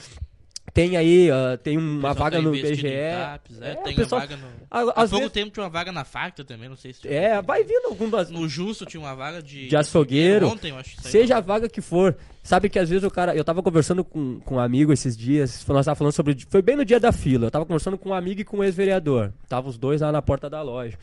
Tem 0.73 0.97
aí, 0.97 1.31
ah, 1.31 1.57
tem 1.57 1.77
uma 1.77 2.09
pessoal 2.09 2.15
vaga 2.15 2.37
tá 2.37 2.43
no 2.43 2.51
BGE. 2.51 2.81
TAPs, 2.81 3.61
é, 3.61 3.71
É, 3.71 3.75
tem 3.75 3.95
pessoal- 3.95 4.19
uma 4.21 4.27
vaga 4.27 4.41
no... 4.41 4.47
a- 4.69 4.79
Há 4.81 4.93
pouco 4.93 5.15
vezes- 5.17 5.31
tempo 5.31 5.51
tinha 5.51 5.63
uma 5.63 5.69
vaga 5.69 5.91
na 5.91 6.03
Facta 6.03 6.43
também, 6.43 6.67
não 6.67 6.75
sei 6.75 6.91
se... 6.91 7.07
É, 7.07 7.41
vai 7.41 7.63
vindo 7.63 7.85
algumas. 7.87 8.29
No 8.29 8.47
Justo 8.49 8.85
tinha 8.85 8.99
uma 8.99 9.15
vaga 9.15 9.41
de... 9.41 9.67
De 9.69 9.75
açougueiro. 9.77 10.47
Ontem, 10.49 10.71
eu 10.71 10.77
acho. 10.77 10.99
Seja 11.01 11.37
a 11.37 11.39
vaga 11.39 11.69
que 11.69 11.79
for. 11.81 12.15
Sabe 12.45 12.69
que 12.69 12.77
às 12.77 12.87
vezes 12.87 13.03
o 13.03 13.09
cara. 13.09 13.35
Eu 13.35 13.43
tava 13.43 13.63
conversando 13.63 14.03
com, 14.03 14.39
com 14.41 14.55
um 14.57 14.59
amigo 14.59 14.93
esses 14.93 15.17
dias. 15.17 15.65
Nós 15.67 15.83
tava 15.83 15.95
falando 15.95 16.13
sobre. 16.13 16.37
Foi 16.47 16.61
bem 16.61 16.75
no 16.75 16.85
dia 16.85 16.99
da 16.99 17.11
fila. 17.11 17.47
Eu 17.47 17.51
tava 17.51 17.65
conversando 17.65 17.97
com 17.97 18.09
um 18.09 18.13
amigo 18.13 18.41
e 18.41 18.43
com 18.43 18.57
um 18.57 18.63
ex-vereador. 18.63 19.33
Tava 19.49 19.67
os 19.67 19.79
dois 19.79 20.01
lá 20.01 20.11
na 20.11 20.21
porta 20.21 20.47
da 20.47 20.61
loja. 20.61 20.95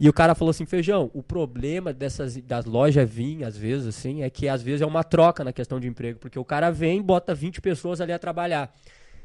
E 0.00 0.08
o 0.08 0.12
cara 0.12 0.34
falou 0.34 0.50
assim: 0.50 0.66
Feijão, 0.66 1.12
o 1.14 1.22
problema 1.22 1.92
dessas 1.92 2.36
das 2.38 2.64
lojas 2.64 3.08
vir, 3.08 3.44
às 3.44 3.56
vezes, 3.56 3.86
assim, 3.86 4.24
é 4.24 4.28
que 4.28 4.48
às 4.48 4.62
vezes 4.62 4.82
é 4.82 4.86
uma 4.86 5.04
troca 5.04 5.44
na 5.44 5.52
questão 5.52 5.78
de 5.78 5.86
emprego. 5.86 6.18
Porque 6.18 6.40
o 6.40 6.44
cara 6.44 6.72
vem, 6.72 7.00
bota 7.00 7.32
20 7.32 7.60
pessoas 7.60 8.00
ali 8.00 8.12
a 8.12 8.18
trabalhar. 8.18 8.74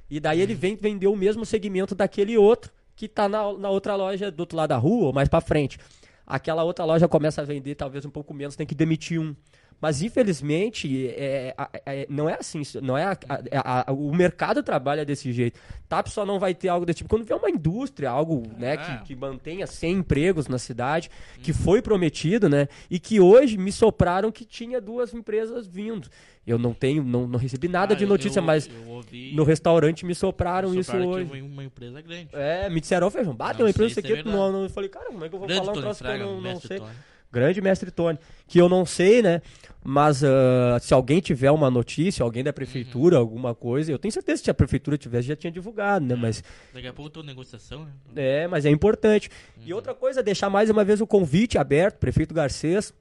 E 0.08 0.20
daí 0.20 0.42
ele 0.42 0.54
vem 0.54 0.76
vender 0.76 1.08
o 1.08 1.16
mesmo 1.16 1.48
segmento 1.48 1.96
daquele 1.96 2.38
outro 2.38 2.72
que 2.96 3.08
tá 3.08 3.28
na, 3.28 3.52
na 3.58 3.72
outra 3.72 3.96
loja 3.96 4.30
do 4.30 4.42
outro 4.42 4.56
lado 4.56 4.70
da 4.70 4.78
rua 4.78 5.08
ou 5.08 5.14
mais 5.14 5.28
para 5.28 5.42
frente. 5.42 5.80
Aquela 6.28 6.64
outra 6.64 6.86
loja 6.86 7.08
começa 7.08 7.42
a 7.42 7.44
vender 7.44 7.74
talvez 7.74 8.06
um 8.06 8.10
pouco 8.12 8.36
menos, 8.36 8.56
tem 8.56 8.68
que 8.68 8.76
demitir 8.76 9.20
um. 9.20 9.36
Mas 9.82 10.02
infelizmente 10.02 11.08
é, 11.08 11.56
é, 11.58 12.02
é, 12.02 12.08
não 12.10 12.30
é 12.30 12.36
assim, 12.40 12.62
não 12.82 12.98
é 12.98 13.06
a, 13.06 13.92
o 13.92 14.14
mercado 14.14 14.62
trabalha 14.62 15.06
desse 15.06 15.32
jeito. 15.32 15.60
TAP 15.88 16.08
só 16.08 16.26
não 16.26 16.40
vai 16.40 16.54
ter 16.54 16.68
algo 16.68 16.86
desse 16.86 16.98
tipo 16.98 17.10
quando 17.10 17.24
vê 17.24 17.34
uma 17.34 17.50
indústria, 17.50 18.10
algo 18.10 18.44
né, 18.58 18.78
que, 18.78 18.92
é. 18.92 18.98
que 18.98 19.16
mantenha 19.16 19.66
100 19.66 19.92
empregos 19.92 20.48
na 20.48 20.58
cidade, 20.58 21.10
que 21.42 21.54
foi 21.54 21.82
prometido, 21.82 22.50
né? 22.50 22.68
E 22.90 23.00
que 23.00 23.20
hoje 23.20 23.58
me 23.58 23.72
sopraram 23.72 24.32
que 24.32 24.46
tinha 24.46 24.82
duas 24.82 25.14
empresas 25.14 25.66
vindo. 25.66 26.10
Eu 26.46 26.58
não 26.58 26.74
tenho, 26.74 27.04
não, 27.04 27.28
não 27.28 27.38
recebi 27.40 27.68
nada 27.68 27.94
ah, 27.94 27.98
de 27.98 28.06
notícia, 28.06 28.40
eu, 28.40 28.44
mas 28.44 28.68
eu 28.68 29.04
no 29.34 29.44
restaurante 29.44 30.06
me 30.06 30.16
sopraram, 30.16 30.74
isso 30.74 30.96
hoje. 30.96 31.30
Que 31.30 31.42
uma 31.42 31.64
empresa 31.64 32.02
grande. 32.02 32.30
É, 32.34 32.70
me 32.70 32.82
disseram, 32.82 33.10
feijão, 33.12 33.36
bate 33.36 33.62
uma 33.62 33.70
empresa 33.70 34.00
aqui. 34.00 34.14
É 34.14 34.24
não, 34.24 34.52
não, 34.52 34.64
eu 34.64 34.70
falei, 34.70 34.90
cara, 34.90 35.08
como 35.08 35.24
é 35.24 35.30
que 35.30 35.36
eu 35.36 35.40
vou 35.40 35.48
grande 35.48 35.66
falar 35.66 35.78
um 35.78 35.82
troço 35.82 36.04
que 36.04 36.10
eu 36.10 36.18
não, 36.18 36.42
não 36.42 36.60
sei? 36.60 36.80
Tony. 36.80 36.92
Grande 37.32 37.62
mestre 37.62 37.92
Tony. 37.92 38.18
Que 38.48 38.60
eu 38.60 38.68
não 38.68 38.86
sei, 38.86 39.22
né? 39.22 39.42
Mas 39.84 40.22
uh, 40.24 40.80
se 40.82 40.94
alguém 40.94 41.22
tiver 41.22 41.52
uma 41.52 41.70
notícia, 41.70 42.24
alguém 42.24 42.44
da 42.44 42.52
prefeitura, 42.52 43.16
uhum. 43.16 43.22
alguma 43.22 43.56
coisa, 43.56 43.92
eu 43.92 44.00
tenho 44.00 44.12
certeza 44.12 44.42
que 44.42 44.46
se 44.46 44.52
a 44.52 44.54
prefeitura 44.54 44.98
tivesse, 44.98 45.28
já 45.28 45.36
tinha 45.36 45.52
divulgado, 45.52 46.06
né? 46.06 46.16
Mas. 46.16 46.44
Daqui 46.74 46.88
a 46.88 46.94
pouco 46.94 47.10
tô 47.10 47.24
negociação, 47.24 47.86
né? 47.86 47.92
É, 48.16 48.48
mas 48.48 48.66
é 48.66 48.70
importante. 48.70 49.30
Uhum. 49.58 49.64
E 49.68 49.74
outra 49.74 49.94
coisa, 49.94 50.22
deixar 50.24 50.50
mais 50.50 50.70
uma 50.70 50.84
vez 50.84 51.00
o 51.02 51.08
convite 51.08 51.58
aberto, 51.58 51.98
prefeito 51.98 52.34
Garcês 52.34 52.94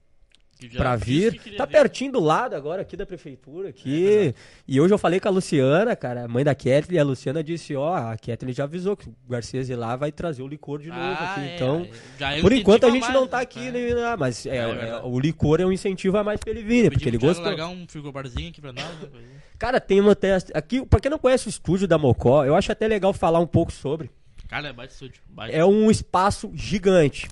para 0.75 0.95
vir. 0.95 1.39
Tá 1.55 1.65
ver. 1.65 1.71
pertinho 1.71 2.11
do 2.11 2.19
lado 2.19 2.55
agora 2.55 2.81
aqui 2.81 2.97
da 2.97 3.05
prefeitura 3.05 3.69
aqui. 3.69 4.27
É 4.27 4.33
e 4.67 4.81
hoje 4.81 4.93
eu 4.93 4.97
falei 4.97 5.19
com 5.19 5.27
a 5.27 5.31
Luciana, 5.31 5.95
cara, 5.95 6.27
mãe 6.27 6.43
da 6.43 6.53
Kathleen, 6.53 6.97
e 6.97 6.99
a 6.99 7.03
Luciana 7.03 7.43
disse, 7.43 7.75
ó, 7.75 7.95
a 7.95 8.17
Kathleen 8.17 8.53
já 8.53 8.65
avisou 8.65 8.97
que 8.97 9.07
o 9.07 9.15
Garcês 9.29 9.69
ir 9.69 9.75
lá 9.75 9.95
vai 9.95 10.11
trazer 10.11 10.41
o 10.41 10.47
licor 10.47 10.79
de 10.79 10.89
novo 10.89 11.01
ah, 11.01 11.31
aqui. 11.31 11.41
É, 11.41 11.55
então, 11.55 11.87
é. 12.19 12.41
por 12.41 12.51
enquanto 12.51 12.85
a 12.85 12.89
gente 12.89 13.01
mais, 13.01 13.13
não 13.13 13.27
tá 13.27 13.39
aqui, 13.39 13.67
é. 13.67 13.71
né, 13.71 14.15
mas 14.17 14.45
é, 14.45 14.57
é 14.57 15.01
o 15.03 15.17
licor 15.19 15.61
é 15.61 15.65
um 15.65 15.71
incentivo 15.71 16.17
a 16.17 16.23
mais 16.23 16.39
pra 16.39 16.51
ele 16.51 16.63
vir, 16.63 16.83
né, 16.83 16.89
porque 16.89 17.07
ele 17.07 17.17
gostou. 17.17 17.45
largar 17.45 17.69
um 17.69 17.87
frigobarzinho 17.87 18.49
aqui 18.49 18.59
pra 18.59 18.73
nós, 18.73 18.99
né? 18.99 19.09
Cara, 19.57 19.79
tem 19.79 19.99
uma 19.99 20.15
teste 20.15 20.51
aqui, 20.53 20.85
para 20.85 20.99
quem 20.99 21.11
não 21.11 21.19
conhece 21.19 21.47
o 21.47 21.49
estúdio 21.49 21.87
da 21.87 21.97
Mocó, 21.97 22.45
eu 22.45 22.55
acho 22.55 22.71
até 22.71 22.87
legal 22.87 23.13
falar 23.13 23.39
um 23.39 23.47
pouco 23.47 23.71
sobre. 23.71 24.09
Cara, 24.47 24.69
é 24.69 24.73
baita 24.73 24.93
estúdio. 24.93 25.21
Baita. 25.29 25.55
É 25.55 25.63
um 25.63 25.91
espaço 25.91 26.49
gigante 26.53 27.27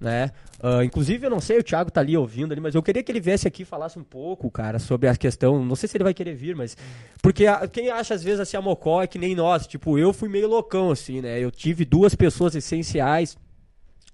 né? 0.00 0.30
Uh, 0.62 0.82
inclusive, 0.82 1.26
eu 1.26 1.30
não 1.30 1.40
sei, 1.40 1.58
o 1.58 1.62
Thiago 1.62 1.90
tá 1.90 2.00
ali 2.00 2.16
ouvindo 2.16 2.52
ali, 2.52 2.60
mas 2.60 2.74
eu 2.74 2.82
queria 2.82 3.02
que 3.02 3.12
ele 3.12 3.20
viesse 3.20 3.46
aqui 3.46 3.62
e 3.62 3.64
falasse 3.64 3.98
um 3.98 4.04
pouco, 4.04 4.50
cara, 4.50 4.78
sobre 4.78 5.08
a 5.08 5.14
questão. 5.14 5.62
Não 5.64 5.76
sei 5.76 5.88
se 5.88 5.96
ele 5.96 6.04
vai 6.04 6.14
querer 6.14 6.34
vir, 6.34 6.56
mas. 6.56 6.76
Porque 7.22 7.46
a, 7.46 7.68
quem 7.68 7.90
acha, 7.90 8.14
às 8.14 8.22
vezes, 8.22 8.40
assim, 8.40 8.56
a 8.56 8.62
Mocó 8.62 9.02
é 9.02 9.06
que 9.06 9.18
nem 9.18 9.34
nós. 9.34 9.66
Tipo, 9.66 9.98
eu 9.98 10.12
fui 10.12 10.28
meio 10.28 10.48
loucão, 10.48 10.90
assim, 10.90 11.20
né? 11.20 11.38
Eu 11.38 11.50
tive 11.50 11.84
duas 11.84 12.14
pessoas 12.14 12.54
essenciais 12.54 13.36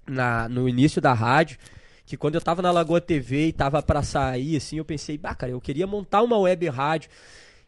na, 0.05 0.49
no 0.49 0.67
início 0.67 1.01
da 1.01 1.13
rádio. 1.13 1.57
Que 2.05 2.17
quando 2.17 2.35
eu 2.35 2.41
tava 2.41 2.61
na 2.61 2.69
Lagoa 2.69 2.99
TV 2.99 3.47
e 3.47 3.53
tava 3.53 3.81
para 3.81 4.03
sair, 4.03 4.57
assim, 4.57 4.77
eu 4.77 4.83
pensei, 4.83 5.17
bah, 5.17 5.33
cara, 5.33 5.53
eu 5.53 5.61
queria 5.61 5.87
montar 5.87 6.21
uma 6.21 6.37
web 6.37 6.67
rádio. 6.67 7.09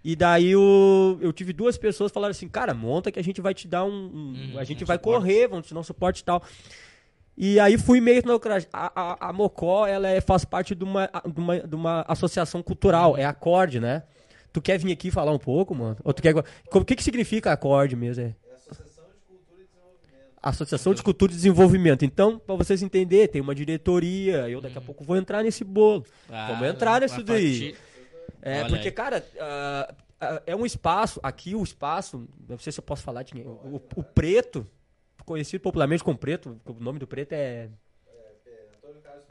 E 0.04 0.16
daí 0.16 0.52
eu, 0.52 1.18
eu 1.22 1.32
tive 1.32 1.52
duas 1.52 1.78
pessoas 1.78 2.12
falaram 2.12 2.32
assim, 2.32 2.48
cara, 2.48 2.76
monta 2.76 3.12
que 3.12 3.18
a 3.18 3.24
gente 3.24 3.42
vai 3.42 3.54
te 3.54 3.68
dar 3.68 3.86
um. 3.86 3.90
um 3.90 4.52
hum, 4.54 4.60
a 4.60 4.64
gente 4.64 4.84
um 4.84 4.86
vai 4.88 4.98
suporte. 4.98 5.20
correr, 5.22 5.48
vamos 5.48 5.66
te 5.66 5.74
dar 5.74 5.80
um 5.80 5.84
suporte 5.84 6.20
e 6.20 6.24
tal. 6.26 6.44
E 7.38 7.60
aí 7.60 7.78
fui 7.78 8.00
meio 8.00 8.24
na 8.26 8.34
a, 8.72 8.92
a, 8.96 9.30
a 9.30 9.34
Mocó, 9.34 9.86
ela 9.86 10.08
é, 10.08 10.22
faz 10.22 10.46
parte 10.46 10.74
de 10.74 10.84
uma, 10.84 11.10
de, 11.26 11.40
uma, 11.40 11.60
de 11.60 11.76
uma 11.76 12.06
associação 12.08 12.64
cultural, 12.64 13.18
é 13.18 13.26
acorde, 13.26 13.80
né? 13.80 14.04
Tu 14.54 14.62
quer 14.62 14.80
vir 14.80 14.94
aqui 14.94 15.12
falar 15.12 15.34
um 15.34 15.38
pouco, 15.38 15.76
mano? 15.76 15.98
Ou 16.02 16.14
tu 16.14 16.22
quer... 16.22 16.34
O 16.34 16.86
que, 16.86 16.96
que 16.96 17.04
significa 17.04 17.52
acorde 17.52 17.94
mesmo? 17.94 18.24
É? 18.24 18.36
Associação 18.56 19.04
de 19.04 19.22
Cultura 19.28 19.62
e 19.62 19.66
Desenvolvimento. 19.66 20.40
Associação 20.42 20.94
de 20.94 21.04
Cultura 21.04 21.32
e 21.32 21.36
Desenvolvimento. 21.36 22.06
Então, 22.06 22.40
para 22.40 22.56
vocês 22.56 22.82
entenderem, 22.82 23.28
tem 23.28 23.42
uma 23.42 23.54
diretoria, 23.54 24.50
eu 24.50 24.62
daqui 24.62 24.78
a 24.78 24.82
pouco 24.82 25.04
vou 25.04 25.18
entrar 25.18 25.44
nesse 25.44 25.66
bolo. 25.66 26.06
Ah, 26.30 26.54
Vamos 26.54 26.70
entrar 26.70 27.02
nisso 27.02 27.22
daí. 27.22 27.76
É, 28.42 28.60
Olha 28.60 28.70
porque, 28.70 28.88
aí. 28.88 28.94
cara, 28.94 29.26
uh, 29.36 29.94
uh, 29.94 30.42
é 30.46 30.56
um 30.56 30.66
espaço, 30.66 31.20
aqui 31.22 31.54
o 31.54 31.62
espaço, 31.62 32.26
não 32.48 32.58
sei 32.58 32.72
se 32.72 32.80
eu 32.80 32.84
posso 32.84 33.04
falar 33.04 33.24
de 33.24 33.34
o, 33.42 33.82
o 33.94 34.04
preto, 34.04 34.66
conhecido 35.26 35.62
popularmente 35.62 36.04
como 36.04 36.18
Preto, 36.18 36.60
o 36.66 36.74
nome 36.74 37.00
do 37.00 37.08
Preto 37.08 37.34
é 37.34 37.70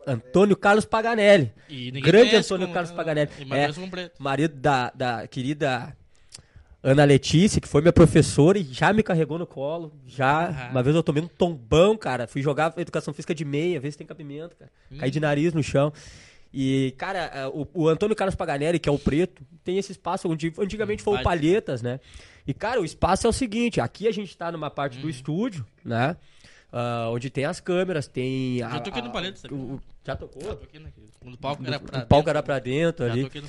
Antônio 0.07 0.57
Carlos 0.57 0.85
Paganelli. 0.85 1.53
Grande 2.03 2.37
Antônio 2.37 2.71
Carlos 2.73 2.93
Paganelli. 2.93 3.31
É, 3.51 4.11
marido 4.19 4.55
da, 4.55 4.91
da 4.91 5.27
querida 5.27 5.97
Ana 6.83 7.05
Letícia, 7.05 7.61
que 7.61 7.69
foi 7.69 7.81
minha 7.81 7.93
professora 7.93 8.59
e 8.59 8.65
já 8.65 8.93
me 8.93 9.03
carregou 9.03 9.39
no 9.39 9.47
colo. 9.47 9.93
Já, 10.07 10.51
ah. 10.51 10.71
uma 10.71 10.83
vez 10.83 10.95
eu 10.95 11.03
tomei 11.03 11.23
um 11.23 11.29
tombão, 11.29 11.97
cara. 11.97 12.27
Fui 12.27 12.43
jogar 12.43 12.75
educação 12.77 13.15
física 13.15 13.35
de 13.35 13.45
meia, 13.45 13.81
ver 13.81 13.91
se 13.91 13.99
tem 13.99 14.07
cabimento, 14.07 14.57
cara. 14.57 14.71
Hum. 14.93 14.99
Caí 14.99 15.11
de 15.11 15.21
nariz 15.21 15.55
no 15.55 15.63
chão. 15.63 15.93
E, 16.53 16.95
cara, 16.99 17.19
é, 17.35 17.47
o, 17.49 17.67
o, 17.73 17.89
Antônio 17.89 18.15
Carlos 18.15 18.37
Paganelli, 18.37 18.79
que 18.79 18.89
é 18.89 18.93
o 18.93 18.99
preto, 18.99 19.43
tem 19.65 19.79
esse 19.79 19.91
espaço 19.91 20.29
onde 20.29 20.53
antigamente 20.59 21.03
foi 21.03 21.19
o 21.19 21.23
Palhetas, 21.23 21.83
né? 21.83 21.99
E, 22.47 22.53
cara, 22.53 22.81
o 22.81 22.85
espaço 22.85 23.27
é 23.27 23.31
o 23.31 23.33
seguinte: 23.33 23.81
aqui 23.81 24.07
a 24.07 24.13
gente 24.13 24.37
tá 24.37 24.53
numa 24.53 24.71
parte 24.71 24.99
hum. 24.99 25.03
do 25.03 25.11
estúdio, 25.11 25.65
né? 25.85 26.17
Uh, 26.73 27.13
onde 27.13 27.31
tem 27.31 27.45
as 27.45 27.61
câmeras, 27.61 28.09
tem. 28.09 28.59
Já 28.59 28.81
toquei 28.81 29.03
no 29.03 29.13
Palhetas, 29.13 29.41
sabe? 29.41 29.55
O, 29.55 29.81
já 30.05 30.17
tocou? 30.17 30.43
Já 30.43 30.57
toquei 30.57 30.81
naquele. 30.81 31.07
Quando 31.21 31.35
o 31.35 31.39
palco 31.39 31.63
era 31.65 31.79
pra 31.79 31.89
o 31.89 31.93
dentro. 31.93 32.09
palco 32.09 32.31
era 32.31 32.43
pra 32.43 32.59
dentro 32.59 33.07
já 33.07 33.13
ali. 33.13 33.23
Toquei 33.23 33.41
no. 33.41 33.49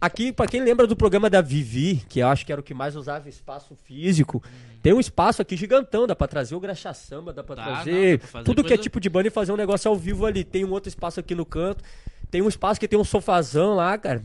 Aqui, 0.00 0.32
para 0.32 0.48
quem 0.48 0.60
lembra 0.60 0.84
do 0.84 0.96
programa 0.96 1.30
da 1.30 1.40
Vivi, 1.40 2.02
que 2.08 2.18
eu 2.18 2.26
acho 2.26 2.44
que 2.44 2.50
era 2.50 2.60
o 2.60 2.64
que 2.64 2.74
mais 2.74 2.96
usava 2.96 3.28
espaço 3.28 3.76
físico, 3.84 4.42
hum. 4.44 4.78
tem 4.82 4.92
um 4.92 4.98
espaço 4.98 5.40
aqui 5.40 5.56
gigantão, 5.56 6.08
dá 6.08 6.16
pra 6.16 6.26
trazer 6.26 6.56
o 6.56 6.60
graxa 6.60 6.92
samba, 6.92 7.32
dá 7.32 7.44
pra 7.44 7.54
tá, 7.54 7.64
trazer 7.64 8.20
não, 8.20 8.40
dá 8.40 8.42
tudo 8.42 8.64
que 8.64 8.74
é 8.74 8.76
tipo 8.76 8.98
de 8.98 9.08
banda 9.08 9.28
e 9.28 9.30
fazer 9.30 9.52
um 9.52 9.56
negócio 9.56 9.88
ao 9.88 9.96
vivo 9.96 10.26
ali. 10.26 10.42
Tem 10.42 10.64
um 10.64 10.72
outro 10.72 10.88
espaço 10.88 11.20
aqui 11.20 11.34
no 11.34 11.46
canto. 11.46 11.84
Tem 12.30 12.40
um 12.40 12.48
espaço 12.48 12.80
que 12.80 12.88
tem 12.88 12.98
um 12.98 13.04
sofazão 13.04 13.74
lá, 13.74 13.96
cara. 13.98 14.24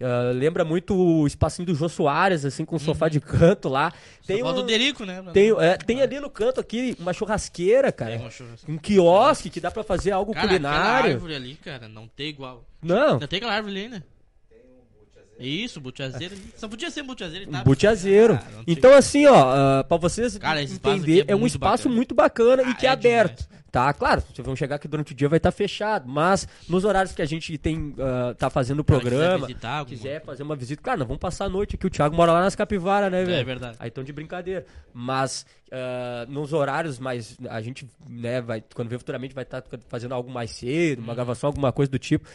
Uh, 0.00 0.32
lembra 0.32 0.64
muito 0.64 0.94
o 0.94 1.26
espacinho 1.26 1.66
do 1.66 1.74
Jô 1.74 1.88
Soares, 1.88 2.44
assim, 2.44 2.64
com 2.64 2.76
um 2.76 2.78
sofá 2.78 3.06
uhum. 3.06 3.10
de 3.10 3.20
canto 3.20 3.68
lá. 3.68 3.92
Tem 4.24 4.44
um, 4.44 4.52
do 4.52 4.62
Derico, 4.62 5.04
né? 5.04 5.24
Tem, 5.32 5.50
é, 5.58 5.76
tem 5.76 6.00
ali 6.00 6.20
no 6.20 6.30
canto 6.30 6.60
aqui 6.60 6.96
uma 7.00 7.12
churrasqueira, 7.12 7.90
cara. 7.90 8.16
Uma 8.16 8.30
churrasqueira. 8.30 8.72
Um 8.72 8.78
quiosque 8.78 9.50
que 9.50 9.60
dá 9.60 9.70
pra 9.70 9.82
fazer 9.82 10.12
algo 10.12 10.32
cara, 10.32 10.46
culinário. 10.46 11.12
árvore 11.14 11.34
ali, 11.34 11.54
cara, 11.56 11.88
não 11.88 12.06
tem 12.06 12.28
igual. 12.28 12.64
Não. 12.80 13.14
Ainda 13.14 13.26
tem 13.26 13.38
aquela 13.38 13.54
árvore 13.54 13.74
ali 13.74 13.84
ainda. 13.86 14.04
Isso, 15.38 15.80
butiazeiro. 15.80 16.36
Só 16.56 16.68
podia 16.68 16.90
ser 16.90 17.02
butiazeiro. 17.04 17.50
Tá? 17.50 17.62
Butiazeiro. 17.62 18.34
Ah, 18.34 18.62
então, 18.66 18.92
assim, 18.92 19.26
ó, 19.26 19.80
uh, 19.80 19.84
pra 19.84 19.96
vocês 19.96 20.36
Cara, 20.36 20.62
entender, 20.62 21.24
é, 21.28 21.32
é, 21.32 21.36
um 21.36 21.46
espaço 21.46 21.84
bacana. 21.84 21.94
muito 21.94 22.14
bacana 22.14 22.62
ah, 22.66 22.70
e 22.70 22.74
que 22.74 22.86
é, 22.86 22.88
é 22.88 22.92
aberto. 22.92 23.44
Demais. 23.44 23.57
Tá, 23.70 23.92
claro, 23.92 24.22
vocês 24.22 24.44
vão 24.44 24.56
chegar 24.56 24.76
aqui 24.76 24.88
durante 24.88 25.12
o 25.12 25.14
dia 25.14 25.28
vai 25.28 25.36
estar 25.36 25.52
tá 25.52 25.56
fechado, 25.56 26.08
mas 26.08 26.48
nos 26.66 26.84
horários 26.84 27.14
que 27.14 27.20
a 27.20 27.26
gente 27.26 27.56
tem, 27.58 27.90
uh, 27.90 28.34
tá 28.36 28.48
fazendo 28.48 28.80
o 28.80 28.84
programa, 28.84 29.34
quiser, 29.34 29.46
visitar 29.46 29.84
quiser 29.84 30.24
fazer 30.24 30.42
uma 30.42 30.56
visita, 30.56 30.82
cara, 30.82 30.98
nós 30.98 31.06
vamos 31.06 31.20
passar 31.20 31.44
a 31.44 31.48
noite 31.50 31.76
aqui, 31.76 31.86
o 31.86 31.90
Thiago 31.90 32.16
mora 32.16 32.32
lá 32.32 32.40
nas 32.40 32.56
Capivaras, 32.56 33.12
né, 33.12 33.22
é 33.22 33.24
velho? 33.24 33.38
É 33.38 33.44
verdade. 33.44 33.76
Aí 33.78 33.88
estão 33.88 34.02
de 34.02 34.12
brincadeira. 34.12 34.64
Mas 34.94 35.44
uh, 35.68 36.30
nos 36.30 36.54
horários 36.54 36.98
mais, 36.98 37.36
a 37.48 37.60
gente, 37.60 37.86
né, 38.08 38.40
vai, 38.40 38.64
quando 38.74 38.88
vê 38.88 38.96
futuramente 38.96 39.34
vai 39.34 39.44
estar 39.44 39.60
tá 39.60 39.78
fazendo 39.86 40.14
algo 40.14 40.30
mais 40.30 40.50
cedo, 40.50 41.00
uma 41.00 41.12
hum. 41.12 41.16
gravação, 41.16 41.48
alguma 41.48 41.70
coisa 41.70 41.92
do 41.92 41.98
tipo. 41.98 42.26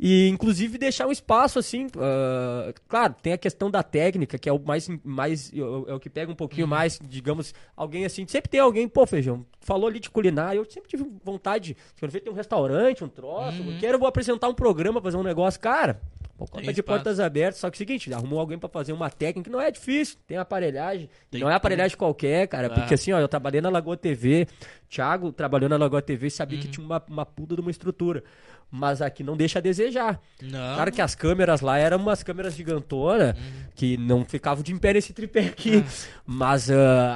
E, 0.00 0.28
inclusive, 0.28 0.78
deixar 0.78 1.08
um 1.08 1.12
espaço, 1.12 1.58
assim, 1.58 1.86
uh, 1.86 2.72
claro, 2.86 3.16
tem 3.20 3.32
a 3.32 3.38
questão 3.38 3.68
da 3.68 3.82
técnica, 3.82 4.38
que 4.38 4.48
é 4.48 4.52
o 4.52 4.58
mais, 4.58 4.88
mais 5.02 5.52
é 5.52 5.92
o 5.92 5.98
que 5.98 6.08
pega 6.08 6.30
um 6.30 6.36
pouquinho 6.36 6.66
uhum. 6.66 6.70
mais, 6.70 7.00
digamos, 7.02 7.52
alguém 7.76 8.04
assim, 8.04 8.24
sempre 8.28 8.48
tem 8.48 8.60
alguém, 8.60 8.88
pô, 8.88 9.04
Feijão, 9.04 9.44
falou 9.60 9.88
ali 9.88 10.00
de 10.00 10.10
culinária, 10.10 10.58
eu 10.58 10.64
sempre 10.64 10.88
tive 10.88 11.04
vontade, 11.24 11.76
quero 11.96 12.10
ver, 12.10 12.20
tem 12.20 12.32
um 12.32 12.36
restaurante, 12.36 13.04
um 13.04 13.08
troço, 13.08 13.62
uhum. 13.62 13.78
quero, 13.78 13.98
vou 13.98 14.08
apresentar 14.08 14.48
um 14.48 14.54
programa, 14.54 15.00
fazer 15.00 15.16
um 15.16 15.22
negócio, 15.22 15.60
cara, 15.60 16.00
Conta 16.46 16.72
de 16.72 16.82
portas 16.84 17.18
abertas, 17.18 17.58
só 17.58 17.68
que 17.68 17.74
é 17.74 17.76
o 17.76 17.78
seguinte, 17.78 18.14
arrumou 18.14 18.38
alguém 18.38 18.56
para 18.56 18.68
fazer 18.68 18.92
uma 18.92 19.10
técnica, 19.10 19.50
não 19.50 19.60
é 19.60 19.72
difícil, 19.72 20.18
tem 20.24 20.36
aparelhagem, 20.36 21.10
tem 21.28 21.40
não 21.40 21.50
é 21.50 21.54
aparelhagem 21.54 21.96
qualquer, 21.96 22.46
cara, 22.46 22.68
ah. 22.68 22.70
porque 22.70 22.94
assim, 22.94 23.10
ó, 23.10 23.18
eu 23.18 23.26
trabalhei 23.26 23.60
na 23.60 23.68
Lagoa 23.68 23.96
TV, 23.96 24.46
Thiago 24.88 25.32
trabalhou 25.32 25.68
na 25.68 25.76
Lagoa 25.76 26.00
TV 26.00 26.28
e 26.28 26.30
sabia 26.30 26.56
uhum. 26.56 26.64
que 26.64 26.70
tinha 26.70 26.86
uma, 26.86 27.02
uma 27.08 27.26
puta 27.26 27.56
de 27.56 27.60
uma 27.60 27.70
estrutura 27.70 28.22
mas 28.70 29.00
aqui 29.00 29.24
não 29.24 29.34
deixa 29.34 29.58
a 29.58 29.62
desejar. 29.62 30.20
Não. 30.42 30.74
Claro 30.74 30.92
que 30.92 31.00
as 31.00 31.14
câmeras 31.14 31.62
lá 31.62 31.78
eram 31.78 31.96
umas 31.96 32.22
câmeras 32.22 32.54
gigantonas 32.54 33.34
uhum. 33.34 33.44
que 33.74 33.96
não 33.96 34.24
ficavam 34.24 34.62
de 34.62 34.72
em 34.72 34.78
pé 34.78 34.92
nesse 34.92 35.14
tripé 35.14 35.46
aqui, 35.46 35.76
uhum. 35.76 35.84
mas 36.26 36.68
uh, 36.68 36.74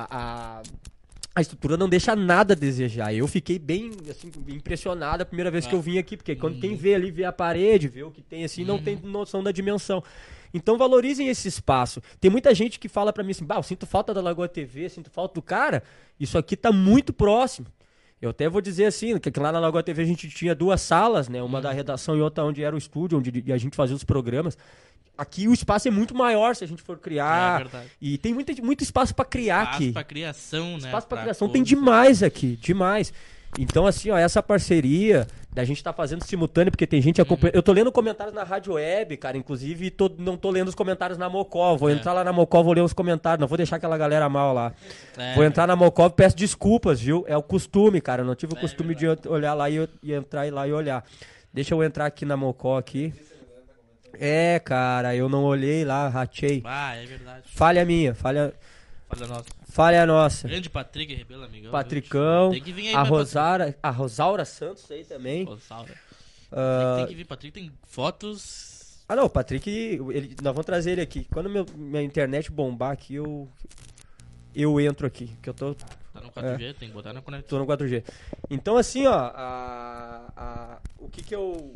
a 0.08 0.62
a 1.34 1.40
estrutura 1.40 1.76
não 1.76 1.88
deixa 1.88 2.14
nada 2.14 2.52
a 2.52 2.56
desejar. 2.56 3.14
Eu 3.14 3.26
fiquei 3.26 3.58
bem 3.58 3.90
assim, 4.10 4.30
impressionado 4.48 5.22
a 5.22 5.26
primeira 5.26 5.50
vez 5.50 5.66
que 5.66 5.74
eu 5.74 5.80
vim 5.80 5.98
aqui, 5.98 6.16
porque 6.16 6.36
quando 6.36 6.54
uhum. 6.54 6.60
quem 6.60 6.76
vê 6.76 6.94
ali, 6.94 7.10
vê 7.10 7.24
a 7.24 7.32
parede, 7.32 7.88
vê 7.88 8.02
o 8.02 8.10
que 8.10 8.20
tem 8.20 8.44
assim, 8.44 8.64
não 8.64 8.78
tem 8.78 8.96
uhum. 8.96 9.10
noção 9.10 9.42
da 9.42 9.50
dimensão. 9.50 10.02
Então 10.52 10.76
valorizem 10.76 11.28
esse 11.28 11.48
espaço. 11.48 12.02
Tem 12.20 12.30
muita 12.30 12.54
gente 12.54 12.78
que 12.78 12.88
fala 12.88 13.12
para 13.12 13.24
mim 13.24 13.30
assim, 13.30 13.44
bah, 13.44 13.56
eu 13.56 13.62
sinto 13.62 13.86
falta 13.86 14.12
da 14.12 14.20
Lagoa 14.20 14.48
TV, 14.48 14.88
sinto 14.88 15.10
falta 15.10 15.34
do 15.34 15.42
cara. 15.42 15.82
Isso 16.20 16.36
aqui 16.36 16.56
tá 16.56 16.70
muito 16.70 17.12
próximo. 17.12 17.66
Eu 18.22 18.30
até 18.30 18.48
vou 18.48 18.60
dizer 18.60 18.84
assim, 18.86 19.18
que 19.18 19.30
lá 19.40 19.50
na 19.50 19.58
Lagoa 19.58 19.82
TV 19.82 20.00
a 20.02 20.06
gente 20.06 20.28
tinha 20.28 20.54
duas 20.54 20.80
salas, 20.80 21.28
né? 21.28 21.42
Uma 21.42 21.60
da 21.60 21.72
redação 21.72 22.16
e 22.16 22.20
outra 22.22 22.44
onde 22.44 22.62
era 22.62 22.74
o 22.74 22.78
estúdio, 22.78 23.18
onde 23.18 23.52
a 23.52 23.58
gente 23.58 23.74
fazia 23.74 23.96
os 23.96 24.04
programas. 24.04 24.56
aqui 25.18 25.46
o 25.48 25.52
espaço 25.52 25.88
é 25.88 25.90
muito 25.90 26.14
maior 26.14 26.54
se 26.56 26.62
a 26.64 26.68
gente 26.68 26.80
for 26.82 26.94
É 26.96 26.98
criar. 27.00 27.58
verdade. 27.64 27.88
e 28.00 28.16
tem 28.18 28.32
muito, 28.32 28.64
muito 28.64 28.82
espaço 28.82 29.12
pra 29.14 29.24
criar 29.24 29.62
Espaço 29.64 29.82
aqui. 29.82 29.92
pra 29.92 30.04
criação, 30.04 30.70
né? 30.78 30.86
Espaço 30.86 31.06
Pra 31.08 31.20
criação 31.22 31.48
tem 31.48 31.62
demais 31.64 32.22
aqui, 32.22 32.56
demais. 32.56 33.12
Então, 33.58 33.86
assim, 33.86 34.08
ó, 34.10 34.16
essa 34.16 34.42
parceria 34.42 35.26
da 35.54 35.64
gente 35.64 35.82
tá 35.84 35.92
fazendo 35.92 36.24
simultâneo, 36.24 36.70
porque 36.70 36.86
tem 36.86 37.02
gente 37.02 37.20
Uhum. 37.20 37.24
acompanhando. 37.24 37.54
Eu 37.56 37.62
tô 37.62 37.72
lendo 37.72 37.92
comentários 37.92 38.34
na 38.34 38.42
Rádio 38.42 38.72
Web, 38.74 39.16
cara, 39.18 39.36
inclusive 39.36 39.90
tô- 39.90 40.10
não 40.18 40.36
tô 40.36 40.50
lendo 40.50 40.68
os 40.68 40.74
comentários 40.74 41.18
na 41.18 41.28
Mocó. 41.28 41.76
Vou 41.76 41.90
É. 41.90 41.92
entrar 41.92 42.12
lá 42.14 42.24
na 42.24 42.32
Mocó, 42.32 42.62
vou 42.62 42.72
ler 42.72 42.80
os 42.80 42.92
comentários, 42.94 43.38
não 43.40 43.46
vou 43.48 43.56
deixar 43.58 43.76
aquela 43.76 43.98
galera 43.98 44.28
mal 44.30 44.54
lá. 44.54 44.72
É. 45.18 45.34
Vou 45.34 45.44
entrar 45.44 45.66
na 45.66 45.76
Mocó 45.76 46.06
e 46.06 46.10
peço 46.10 46.34
desculpas, 46.36 47.00
viu? 47.00 47.24
É 47.28 47.36
o 47.36 47.42
costume, 47.42 48.00
cara. 48.00 48.22
Eu 48.22 48.26
não 48.26 48.34
tive 48.34 48.54
o 48.54 48.56
É 48.56 48.60
costume 48.60 48.94
de 48.94 49.06
olhar 49.28 49.52
lá 49.52 49.68
e, 49.68 49.86
e 50.02 50.12
entrar 50.14 50.50
lá 50.50 50.66
e 50.66 50.72
olhar. 50.72 51.04
Deixa 51.52 51.74
eu 51.74 51.84
entrar 51.84 52.06
aqui 52.06 52.24
na 52.24 52.36
Mocó 52.36 52.78
aqui. 52.78 53.12
É, 54.18 54.58
cara, 54.58 55.14
eu 55.16 55.28
não 55.28 55.42
olhei 55.44 55.84
lá, 55.84 56.08
ratei. 56.08 56.62
Ah, 56.64 56.94
é 56.96 57.04
verdade. 57.06 57.42
Falha 57.46 57.84
minha, 57.84 58.14
falha, 58.14 58.52
Fala 59.14 59.26
nossa. 59.26 59.44
falha 59.64 60.06
nossa. 60.06 60.48
Grande 60.48 60.70
Patrick 60.70 61.14
Rebelo, 61.14 61.44
amigão. 61.44 61.70
Patricão, 61.70 62.50
Tem 62.50 62.62
que 62.62 62.72
vir 62.72 62.88
aí, 62.88 62.94
a 62.94 63.02
Rosara, 63.02 63.76
a 63.82 63.90
Rosaura 63.90 64.44
Santos 64.44 64.90
aí 64.90 65.04
também. 65.04 65.46
Salve. 65.60 65.92
Ah, 66.50 66.94
Tem 66.98 67.06
que 67.06 67.14
vir, 67.14 67.24
Patrick 67.26 67.52
tem 67.60 67.72
fotos. 67.86 69.04
ah 69.08 69.16
não, 69.16 69.24
o 69.24 69.30
Patrick, 69.30 69.68
ele- 69.70 70.36
nós 70.42 70.54
vamos 70.54 70.64
trazer 70.66 70.92
ele 70.92 71.00
aqui. 71.02 71.26
Quando 71.32 71.48
meu- 71.50 71.66
minha 71.76 72.02
internet 72.02 72.50
bombar 72.50 72.92
aqui, 72.92 73.14
eu 73.16 73.48
eu 74.54 74.78
entro 74.80 75.06
aqui, 75.06 75.28
que 75.42 75.48
eu 75.48 75.54
tô 75.54 75.74
Tá 75.74 76.20
no 76.20 76.30
4G, 76.30 76.74
tem 76.74 76.88
que 76.88 76.94
botar 76.94 77.12
na 77.14 77.22
conexão. 77.22 77.48
tô 77.48 77.58
no 77.58 77.66
4G. 77.66 78.04
Então 78.50 78.76
assim, 78.76 79.06
ó, 79.06 79.14
a, 79.14 80.32
a- 80.36 80.78
o 80.98 81.08
que 81.08 81.22
que 81.22 81.34
eu 81.34 81.72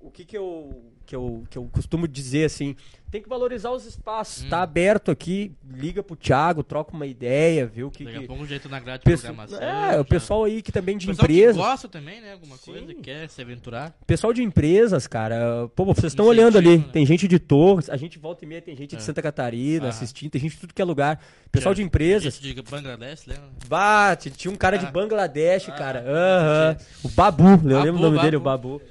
o 0.00 0.10
que 0.10 0.24
que 0.24 0.36
eu 0.38 0.84
que 1.04 1.16
eu 1.16 1.44
que 1.48 1.56
eu 1.56 1.64
costumo 1.72 2.06
dizer 2.06 2.44
assim, 2.44 2.76
tem 3.10 3.22
que 3.22 3.28
valorizar 3.28 3.70
os 3.72 3.86
espaços. 3.86 4.44
Hum. 4.44 4.48
Tá 4.50 4.60
aberto 4.62 5.10
aqui, 5.10 5.52
liga 5.66 6.02
pro 6.02 6.14
Thiago, 6.14 6.62
troca 6.62 6.92
uma 6.94 7.06
ideia, 7.06 7.66
viu 7.66 7.86
o 7.86 7.90
que 7.90 8.04
Daqui 8.04 8.16
a 8.16 8.20
que 8.20 8.26
pouco 8.26 8.42
um 8.42 8.46
jeito 8.46 8.68
na 8.68 8.78
grade 8.78 8.98
de 8.98 9.04
Pesso- 9.10 9.22
programação. 9.24 9.58
é, 9.58 9.92
já- 9.94 10.00
o 10.02 10.04
pessoal 10.04 10.44
aí 10.44 10.60
que 10.60 10.70
também 10.70 10.98
de 10.98 11.06
pessoal 11.06 11.26
que 11.26 11.32
empresas. 11.32 11.56
gosta 11.56 11.88
também, 11.88 12.20
né? 12.20 12.34
Alguma 12.34 12.58
coisa, 12.58 12.86
Sim. 12.86 13.00
quer 13.00 13.26
se 13.30 13.40
aventurar. 13.40 13.96
Pessoal 14.06 14.34
de 14.34 14.42
empresas, 14.42 15.06
cara, 15.06 15.68
pô, 15.74 15.86
vocês 15.86 16.12
estão 16.12 16.26
olhando 16.26 16.58
ali, 16.58 16.76
né? 16.78 16.84
tem 16.92 17.06
gente 17.06 17.26
de 17.26 17.38
Torres, 17.38 17.88
a 17.88 17.96
gente 17.96 18.18
volta 18.18 18.44
e 18.44 18.48
meia, 18.48 18.60
tem 18.60 18.76
gente 18.76 18.90
de 18.90 18.96
É. 18.96 19.00
Santa 19.00 19.22
Catarina 19.22 19.86
Ah. 19.86 19.88
assistindo, 19.88 20.30
tem 20.30 20.40
gente 20.42 20.52
de 20.56 20.60
tudo 20.60 20.74
que 20.74 20.82
é 20.82 20.84
lugar. 20.84 21.18
Pessoal 21.50 21.74
de 21.74 21.80
Gente 21.80 21.86
empresas, 21.88 22.38
de 22.38 22.54
Bangladesh, 22.62 23.24
lembra? 23.26 23.44
bate, 23.66 24.30
tinha 24.30 24.52
um 24.52 24.56
cara 24.56 24.76
de 24.76 24.84
Ah. 24.84 24.90
Bangladesh, 24.90 25.70
Ah, 25.70 25.72
cara, 25.72 26.04
aham, 26.06 26.76
o 27.02 27.08
Babu, 27.08 27.42
eu 27.44 27.56
Babu, 27.56 27.68
lembro 27.68 27.96
o 28.00 28.02
nome 28.02 28.20
dele, 28.20 28.36
o 28.36 28.40
Babu. 28.40 28.82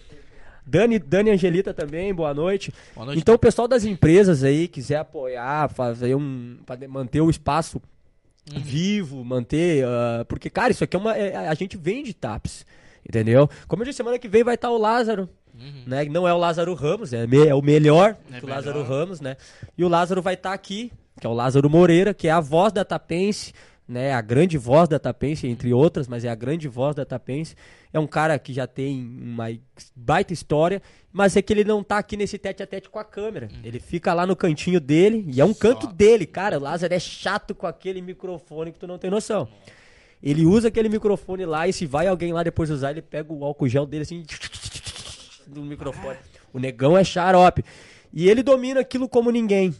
Dani, 0.68 1.00
Dani 1.00 1.30
Angelita 1.32 1.74
também, 1.74 2.14
boa 2.14 2.34
noite. 2.34 2.74
Boa 2.94 3.06
noite. 3.06 3.20
Então 3.20 3.36
o 3.36 3.40
pessoal 3.40 3.68
das 3.68 3.86
empresas 3.86 4.44
aí 4.44 4.68
quiser 4.68 4.98
apoiar, 4.98 5.70
fazer 5.70 6.14
um, 6.16 6.58
manter 6.90 7.22
o 7.22 7.30
espaço 7.30 7.82
Uhum. 8.54 8.62
vivo, 8.62 9.26
manter, 9.26 9.86
ah, 9.86 10.26
porque 10.28 10.50
cara, 10.50 10.72
isso 10.72 10.82
aqui 10.84 10.96
é 10.96 11.00
uma, 11.00 11.14
é- 11.18 11.36
a 11.36 11.54
gente 11.54 11.76
vende 11.76 12.14
TAPS, 12.14 12.66
entendeu? 13.08 13.50
Como 13.68 13.82
eu 13.82 13.86
disse, 13.86 13.98
semana 13.98 14.18
que 14.18 14.28
vem 14.30 14.42
vai 14.44 14.56
estar 14.56 14.70
o 14.70 14.78
Lázaro, 14.78 15.28
Uhum. 15.54 15.84
né? 15.86 16.06
Não 16.06 16.26
é 16.28 16.34
o 16.34 16.38
Lázaro 16.38 16.74
Ramos, 16.74 17.12
é, 17.12 17.28
me- 17.28 17.46
é 17.48 17.54
o 17.54 17.62
melhor 17.62 18.16
É 18.32 18.40
que 18.40 18.46
o 18.46 18.50
Lázaro. 18.50 18.84
Ramos, 18.84 19.20
né? 19.20 19.36
E 19.78 19.84
o 19.84 19.90
Lázaro 19.90 20.22
vai 20.22 20.36
estar 20.36 20.54
aqui, 20.54 20.92
que 21.20 21.28
é 21.28 21.30
o 21.30 21.34
Lázaro 21.34 21.70
Moreira, 21.70 22.14
que 22.14 22.28
é 22.30 22.32
a 22.32 22.40
voz 22.40 22.72
da 22.72 22.86
Tapense, 22.86 23.54
né? 23.88 24.14
A 24.14 24.22
grande 24.22 24.58
voz 24.58 24.90
da 24.90 25.00
Tapense, 25.00 25.48
entre 25.48 25.74
outras, 25.74 26.08
mas 26.08 26.26
é 26.26 26.30
a 26.30 26.36
grande 26.36 26.68
voz 26.68 26.96
da 26.96 27.06
Tapense. 27.06 27.56
É 27.94 28.00
um 28.00 28.08
cara 28.08 28.38
que 28.38 28.52
já 28.52 28.68
tem 28.68 29.02
uma 29.02 29.46
baita 29.96 30.34
história, 30.34 30.82
mas 31.12 31.38
é 31.38 31.42
que 31.42 31.54
ele 31.54 31.64
não 31.64 31.84
tá 31.84 31.98
aqui 31.98 32.18
nesse 32.18 32.38
tete 32.38 32.62
a 32.62 32.68
tete 32.68 32.90
com 32.90 33.00
a 33.00 33.04
câmera. 33.04 33.48
Ele 33.64 33.80
fica 33.80 34.14
lá 34.14 34.26
no 34.26 34.36
cantinho 34.36 34.80
dele, 34.80 35.26
e 35.32 35.40
é 35.40 35.46
um 35.46 35.54
canto 35.54 35.88
dele, 35.88 36.26
cara. 36.26 36.58
O 36.58 36.62
Lázaro 36.62 36.94
é 36.94 37.00
chato 37.00 37.56
com 37.56 37.66
aquele 37.66 38.02
microfone 38.02 38.72
que 38.72 38.80
tu 38.80 38.88
não 38.88 38.98
tem 38.98 39.10
noção. 39.10 39.48
Ele 40.22 40.46
usa 40.46 40.68
aquele 40.68 40.90
microfone 40.90 41.46
lá 41.46 41.68
e 41.68 41.74
se 41.74 41.86
vai 41.86 42.08
alguém 42.08 42.34
lá 42.34 42.44
depois 42.44 42.70
usar, 42.70 42.92
ele 42.92 43.02
pega 43.02 43.32
o 43.32 43.46
álcool 43.46 43.68
gel 43.68 43.86
dele 43.86 44.02
assim 44.02 44.26
do 45.46 45.62
microfone. 45.62 46.18
O 46.52 46.60
negão 46.60 46.98
é 46.98 47.04
xarope. 47.04 47.64
E 48.14 48.30
ele 48.30 48.42
domina 48.42 48.80
aquilo 48.80 49.08
como 49.08 49.30
ninguém. 49.30 49.76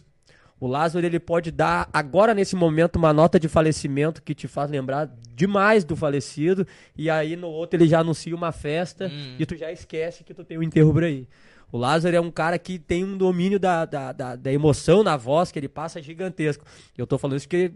O 0.60 0.66
Lázaro 0.68 1.06
ele 1.06 1.20
pode 1.20 1.52
dar 1.52 1.88
agora 1.94 2.34
nesse 2.34 2.56
momento 2.56 2.96
uma 2.96 3.14
nota 3.14 3.40
de 3.40 3.48
falecimento 3.48 4.22
que 4.24 4.34
te 4.34 4.48
faz 4.48 4.72
lembrar 4.72 5.08
demais 5.36 5.84
do 5.84 5.96
falecido 5.96 6.66
e 6.98 7.10
aí 7.12 7.36
no 7.36 7.48
outro 7.48 7.78
ele 7.80 7.88
já 7.88 8.00
anuncia 8.00 8.36
uma 8.36 8.52
festa 8.52 9.06
Hum. 9.08 9.36
e 9.38 9.46
tu 9.46 9.56
já 9.56 9.72
esquece 9.72 10.24
que 10.24 10.34
tu 10.34 10.44
tem 10.44 10.58
um 10.58 10.64
enterro 10.64 10.92
por 10.92 11.04
aí. 11.04 11.28
O 11.72 11.78
Lázaro 11.78 12.16
é 12.16 12.20
um 12.22 12.32
cara 12.32 12.58
que 12.58 12.80
tem 12.80 13.04
um 13.04 13.16
domínio 13.18 13.60
da, 13.60 13.86
da, 13.86 14.12
da, 14.12 14.36
da 14.36 14.52
emoção 14.52 15.04
na 15.04 15.16
voz 15.18 15.52
que 15.52 15.60
ele 15.60 15.68
passa 15.68 16.02
gigantesco. 16.02 16.64
Eu 16.98 17.06
tô 17.06 17.18
falando 17.20 17.38
isso 17.38 17.48
porque 17.48 17.72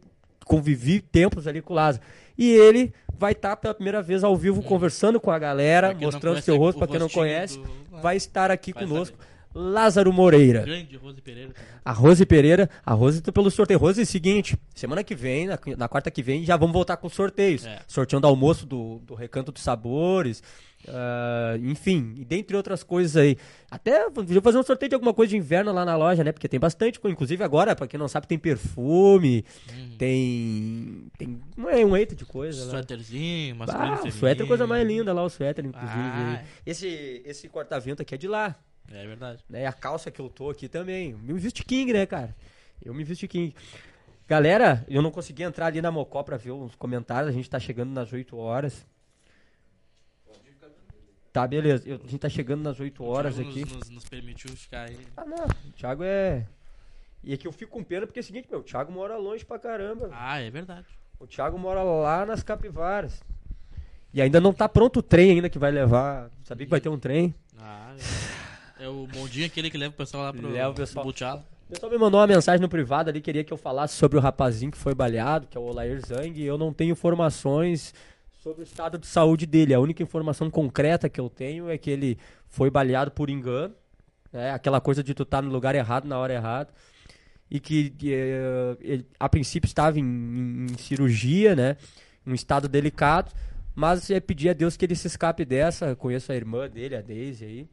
convivi 0.46 1.02
tempos 1.02 1.46
ali 1.48 1.62
com 1.62 1.74
o 1.74 1.76
Lázaro. 1.76 2.04
E 2.38 2.50
ele 2.52 2.94
vai 3.18 3.34
estar 3.34 3.56
pela 3.58 3.74
primeira 3.74 4.02
vez 4.02 4.24
ao 4.24 4.36
vivo 4.36 4.64
conversando 4.64 5.20
com 5.20 5.30
a 5.30 5.38
galera, 5.38 5.94
mostrando 5.94 6.42
seu 6.42 6.58
rosto 6.58 6.80
para 6.80 6.88
quem 6.88 7.00
não 7.00 7.10
conhece. 7.10 7.60
do- 7.60 7.70
Vai 8.02 8.16
estar 8.18 8.50
aqui 8.50 8.74
Vai 8.74 8.88
conosco. 8.88 9.18
Lázaro 9.54 10.12
Moreira. 10.14 10.62
Grande 10.62 10.95
Rose 10.97 11.22
Pereira. 11.22 11.52
A 11.84 11.91
Rose 11.91 12.26
Pereira, 12.26 12.70
a 12.86 12.93
Rose 12.93 13.22
tá 13.22 13.32
pelo 13.32 13.52
sorteio. 13.52 13.80
Rose, 13.80 13.99
é 13.99 14.04
o 14.04 14.06
seguinte, 14.06 14.58
semana 14.74 15.04
que 15.04 15.14
vem, 15.16 15.47
na, 15.47 15.60
na 15.78 15.88
quarta 15.88 16.10
que 16.12 16.24
vem, 16.24 16.43
já 16.43 16.56
vamos 16.56 16.74
voltar 16.74 16.97
com 16.97 17.10
sorteios. 17.10 17.66
É. 17.66 17.80
Sorteando 17.88 18.28
almoço 18.28 18.66
do, 18.66 18.99
do 18.99 19.14
Recanto 19.16 19.52
dos 19.52 19.62
Sabores, 19.64 20.41
ah, 20.88 21.58
enfim, 21.62 22.14
e 22.18 22.26
dentre 22.26 22.56
outras 22.56 22.82
coisas 22.84 23.16
aí. 23.18 23.38
Até 23.70 24.10
podia 24.10 24.41
fazer 24.41 24.58
um 24.58 24.64
sorteio 24.64 24.89
de 24.89 24.95
alguma 24.95 25.14
coisa 25.14 25.30
de 25.32 25.38
inverno 25.38 25.72
lá 25.72 25.86
na 25.86 25.95
loja, 25.95 26.24
né? 26.24 26.32
Porque 26.32 26.47
tem 26.47 26.60
bastante. 26.60 26.99
Inclusive 27.04 27.43
agora, 27.43 27.76
pra 27.76 27.88
quem 27.88 27.99
não 27.99 28.08
sabe, 28.08 28.28
tem 28.28 28.38
perfume, 28.39 29.43
Uhum. 29.70 29.97
tem. 29.97 31.06
Tem 31.18 31.39
um, 31.58 31.89
um 31.91 31.95
eito 31.97 32.16
de 32.16 32.26
coisa 32.26 32.66
lá. 32.66 32.72
Suéterzinho, 32.72 33.56
masculino, 33.56 33.93
Ah, 33.93 34.04
o 34.08 34.12
suéter 34.12 34.41
é 34.41 34.45
a 34.45 34.47
coisa 34.47 34.66
mais 34.68 34.88
linda 34.88 35.14
lá, 35.14 35.24
o 35.24 35.30
suéter, 35.30 35.66
inclusive. 35.66 35.91
Ah, 35.99 36.43
Esse, 36.66 37.22
esse 37.26 37.47
corta-vento 37.47 38.02
aqui 38.02 38.16
é 38.16 38.18
de 38.18 38.28
lá 38.28 38.56
é 38.90 39.06
verdade. 39.08 39.44
né? 39.50 39.66
A 39.66 39.74
calça 39.74 40.10
que 40.12 40.20
eu 40.20 40.30
tô 40.30 40.50
aqui 40.50 40.68
também. 40.68 41.14
Me 41.14 41.34
visto 41.34 41.64
King, 41.66 41.94
né, 41.94 42.06
cara? 42.06 42.36
Eu 42.84 42.94
me 42.94 43.04
visto 43.04 43.28
King. 43.28 43.56
Galera, 44.28 44.86
eu 44.88 45.02
não 45.02 45.12
consegui 45.12 45.44
entrar 45.44 45.66
ali 45.68 45.82
na 45.82 45.92
Mocó 45.92 46.24
pra 46.24 46.38
ver 46.38 46.52
os 46.52 46.76
comentários. 46.76 47.30
A 47.30 47.34
gente 47.34 47.50
tá 47.50 47.60
chegando 47.60 47.92
nas 47.92 48.12
8 48.14 48.38
horas. 48.38 48.86
Tá, 51.34 51.48
beleza. 51.48 51.88
Eu- 51.88 51.96
a 52.04 52.08
gente 52.08 52.18
tá 52.20 52.28
chegando 52.30 52.62
nas 52.62 52.80
8 52.80 53.04
horas 53.06 53.36
Thiago 53.36 53.50
aqui. 53.50 53.62
Nos, 53.62 53.74
nos, 53.74 53.90
nos 53.90 54.06
permitiu 54.06 54.52
ficar 54.52 54.90
aí. 54.90 54.98
Ah, 55.16 55.24
não. 55.26 55.46
O 55.46 55.72
Thiago 55.78 56.04
é. 56.04 56.46
E 57.24 57.34
aqui 57.34 57.48
eu 57.48 57.52
fico 57.54 57.72
com 57.72 57.84
pena 57.84 58.06
porque 58.06 58.20
é 58.20 58.22
o 58.22 58.26
seguinte, 58.26 58.48
meu, 58.50 58.60
o 58.60 58.64
Thiago 58.64 58.92
mora 58.92 59.16
longe 59.18 59.46
pra 59.46 59.58
caramba. 59.60 60.10
Ah, 60.12 60.40
é 60.42 60.50
verdade. 60.50 60.88
O 61.20 61.28
Thiago 61.28 61.58
mora 61.58 61.84
lá 61.84 62.26
nas 62.26 62.44
Capivaras. 62.44 63.22
E 64.14 64.22
ainda 64.22 64.42
não 64.42 64.52
tá 64.52 64.68
pronto 64.68 65.00
o 65.00 65.04
trem 65.04 65.32
ainda 65.32 65.50
que 65.50 65.60
vai 65.60 65.72
levar. 65.72 66.30
Sabia 66.44 66.66
que 66.66 66.72
vai 66.72 66.82
ter 66.82 66.90
um 66.90 67.00
trem? 67.00 67.34
Ah, 67.58 67.96
é. 67.98 68.41
É 68.82 68.88
o 68.90 69.06
bondinho 69.08 69.46
aquele 69.46 69.70
que 69.70 69.78
leva 69.78 69.94
o 69.94 69.98
pessoal 69.98 70.24
lá 70.24 70.34
pro 70.34 70.50
Leva 70.50 70.70
o 70.72 70.74
pessoal. 70.74 71.06
Butiala. 71.06 71.46
O 71.68 71.74
pessoal 71.74 71.92
me 71.92 71.98
mandou 71.98 72.20
uma 72.20 72.28
mensagem 72.28 72.60
no 72.60 72.68
privado 72.68 73.10
ali, 73.10 73.22
queria 73.22 73.44
que 73.44 73.54
eu 73.54 73.58
falasse 73.58 73.94
sobre 73.96 74.18
o 74.18 74.22
rapazinho 74.22 74.72
que 74.72 74.78
foi 74.78 74.94
baleado, 74.96 75.48
que 75.48 75.58
é 75.58 75.62
o 75.62 75.64
Olair 75.64 76.02
Zang, 76.06 76.38
e 76.38 76.44
eu 76.46 76.58
não 76.58 76.74
tenho 76.74 76.92
informações 76.92 77.94
sobre 78.44 78.62
o 78.62 78.66
estado 78.66 78.98
de 78.98 79.06
saúde 79.08 79.46
dele. 79.46 79.74
A 79.74 79.80
única 79.80 80.02
informação 80.04 80.50
concreta 80.50 81.08
que 81.08 81.20
eu 81.20 81.30
tenho 81.30 81.70
é 81.70 81.78
que 81.78 81.90
ele 81.90 82.18
foi 82.50 82.70
baleado 82.70 83.12
por 83.12 83.30
engano, 83.30 83.74
né? 84.34 84.52
aquela 84.52 84.82
coisa 84.82 85.02
de 85.04 85.14
tu 85.14 85.24
estar 85.24 85.42
no 85.42 85.50
lugar 85.52 85.76
errado 85.76 86.06
na 86.08 86.18
hora 86.18 86.34
errada, 86.34 86.70
e 87.50 87.60
que 87.60 87.94
eh, 88.06 88.78
ele, 88.82 89.06
a 89.20 89.30
princípio 89.30 89.68
estava 89.68 90.00
em, 90.00 90.04
em- 90.04 90.66
em 90.72 90.78
cirurgia, 90.78 91.56
né? 91.56 91.78
em 92.26 92.32
um 92.32 92.34
estado 92.34 92.68
delicado, 92.68 93.32
mas 93.76 94.10
é 94.10 94.20
pedir 94.20 94.50
a 94.50 94.54
Deus 94.54 94.76
que 94.76 94.84
ele 94.86 94.96
se 94.96 95.08
escape 95.08 95.46
dessa. 95.46 95.86
Eu 95.88 95.96
conheço 95.96 96.32
a 96.32 96.36
irmã 96.36 96.68
dele, 96.70 96.96
a 96.96 97.02
Daisy 97.02 97.46
aí, 97.46 97.68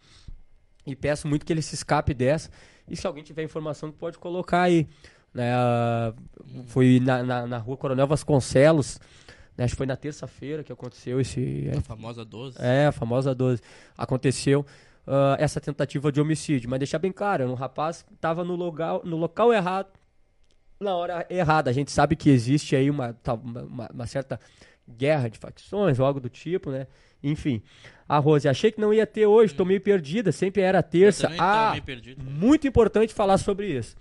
e 0.88 0.96
peço 0.96 1.28
muito 1.28 1.44
que 1.46 1.52
ele 1.52 1.62
se 1.62 1.74
escape 1.74 2.12
dessa. 2.14 2.50
E 2.88 2.96
se 2.96 3.06
alguém 3.06 3.22
tiver 3.22 3.42
informação, 3.42 3.92
pode 3.92 4.18
colocar 4.18 4.62
aí. 4.62 4.88
Né, 5.34 5.52
foi 6.66 7.00
na, 7.00 7.22
na, 7.22 7.46
na 7.46 7.58
rua 7.58 7.76
Coronel 7.76 8.06
Vasconcelos, 8.06 8.98
né, 9.56 9.64
acho 9.64 9.74
que 9.74 9.76
foi 9.78 9.86
na 9.86 9.96
terça-feira 9.96 10.64
que 10.64 10.72
aconteceu 10.72 11.20
esse. 11.20 11.70
A 11.76 11.80
famosa 11.82 12.24
12. 12.24 12.56
É, 12.60 12.86
a 12.86 12.92
famosa 12.92 13.34
12. 13.34 13.60
Aconteceu 13.96 14.64
ah, 15.06 15.36
essa 15.38 15.60
tentativa 15.60 16.10
de 16.10 16.20
homicídio. 16.20 16.68
Mas 16.70 16.78
deixar 16.78 16.98
bem 16.98 17.12
claro, 17.12 17.44
um 17.44 17.54
rapaz 17.54 18.04
estava 18.14 18.42
no 18.42 18.56
local, 18.56 19.02
no 19.04 19.16
local 19.16 19.52
errado, 19.52 19.88
na 20.80 20.94
hora 20.96 21.26
errada. 21.28 21.70
A 21.70 21.74
gente 21.74 21.90
sabe 21.90 22.16
que 22.16 22.30
existe 22.30 22.74
aí 22.74 22.88
uma, 22.88 23.14
uma- 23.44 23.90
uma 23.92 24.06
certa 24.06 24.40
guerra 24.88 25.28
de 25.28 25.38
facções 25.38 25.98
ou 25.98 26.06
algo 26.06 26.20
do 26.20 26.30
tipo, 26.30 26.70
né? 26.70 26.86
Enfim. 27.22 27.62
A 28.08 28.18
Rose, 28.18 28.48
achei 28.48 28.72
que 28.72 28.80
não 28.80 28.92
ia 28.94 29.06
ter 29.06 29.26
hoje, 29.26 29.54
tô 29.54 29.64
meio 29.64 29.80
perdida, 29.80 30.32
sempre 30.32 30.62
era 30.62 30.82
terça. 30.82 31.30
Ah, 31.38 31.74
muito 32.16 32.66
importante 32.66 33.12
falar 33.12 33.36
sobre 33.38 33.66
isso. 33.68 33.94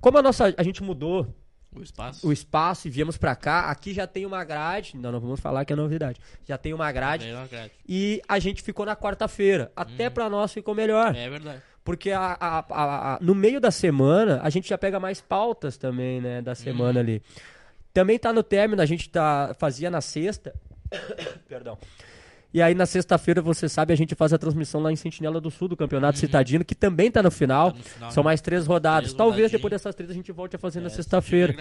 Como 0.00 0.18
a 0.18 0.22
nossa, 0.22 0.52
a 0.56 0.62
gente 0.62 0.82
mudou 0.82 1.26
O 1.74 1.82
espaço. 1.82 2.28
o 2.28 2.32
espaço 2.32 2.86
e 2.88 2.90
viemos 2.90 3.16
pra 3.16 3.34
cá, 3.34 3.70
aqui 3.70 3.94
já 3.94 4.06
tem 4.06 4.26
uma 4.26 4.44
grade, 4.44 4.96
não, 4.96 5.10
não 5.10 5.18
vamos 5.20 5.40
falar 5.40 5.64
que 5.64 5.72
é 5.72 5.76
novidade. 5.76 6.20
Já 6.46 6.58
tem 6.58 6.74
uma 6.74 6.92
grade 6.92 7.26
É 7.26 7.34
uma 7.34 7.46
grade. 7.46 7.72
e 7.88 8.20
a 8.28 8.38
gente 8.38 8.62
ficou 8.62 8.84
na 8.84 8.94
quarta-feira. 8.94 9.72
Até 9.74 10.10
pra 10.10 10.28
nós 10.28 10.52
ficou 10.52 10.74
melhor. 10.74 11.14
É 11.16 11.28
verdade. 11.30 11.62
Porque 11.82 12.10
a, 12.10 12.36
a- 12.38 12.58
a- 12.68 13.14
a- 13.14 13.18
no 13.22 13.34
meio 13.34 13.60
da 13.62 13.70
semana, 13.70 14.40
a 14.42 14.50
gente 14.50 14.68
já 14.68 14.76
pega 14.76 15.00
mais 15.00 15.22
pautas 15.22 15.78
também, 15.78 16.20
né? 16.20 16.42
Da 16.42 16.54
semana 16.54 17.00
ali. 17.00 17.22
Também 17.94 18.18
tá 18.18 18.30
no 18.30 18.42
término, 18.42 18.82
a 18.82 18.86
gente 18.86 19.08
tá, 19.08 19.54
fazia 19.58 19.90
na 19.90 20.02
sexta. 20.02 20.54
Perdão. 21.48 21.78
E 22.52 22.62
aí 22.62 22.74
na 22.74 22.86
sexta-feira, 22.86 23.42
você 23.42 23.68
sabe, 23.68 23.92
a 23.92 23.96
gente 23.96 24.14
faz 24.14 24.32
a 24.32 24.38
transmissão 24.38 24.80
lá 24.80 24.90
em 24.90 24.96
Sentinela 24.96 25.38
do 25.40 25.50
Sul, 25.50 25.68
do 25.68 25.76
Campeonato 25.76 26.18
Citadino, 26.18 26.64
que 26.64 26.74
também 26.74 27.10
tá 27.10 27.22
no 27.22 27.30
final. 27.30 27.72
Tá 27.72 27.78
no 27.78 27.84
final, 27.84 28.10
São 28.10 28.22
né? 28.22 28.24
mais 28.24 28.40
três 28.40 28.66
rodadas. 28.66 29.10
Três 29.10 29.16
Talvez 29.18 29.50
depois 29.52 29.70
dessas 29.70 29.94
três 29.94 30.10
a 30.10 30.14
gente 30.14 30.32
volte 30.32 30.56
a 30.56 30.58
fazer 30.58 30.80
na 30.80 30.86
É, 30.86 30.88
se 30.88 30.96
sexta-feira. 30.96 31.54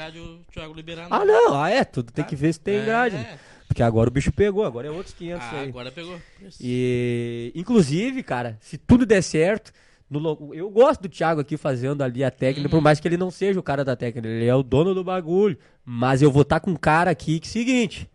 liberar, 0.74 1.08
Ah, 1.10 1.26
não, 1.26 1.62
ah, 1.62 1.70
é, 1.70 1.84
tudo 1.84 2.12
tem 2.12 2.24
Tá? 2.24 2.30
que 2.30 2.36
ver 2.38 2.54
se 2.54 2.60
tem 2.62 2.78
É, 2.78 2.86
grade. 2.86 3.16
né? 3.18 3.38
Porque 3.68 3.84
agora 3.84 4.10
o 4.10 4.12
bicho 4.14 4.32
pegou, 4.32 4.64
agora 4.64 4.88
é 4.88 4.92
outros 4.92 5.14
500 5.14 5.46
Ah, 5.46 5.60
aí. 5.60 5.68
agora 5.70 5.92
pegou. 5.92 6.18
E, 6.62 7.52
inclusive, 7.54 8.24
cara, 8.24 8.58
se 8.62 8.78
tudo 8.78 9.06
der 9.06 9.22
certo, 9.22 9.74
no 10.10 10.54
eu 10.54 10.70
gosto 10.70 11.02
do 11.02 11.10
Thiago 11.10 11.42
aqui 11.42 11.58
fazendo 11.58 12.02
ali 12.02 12.24
a 12.24 12.32
técnica, 12.32 12.70
por 12.70 12.80
mais 12.82 13.00
que 13.02 13.08
ele 13.10 13.18
não 13.18 13.30
seja 13.30 13.60
o 13.60 13.64
cara 13.64 13.84
da 13.84 13.94
técnica, 13.96 14.26
ele 14.28 14.46
é 14.46 14.56
o 14.56 14.64
dono 14.64 14.94
do 14.94 15.04
bagulho. 15.04 15.58
Mas 15.86 16.22
eu 16.22 16.32
vou 16.32 16.44
estar 16.44 16.62
com 16.62 16.72
um 16.72 16.76
cara 16.78 17.12
aqui 17.12 17.42
que 17.42 17.48
é 17.48 17.50
o 17.50 17.52
seguinte. 17.52 18.10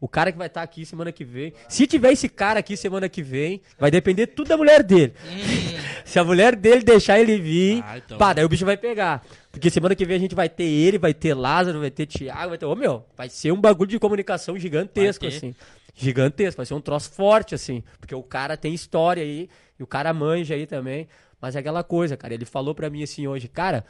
O 0.00 0.08
cara 0.08 0.30
que 0.30 0.36
vai 0.36 0.48
estar 0.48 0.62
aqui 0.62 0.84
semana 0.84 1.10
que 1.12 1.24
vem. 1.24 1.52
Se 1.68 1.86
tiver 1.86 2.12
esse 2.12 2.28
cara 2.28 2.60
aqui 2.60 2.76
semana 2.76 3.08
que 3.08 3.22
vem, 3.22 3.62
vai 3.78 3.90
depender 3.90 4.26
tudo 4.26 4.48
da 4.48 4.56
mulher 4.56 4.82
dele. 4.82 5.14
Se 6.04 6.18
a 6.18 6.24
mulher 6.24 6.54
dele 6.54 6.82
deixar 6.82 7.18
ele 7.18 7.38
vir, 7.40 7.82
Ah, 7.86 7.96
então. 7.98 8.18
pá, 8.18 8.34
daí 8.34 8.44
o 8.44 8.48
bicho 8.48 8.66
vai 8.66 8.76
pegar. 8.76 9.24
Porque 9.50 9.70
semana 9.70 9.94
que 9.94 10.04
vem 10.04 10.16
a 10.16 10.20
gente 10.20 10.34
vai 10.34 10.48
ter 10.48 10.64
ele, 10.64 10.98
vai 10.98 11.14
ter 11.14 11.32
Lázaro, 11.32 11.80
vai 11.80 11.90
ter 11.90 12.04
Thiago, 12.06 12.50
vai 12.50 12.58
ter. 12.58 12.66
Ô 12.66 12.74
meu, 12.76 13.04
vai 13.16 13.30
ser 13.30 13.52
um 13.52 13.60
bagulho 13.60 13.88
de 13.88 13.98
comunicação 13.98 14.58
gigantesco, 14.58 15.26
assim. 15.26 15.54
Gigantesco, 15.94 16.58
vai 16.58 16.66
ser 16.66 16.74
um 16.74 16.80
troço 16.80 17.10
forte, 17.10 17.54
assim. 17.54 17.82
Porque 17.98 18.14
o 18.14 18.22
cara 18.22 18.56
tem 18.56 18.74
história 18.74 19.22
aí, 19.22 19.48
e 19.78 19.82
o 19.82 19.86
cara 19.86 20.12
manja 20.12 20.54
aí 20.54 20.66
também. 20.66 21.08
Mas 21.40 21.56
é 21.56 21.60
aquela 21.60 21.82
coisa, 21.84 22.16
cara. 22.16 22.34
Ele 22.34 22.44
falou 22.44 22.74
pra 22.74 22.90
mim 22.90 23.02
assim 23.02 23.26
hoje, 23.26 23.48
cara. 23.48 23.84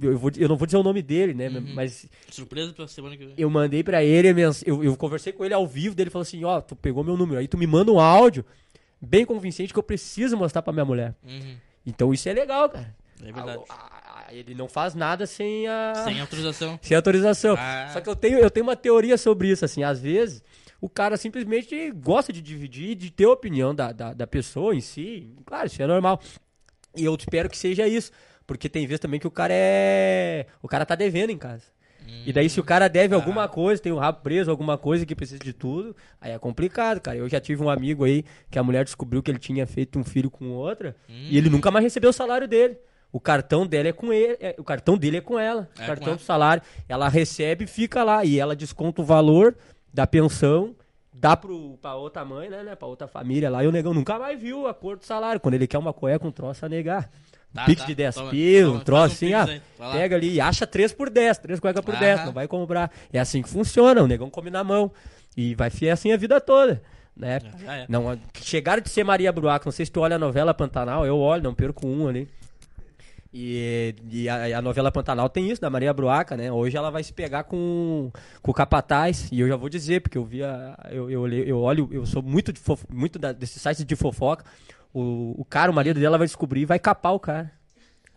Eu, 0.00 0.18
vou- 0.18 0.30
eu 0.36 0.48
não 0.48 0.56
vou 0.56 0.66
dizer 0.66 0.76
o 0.78 0.82
nome 0.82 1.00
dele, 1.02 1.32
né? 1.34 1.48
Uhum. 1.48 1.72
Mas 1.74 2.06
Surpresa 2.30 2.72
pra 2.72 2.86
semana 2.86 3.16
que 3.16 3.24
vem. 3.24 3.34
eu 3.38 3.48
mandei 3.48 3.82
pra 3.82 4.04
ele, 4.04 4.28
eu, 4.64 4.84
eu 4.84 4.96
conversei 4.96 5.32
com 5.32 5.44
ele 5.44 5.54
ao 5.54 5.66
vivo, 5.66 5.94
dele 5.94 6.10
falou 6.10 6.22
assim, 6.22 6.44
ó, 6.44 6.60
tu 6.60 6.76
pegou 6.76 7.02
meu 7.02 7.16
número, 7.16 7.38
aí 7.40 7.48
tu 7.48 7.56
me 7.56 7.66
manda 7.66 7.90
um 7.92 7.98
áudio 8.00 8.44
bem 9.00 9.24
convincente 9.24 9.72
que 9.72 9.78
eu 9.78 9.82
preciso 9.82 10.36
mostrar 10.36 10.62
pra 10.62 10.72
minha 10.72 10.84
mulher. 10.84 11.14
Uhum. 11.24 11.56
Então 11.86 12.12
isso 12.12 12.28
é 12.28 12.32
legal, 12.32 12.68
cara. 12.68 12.94
É 13.22 13.32
verdade. 13.32 13.62
A- 13.68 14.26
a- 14.28 14.34
ele 14.34 14.54
não 14.54 14.68
faz 14.68 14.94
nada 14.94 15.24
sem 15.26 15.66
a 15.68 15.92
Sem 16.04 16.20
autorização. 16.20 16.78
sem 16.82 16.96
autorização. 16.96 17.54
Ah. 17.58 17.88
Só 17.92 18.00
que 18.00 18.08
eu 18.08 18.16
tenho, 18.16 18.38
eu 18.38 18.50
tenho 18.50 18.66
uma 18.66 18.76
teoria 18.76 19.16
sobre 19.16 19.48
isso, 19.48 19.64
assim, 19.64 19.82
às 19.82 20.00
vezes 20.00 20.42
o 20.80 20.88
cara 20.90 21.16
simplesmente 21.16 21.90
gosta 21.92 22.32
de 22.32 22.42
dividir, 22.42 22.94
de 22.96 23.10
ter 23.10 23.24
a 23.24 23.30
opinião 23.30 23.74
da, 23.74 23.92
da, 23.92 24.12
da 24.12 24.26
pessoa 24.26 24.74
em 24.74 24.80
si. 24.80 25.30
Claro, 25.46 25.66
isso 25.68 25.80
é 25.82 25.86
normal. 25.86 26.20
E 26.94 27.04
eu 27.04 27.14
espero 27.14 27.48
que 27.48 27.56
seja 27.56 27.86
isso. 27.88 28.10
Porque 28.46 28.68
tem 28.68 28.86
vezes 28.86 29.00
também 29.00 29.18
que 29.18 29.26
o 29.26 29.30
cara 29.30 29.52
é. 29.54 30.46
O 30.62 30.68
cara 30.68 30.86
tá 30.86 30.94
devendo 30.94 31.30
em 31.30 31.38
casa. 31.38 31.64
E 32.24 32.32
daí, 32.32 32.48
se 32.48 32.60
o 32.60 32.64
cara 32.64 32.86
deve 32.88 33.14
alguma 33.16 33.48
coisa, 33.48 33.82
tem 33.82 33.90
o 33.90 33.96
rabo 33.98 34.20
preso, 34.22 34.48
alguma 34.50 34.78
coisa 34.78 35.04
que 35.04 35.14
precisa 35.14 35.40
de 35.40 35.52
tudo, 35.52 35.94
aí 36.20 36.30
é 36.30 36.38
complicado, 36.38 37.00
cara. 37.00 37.18
Eu 37.18 37.28
já 37.28 37.40
tive 37.40 37.62
um 37.64 37.68
amigo 37.68 38.04
aí 38.04 38.24
que 38.48 38.58
a 38.58 38.62
mulher 38.62 38.84
descobriu 38.84 39.20
que 39.22 39.30
ele 39.30 39.40
tinha 39.40 39.66
feito 39.66 39.98
um 39.98 40.04
filho 40.04 40.30
com 40.30 40.50
outra 40.52 40.94
e 41.08 41.36
ele 41.36 41.50
nunca 41.50 41.68
mais 41.70 41.82
recebeu 41.84 42.10
o 42.10 42.12
salário 42.12 42.46
dele. 42.46 42.78
O 43.10 43.18
cartão 43.18 43.66
dela 43.66 43.88
é 43.88 43.92
com 43.92 44.12
ele, 44.12 44.36
é- 44.40 44.54
o 44.58 44.62
cartão 44.62 44.96
dele 44.96 45.16
é 45.16 45.20
com 45.20 45.36
ela. 45.38 45.68
É 45.78 45.82
o 45.82 45.86
cartão 45.86 46.14
do 46.16 46.22
salário, 46.22 46.62
ela 46.88 47.08
recebe 47.08 47.64
e 47.64 47.66
fica 47.66 48.04
lá 48.04 48.24
e 48.24 48.38
ela 48.38 48.54
desconta 48.54 49.02
o 49.02 49.04
valor 49.04 49.56
da 49.92 50.06
pensão, 50.06 50.76
dá 51.12 51.36
pro 51.36 51.76
pra 51.82 51.94
outra 51.96 52.24
mãe, 52.24 52.48
né, 52.48 52.62
né, 52.62 52.76
para 52.76 52.86
outra 52.86 53.08
família 53.08 53.48
lá. 53.50 53.64
E 53.64 53.66
o 53.66 53.72
negão 53.72 53.94
nunca 53.94 54.16
mais 54.18 54.38
viu 54.40 54.66
a 54.68 54.74
cor 54.74 54.96
do 54.96 55.04
salário. 55.04 55.40
Quando 55.40 55.54
ele 55.54 55.66
quer 55.66 55.78
uma 55.78 55.92
cueca, 55.92 56.26
um 56.26 56.30
troço 56.32 56.64
a 56.64 56.68
negar. 56.68 57.10
Tá, 57.52 57.64
Pix 57.64 57.80
tá. 57.80 57.86
de 57.86 57.94
10 57.94 58.14
Toma, 58.14 58.30
pila, 58.30 58.66
toma, 58.66 58.80
um 58.80 58.84
troço 58.84 59.24
um 59.24 59.28
assim, 59.28 59.32
ah, 59.32 59.92
pega 59.92 60.16
ali 60.16 60.34
e 60.34 60.40
acha 60.40 60.66
3 60.66 60.92
por 60.92 61.08
10, 61.08 61.38
3 61.38 61.60
cuecas 61.60 61.84
por 61.84 61.96
10, 61.96 62.18
Aham. 62.18 62.26
não 62.26 62.32
vai 62.32 62.46
comprar. 62.46 62.92
É 63.12 63.18
assim 63.18 63.42
que 63.42 63.48
funciona, 63.48 64.02
o 64.02 64.06
negão 64.06 64.28
come 64.28 64.50
na 64.50 64.62
mão. 64.62 64.92
E 65.36 65.54
vai 65.54 65.70
ser 65.70 65.90
assim 65.90 66.12
a 66.12 66.16
vida 66.16 66.40
toda, 66.40 66.82
né? 67.16 67.40
Já 67.58 67.76
é. 67.76 67.86
Não, 67.88 68.18
chegaram 68.42 68.82
de 68.82 68.88
ser 68.88 69.04
Maria 69.04 69.32
Bruaca, 69.32 69.66
não 69.66 69.72
sei 69.72 69.86
se 69.86 69.92
tu 69.92 70.00
olha 70.00 70.16
a 70.16 70.18
novela 70.18 70.52
Pantanal, 70.52 71.06
eu 71.06 71.18
olho, 71.18 71.42
não 71.42 71.54
perco 71.54 71.86
um 71.86 72.08
ali. 72.08 72.28
E, 73.38 73.94
e 74.10 74.28
a, 74.30 74.58
a 74.58 74.62
novela 74.62 74.90
Pantanal 74.90 75.28
tem 75.28 75.50
isso, 75.50 75.60
da 75.60 75.68
Maria 75.68 75.92
Bruaca, 75.92 76.38
né? 76.38 76.50
Hoje 76.50 76.74
ela 76.74 76.90
vai 76.90 77.04
se 77.04 77.12
pegar 77.12 77.44
com, 77.44 78.10
com 78.40 78.50
o 78.50 78.54
Capataz, 78.54 79.28
e 79.30 79.40
eu 79.40 79.46
já 79.46 79.56
vou 79.56 79.68
dizer, 79.68 80.00
porque 80.00 80.16
eu 80.16 80.24
vi 80.24 80.42
a, 80.42 80.74
eu, 80.90 81.10
eu, 81.10 81.28
eu 81.28 81.60
olho, 81.60 81.86
eu 81.92 82.06
sou 82.06 82.22
muito, 82.22 82.50
de 82.50 82.58
fofo, 82.58 82.86
muito 82.90 83.18
da, 83.18 83.32
desses 83.32 83.60
sites 83.60 83.84
de 83.84 83.94
fofoca. 83.94 84.42
O, 84.98 85.34
o 85.38 85.44
cara, 85.44 85.70
o 85.70 85.74
marido 85.74 86.00
dela 86.00 86.16
vai 86.16 86.26
descobrir 86.26 86.62
e 86.62 86.64
vai 86.64 86.78
capar 86.78 87.12
o 87.14 87.20
cara. 87.20 87.52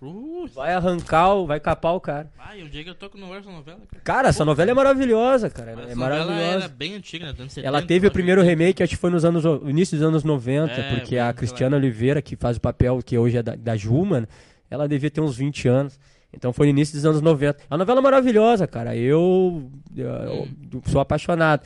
Uh, 0.02 0.48
Vai 0.56 0.74
arrancar, 0.74 1.34
o, 1.34 1.46
vai 1.46 1.60
capar 1.60 1.94
o 1.94 2.00
cara. 2.00 2.32
ai, 2.40 2.64
um 2.64 2.70
dia 2.70 2.86
que 2.86 2.90
eu 2.90 2.96
tô 2.96 3.10
com 3.10 3.18
no 3.18 3.36
essa 3.36 3.52
novela, 3.52 3.80
cara. 3.92 4.02
Cara, 4.02 4.30
essa 4.30 4.46
novela 4.46 4.72
é 4.72 4.74
maravilhosa, 4.74 5.50
cara. 5.50 5.72
Essa 5.72 5.92
É 5.92 5.96
maravilhosa. 5.96 6.42
era 6.42 6.68
bem 6.70 6.96
antiga, 6.96 7.26
né? 7.26 7.32
dos 7.34 7.42
anos 7.42 7.52
70, 7.52 7.68
Ela 7.68 7.82
teve 7.86 8.08
o 8.08 8.12
primeiro 8.12 8.42
remake, 8.42 8.82
acho 8.82 8.92
que 8.92 8.96
foi 8.96 9.10
nos 9.10 9.26
anos, 9.26 9.44
no 9.44 9.70
início 9.70 9.98
dos 9.98 10.08
anos 10.08 10.24
90, 10.24 10.72
É, 10.72 10.96
porque 10.96 11.18
a 11.18 11.34
Cristiana 11.34 11.76
Oliveira, 11.76 12.22
que 12.22 12.38
faz 12.38 12.56
o 12.56 12.62
papel 12.62 13.02
que 13.06 13.18
hoje 13.18 13.36
é 13.40 13.44
da, 13.44 13.56
da 13.56 13.76
Juma, 13.76 14.22
né, 14.22 14.28
ela 14.72 14.88
devia 14.88 15.12
ter 15.12 15.20
uns 15.20 15.36
20 15.36 15.68
anos. 15.68 16.00
Então 16.32 16.54
foi 16.54 16.68
no 16.68 16.70
início 16.70 16.96
dos 16.96 17.06
anos 17.06 17.22
90. 17.22 17.60
É 17.64 17.66
uma 17.74 17.80
novela 17.80 18.02
maravilhosa, 18.02 18.66
cara. 18.68 18.96
Eu, 18.96 19.70
eu- 19.98 20.48
eu 20.72 20.82
sou 20.86 21.02
apaixonado. 21.02 21.62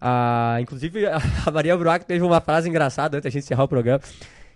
Ah, 0.00 0.58
inclusive, 0.60 1.06
a 1.06 1.50
Maria 1.50 1.76
Bruac 1.76 2.04
teve 2.04 2.24
uma 2.24 2.40
frase 2.40 2.68
engraçada 2.68 3.16
antes 3.16 3.24
da 3.24 3.30
gente 3.30 3.44
encerrar 3.44 3.64
o 3.64 3.68
programa, 3.68 4.00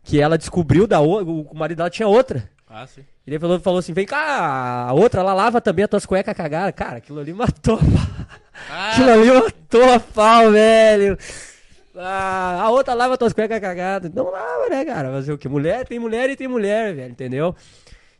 que 0.02 0.20
ela 0.20 0.38
descobriu 0.38 0.86
da 0.86 1.00
o, 1.00 1.42
o 1.42 1.54
marido 1.56 1.78
dela 1.78 1.90
tinha 1.90 2.08
outra. 2.08 2.48
Ah, 2.68 2.86
sim. 2.86 3.04
Ele 3.26 3.38
falou, 3.38 3.60
falou 3.60 3.78
assim: 3.78 3.92
vem 3.92 4.06
cá, 4.06 4.86
a 4.88 4.92
outra, 4.92 5.20
ela 5.20 5.34
lava 5.34 5.60
também 5.60 5.84
as 5.84 5.90
tuas 5.90 6.06
cuecas 6.06 6.34
cagadas. 6.34 6.74
Cara, 6.74 6.96
aquilo 6.96 7.20
ali 7.20 7.32
matou. 7.32 7.78
Aquilo 8.70 9.10
Ah, 9.10 9.14
ali 9.14 9.30
matou 9.32 9.92
a 9.94 9.98
pau, 10.00 10.50
velho. 10.50 11.18
Ah, 11.96 12.60
a 12.62 12.70
outra 12.70 12.94
lava 12.94 13.18
tuas 13.18 13.32
cuecas 13.32 13.60
cagadas. 13.60 14.10
Não 14.12 14.30
lava, 14.30 14.68
né, 14.70 14.84
cara? 14.84 15.10
Fazer 15.10 15.32
o 15.32 15.38
que? 15.38 15.48
Mulher 15.48 15.86
tem 15.86 15.98
mulher 15.98 16.30
e 16.30 16.36
tem 16.36 16.48
mulher, 16.48 16.94
velho, 16.94 17.10
entendeu? 17.10 17.54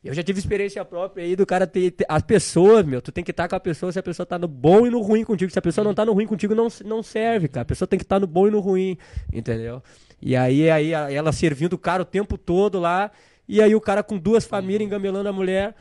Eu 0.05 0.12
já 0.14 0.22
tive 0.22 0.40
experiência 0.40 0.84
própria 0.84 1.24
aí 1.24 1.36
do 1.36 1.46
cara 1.46 1.64
ter, 1.66 1.92
ter- 1.92 2.07
As 2.09 2.22
pessoas, 2.22 2.84
meu, 2.84 3.00
tu 3.00 3.12
tem 3.12 3.22
que 3.22 3.30
estar 3.30 3.46
com 3.48 3.55
a 3.55 3.61
pessoa 3.61 3.92
se 3.92 3.98
a 3.98 4.03
pessoa 4.03 4.26
tá 4.26 4.36
no 4.36 4.48
bom 4.48 4.84
e 4.86 4.90
no 4.90 5.00
ruim 5.00 5.22
contigo. 5.24 5.53
Se 5.53 5.59
a 5.59 5.62
pessoa 5.62 5.84
não 5.84 5.94
tá 5.94 6.05
no 6.05 6.12
ruim 6.12 6.26
contigo, 6.26 6.55
não, 6.57 6.66
não 6.84 7.03
serve, 7.05 7.46
cara. 7.46 7.62
A 7.62 7.66
pessoa 7.66 7.86
tem 7.86 7.98
que 7.98 8.05
estar 8.05 8.18
no 8.18 8.26
bom 8.26 8.48
e 8.48 8.50
no 8.50 8.59
ruim, 8.59 8.98
entendeu? 9.32 9.80
E 10.20 10.34
aí, 10.34 10.68
aí 10.68 10.90
ela 10.92 11.30
servindo 11.32 11.74
o 11.74 11.78
cara 11.78 12.03
o 12.03 12.05
tempo 12.05 12.36
todo 12.36 12.80
lá. 12.80 13.12
E 13.48 13.62
aí 13.62 13.74
o 13.74 13.80
cara 13.80 14.03
com 14.03 14.18
duas 14.18 14.44
famílias 14.44 14.82
engamelando 14.82 15.28
a 15.28 15.32
mulher. 15.32 15.74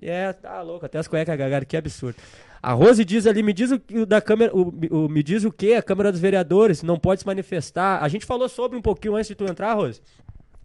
É, 0.00 0.32
tá 0.32 0.60
louco, 0.62 0.86
até 0.86 0.98
as 0.98 1.08
cuecas 1.08 1.36
cagaram, 1.36 1.66
que 1.66 1.76
absurdo. 1.76 2.16
A 2.62 2.72
Rose 2.72 3.04
diz 3.04 3.26
ali, 3.26 3.42
me 3.42 3.52
diz 3.52 3.70
o, 3.72 3.80
o 3.94 4.06
da 4.06 4.20
câmera, 4.20 4.54
o, 4.54 4.68
o- 4.90 5.08
me 5.08 5.22
diz 5.22 5.42
o 5.44 5.50
que? 5.52 5.74
A 5.74 5.82
Câmara 5.82 6.10
dos 6.12 6.20
Vereadores 6.20 6.82
não 6.82 6.98
pode 6.98 7.20
se 7.20 7.26
manifestar. 7.26 8.02
A 8.02 8.08
gente 8.08 8.26
falou 8.26 8.48
sobre 8.48 8.76
um 8.78 8.82
pouquinho 8.82 9.14
antes 9.16 9.28
de 9.28 9.34
tu 9.34 9.44
entrar, 9.44 9.72
Rose. 9.74 10.00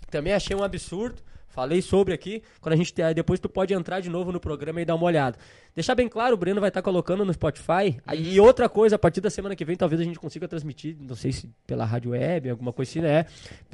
Também 0.10 0.34
achei 0.34 0.56
um 0.56 0.64
absurdo. 0.64 1.22
Falei 1.52 1.82
sobre 1.82 2.14
aqui. 2.14 2.42
Quando 2.60 2.74
a 2.74 2.76
gente 2.78 2.94
ter- 2.94 3.14
depois 3.14 3.40
tu 3.40 3.48
pode 3.48 3.74
entrar 3.74 4.00
de 4.00 4.10
novo 4.10 4.32
no 4.32 4.40
programa 4.40 4.82
e 4.82 4.86
dar 4.86 4.96
uma 4.96 5.06
olhada. 5.06 5.38
Deixar 5.76 5.94
bem 5.96 6.08
claro, 6.10 6.34
o 6.34 6.38
Breno 6.38 6.60
vai 6.60 6.70
estar 6.70 6.82
colocando 6.82 7.24
no 7.26 7.34
Spotify. 7.34 8.00
E 8.18 8.40
outra 8.40 8.68
coisa, 8.70 8.96
a 8.96 9.00
partir 9.00 9.22
da 9.22 9.30
semana 9.30 9.56
que 9.56 9.64
vem, 9.66 9.76
talvez 9.76 10.00
a 10.02 10.04
gente 10.04 10.18
consiga 10.18 10.48
transmitir, 10.48 10.96
não 11.00 11.16
sei 11.16 11.32
se 11.32 11.50
pela 11.68 11.86
rádio 11.86 12.12
web, 12.12 12.50
alguma 12.50 12.72
coisa 12.74 12.90
assim, 12.90 13.02
né? 13.02 13.26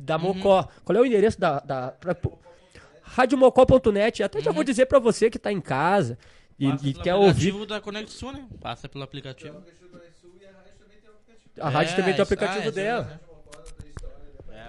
Da 0.01 0.17
Mocó. 0.17 0.67
Qual 0.84 0.95
é 0.97 1.01
o 1.01 1.05
endereço 1.05 1.39
da. 1.39 1.59
da 1.59 1.91
pra, 1.91 2.15
radiomocó.net. 3.03 4.21
Até 4.23 4.41
já 4.41 4.51
vou 4.51 4.63
dizer 4.63 4.86
pra 4.86 4.99
você 4.99 5.30
que 5.30 5.39
tá 5.39 5.51
em 5.51 5.61
casa 5.61 6.17
e, 6.59 6.69
passa 6.69 6.88
e 6.88 6.91
pelo 6.93 7.03
quer 7.03 7.15
ouvir. 7.15 7.49
aplicativo 7.49 7.65
da 7.65 7.80
né? 8.34 8.47
Passa 8.59 8.89
pelo 8.89 9.03
aplicativo. 9.03 9.61
A 11.59 11.69
rádio 11.69 11.93
É, 11.93 11.95
também 11.95 12.13
tem 12.13 12.19
o 12.19 12.23
aplicativo 12.23 12.59
ah, 12.59 12.63
isso 12.65 12.71
dela. 12.71 13.01
mesmo, 13.03 13.13
né? 13.15 13.19
É, 13.23 13.26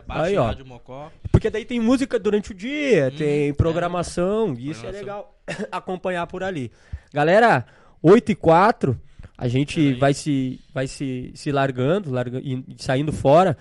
baixa 0.09 0.23
Aí, 0.25 0.37
ó. 0.37 0.47
Rádio 0.47 0.67
Mocó. 0.67 1.13
Porque 1.31 1.51
daí 1.51 1.65
tem 1.65 1.79
música 1.79 2.19
durante 2.19 2.53
o 2.53 2.55
dia, 2.55 3.13
tem 3.17 3.53
programação, 3.53 4.55
e 4.59 4.71
isso 4.71 4.87
é 4.87 4.91
legal 4.91 5.39
acompanhar 5.71 6.27
por 6.27 6.43
ali. 6.43 6.73
Galera, 7.13 7.67
8 8.03 8.33
e 8.33 8.35
4, 8.35 8.99
a 9.37 9.47
gente 9.47 9.95
vai 9.95 10.15
se 10.15 10.61
vai 10.73 10.87
se, 10.87 11.31
se 11.35 11.53
largando, 11.53 12.11
larga, 12.11 12.41
e 12.43 12.65
saindo 12.79 13.13
fora. 13.13 13.57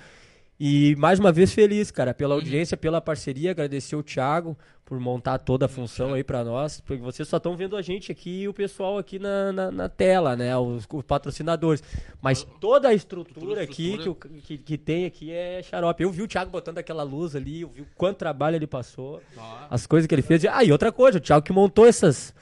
E 0.59 0.95
mais 0.97 1.19
uma 1.19 1.31
vez 1.31 1.53
feliz, 1.53 1.91
cara, 1.91 2.13
pela 2.15 2.33
audiência, 2.33 2.75
pela 2.75 2.99
parceria, 2.99 3.51
agradecer 3.51 3.95
o 3.95 4.01
Thiago 4.01 4.57
por 4.83 4.99
montar 4.99 5.37
toda 5.37 5.65
a 5.65 5.69
função 5.69 6.13
aí 6.13 6.23
pra 6.23 6.43
nós, 6.43 6.79
porque 6.81 7.01
vocês 7.03 7.27
só 7.27 7.37
estão 7.37 7.55
vendo 7.55 7.75
a 7.75 7.81
gente 7.81 8.11
aqui 8.11 8.41
e 8.43 8.47
o 8.47 8.53
pessoal 8.53 8.97
aqui 8.97 9.19
na, 9.19 9.51
na, 9.51 9.69
na 9.71 9.89
tela, 9.89 10.35
né, 10.35 10.57
os, 10.57 10.87
os 10.91 11.03
patrocinadores. 11.03 11.83
Mas 12.21 12.43
toda 12.59 12.87
a 12.87 12.93
estrutura 12.93 13.61
aqui 13.61 13.97
que, 13.99 14.09
o- 14.09 14.15
que, 14.15 14.57
que 14.57 14.77
tem 14.77 15.05
aqui 15.05 15.29
é 15.31 15.61
xarope. 15.61 16.01
Eu 16.03 16.09
vi 16.11 16.23
o 16.23 16.27
Thiago 16.27 16.49
botando 16.49 16.77
aquela 16.79 17.03
luz 17.03 17.35
ali, 17.35 17.61
eu 17.61 17.69
vi 17.69 17.81
o 17.81 17.87
quanto 17.95 18.17
trabalho 18.17 18.55
ele 18.55 18.65
passou, 18.67 19.21
as 19.69 19.85
coisas 19.85 20.07
que 20.07 20.15
ele 20.15 20.21
fez. 20.23 20.43
Ah, 20.45 20.63
e 20.63 20.71
outra 20.71 20.91
coisa, 20.91 21.17
o 21.19 21.21
Thiago 21.21 21.45
que 21.45 21.53
montou 21.53 21.85
essas 21.85 22.33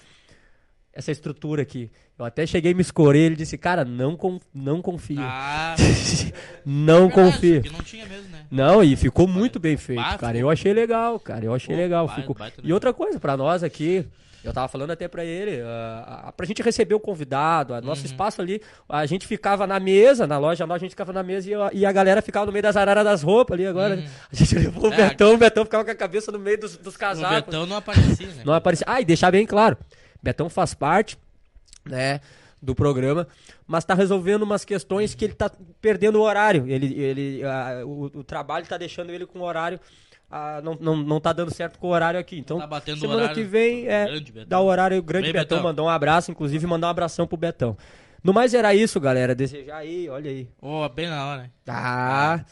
essa 0.96 1.12
estrutura 1.12 1.62
aqui. 1.62 1.92
Eu 2.18 2.24
até 2.26 2.48
cheguei 2.48 2.72
a 2.72 2.76
me 2.76 2.82
escorrer, 2.82 3.24
ele 3.26 3.36
disse, 3.36 3.58
cara, 3.58 3.84
não, 3.84 4.16
con 4.16 4.40
não 4.54 4.82
confia. 4.82 5.20
Ah, 5.22 5.76
não 6.66 7.08
verdade, 7.08 7.14
confia. 7.32 7.62
que 7.62 7.70
não 7.70 7.80
tinha 7.82 8.06
mesmo, 8.06 8.30
né? 8.30 8.46
Não, 8.50 8.84
e 8.84 8.96
ficou 8.96 9.28
muito 9.28 9.60
bem 9.60 9.76
feito, 9.78 10.02
Ah, 10.02 10.18
cara. 10.18 10.38
Eu 10.38 10.50
achei 10.50 10.74
legal, 10.74 11.20
cara. 11.20 11.44
Eu 11.46 11.54
achei 11.54 11.76
Pô, 11.76 11.82
legal. 11.82 12.08
ficou... 12.08 12.36
E 12.64 12.72
outra 12.74 12.94
coisa, 12.94 13.20
pra 13.20 13.36
nós 13.36 13.64
aqui, 13.64 14.08
eu 14.44 14.54
tava 14.54 14.68
falando 14.70 14.92
até 14.92 15.08
pra 15.10 15.26
ele, 15.26 15.62
ah, 15.66 16.32
pra 16.38 16.46
gente 16.46 16.62
receber 16.62 16.96
o 16.96 17.00
convidado, 17.00 17.74
a 17.74 17.80
Uhum. 17.80 17.84
nosso 17.86 18.06
espaço 18.06 18.42
ali, 18.42 18.62
a 18.88 19.06
gente 19.06 19.28
ficava 19.28 19.68
na 19.68 19.80
mesa, 19.80 20.26
na 20.26 20.38
loja, 20.38 20.66
nós 20.66 20.76
a 20.78 20.80
gente 20.80 20.92
ficava 20.92 21.12
na 21.12 21.24
mesa 21.24 21.50
e, 21.50 21.54
a- 21.54 21.70
e 21.74 21.86
a 21.86 21.92
galera 21.92 22.22
ficava 22.22 22.46
no 22.46 22.52
meio 22.54 22.64
das 22.64 22.78
araras 22.78 23.04
das 23.04 23.22
roupas 23.24 23.56
ali 23.56 23.68
agora. 23.68 23.98
né? 23.98 24.08
A 24.32 24.36
gente 24.36 24.56
levou 24.56 24.90
o 24.90 24.94
É, 24.94 25.10
Betão, 25.10 25.34
o 25.34 25.38
Betão 25.38 25.66
ficava 25.66 25.84
com 25.84 25.92
a 25.92 25.96
cabeça 25.96 26.32
no 26.32 26.40
meio 26.40 26.60
dos, 26.60 26.78
dos 26.78 26.96
O 26.96 27.00
casacos. 27.00 27.46
Betão 27.46 27.66
não 27.66 27.76
aparecia, 27.76 28.28
né? 28.28 28.44
Não 28.46 28.54
aparecia. 28.54 28.86
Ah, 28.88 29.02
e 29.02 29.06
deixar 29.06 29.32
bem 29.32 29.46
claro, 29.46 29.76
Betão 30.26 30.50
faz 30.50 30.74
parte, 30.74 31.18
né, 31.86 32.20
do 32.60 32.74
programa, 32.74 33.28
mas 33.68 33.86
tá 33.86 33.94
resolvendo 33.94 34.42
umas 34.42 34.66
questões 34.66 35.14
que 35.14 35.24
ele 35.26 35.36
tá 35.36 35.52
perdendo 35.80 36.18
o 36.18 36.22
horário. 36.24 36.66
Ele, 36.68 37.00
ele, 37.00 37.42
o, 37.86 38.06
o 38.16 38.24
trabalho 38.24 38.66
tá 38.66 38.76
deixando 38.76 39.12
ele 39.12 39.28
com 39.28 39.38
o 39.40 39.44
horário, 39.44 39.80
ah, 40.32 40.60
não, 40.64 40.76
não, 40.82 40.96
não 40.98 41.20
tá 41.20 41.32
dando 41.32 41.54
certo 41.54 41.78
com 41.78 41.88
o 41.88 41.92
horário 41.92 42.20
aqui. 42.20 42.40
Então, 42.40 42.58
Tá 42.58 42.82
semana 42.82 43.30
que 43.30 43.44
vem, 43.44 43.88
é, 43.88 44.06
grande, 44.06 44.32
Betão. 44.32 44.50
dá 44.50 44.60
o 44.60 44.66
horário 44.66 45.04
grande. 45.04 45.32
Betão, 45.32 45.58
Betão. 45.58 45.64
mandou 45.64 45.86
um 45.86 45.90
abraço, 45.90 46.32
inclusive 46.32 46.66
mandar 46.66 46.88
um 46.88 46.90
abração 46.90 47.28
pro 47.28 47.38
Betão. 47.38 47.78
No 48.24 48.34
mais 48.34 48.52
era 48.56 48.74
isso, 48.74 49.00
galera. 49.00 49.36
Desejar 49.36 49.78
aí, 49.78 50.10
olha 50.10 50.32
aí. 50.32 50.50
Ô, 50.60 50.90
bem 50.90 51.08
na 51.08 51.24
hora. 51.28 51.52
Ah, 51.68 52.44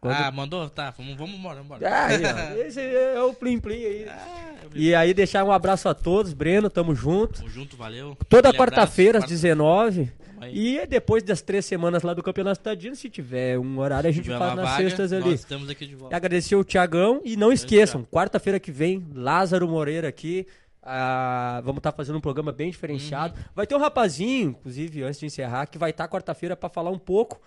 quando- 0.00 0.14
Ah, 0.14 0.30
mandou? 0.30 0.68
Tá, 0.70 0.90
vamos, 0.96 1.14
vamos 1.16 1.38
embora, 1.38 1.56
vamos 1.62 1.76
embora. 1.76 1.88
ah, 1.94 2.06
aí. 2.06 2.60
Esse 2.66 2.80
é 2.80 3.20
o 3.22 3.34
Plim 3.34 3.58
Plim 3.58 3.74
aí. 3.84 4.06
Ah, 4.08 4.54
vi. 4.70 4.88
E 4.88 4.94
aí, 4.94 5.12
deixar 5.12 5.44
um 5.44 5.52
abraço 5.52 5.88
a 5.88 5.94
todos. 5.94 6.32
Breno, 6.32 6.70
tamo 6.70 6.94
junto. 6.94 7.38
Tamo 7.38 7.48
junto, 7.50 7.76
valeu. 7.76 8.16
Toda 8.28 8.52
quarta-feira, 8.52 9.18
às 9.18 9.24
abraço, 9.24 9.34
19 9.34 10.06
Tamo 10.26 10.44
aí. 10.44 10.78
E 10.82 10.86
depois 10.86 11.22
das 11.22 11.42
três 11.42 11.64
semanas 11.66 12.02
lá 12.02 12.14
do 12.14 12.22
Campeonato 12.22 12.58
Estadino, 12.60 12.96
se 12.96 13.10
tiver 13.10 13.58
um 13.58 13.78
horário, 13.78 14.08
a 14.08 14.12
gente 14.12 14.28
faz 14.28 14.56
nas 14.56 14.64
vaga, 14.70 14.82
sextas 14.82 15.12
ali. 15.12 15.30
Nós 15.30 15.40
estamos 15.40 15.68
aqui 15.68 15.86
de 15.86 15.94
volta. 15.94 16.16
Agradecer 16.16 16.56
o 16.56 16.64
Tiagão 16.64 17.20
e 17.24 17.36
não 17.36 17.52
esqueçam, 17.52 18.02
quarta-feira 18.10 18.58
que 18.58 18.72
vem, 18.72 19.06
Lázaro 19.14 19.68
Moreira 19.68 20.08
aqui. 20.08 20.46
ah, 20.82 21.60
vamos 21.62 21.78
estar 21.80 21.92
fazendo 21.92 22.16
um 22.16 22.20
programa 22.22 22.52
bem 22.52 22.70
diferenciado. 22.70 23.34
Uhum. 23.36 23.44
Vai 23.54 23.66
ter 23.66 23.74
um 23.74 23.78
rapazinho, 23.78 24.50
inclusive, 24.58 25.02
antes 25.02 25.20
de 25.20 25.26
encerrar, 25.26 25.66
que 25.66 25.76
vai 25.76 25.90
estar 25.90 26.08
quarta-feira 26.08 26.56
para 26.56 26.70
falar 26.70 26.90
um 26.90 26.98
pouco 26.98 27.38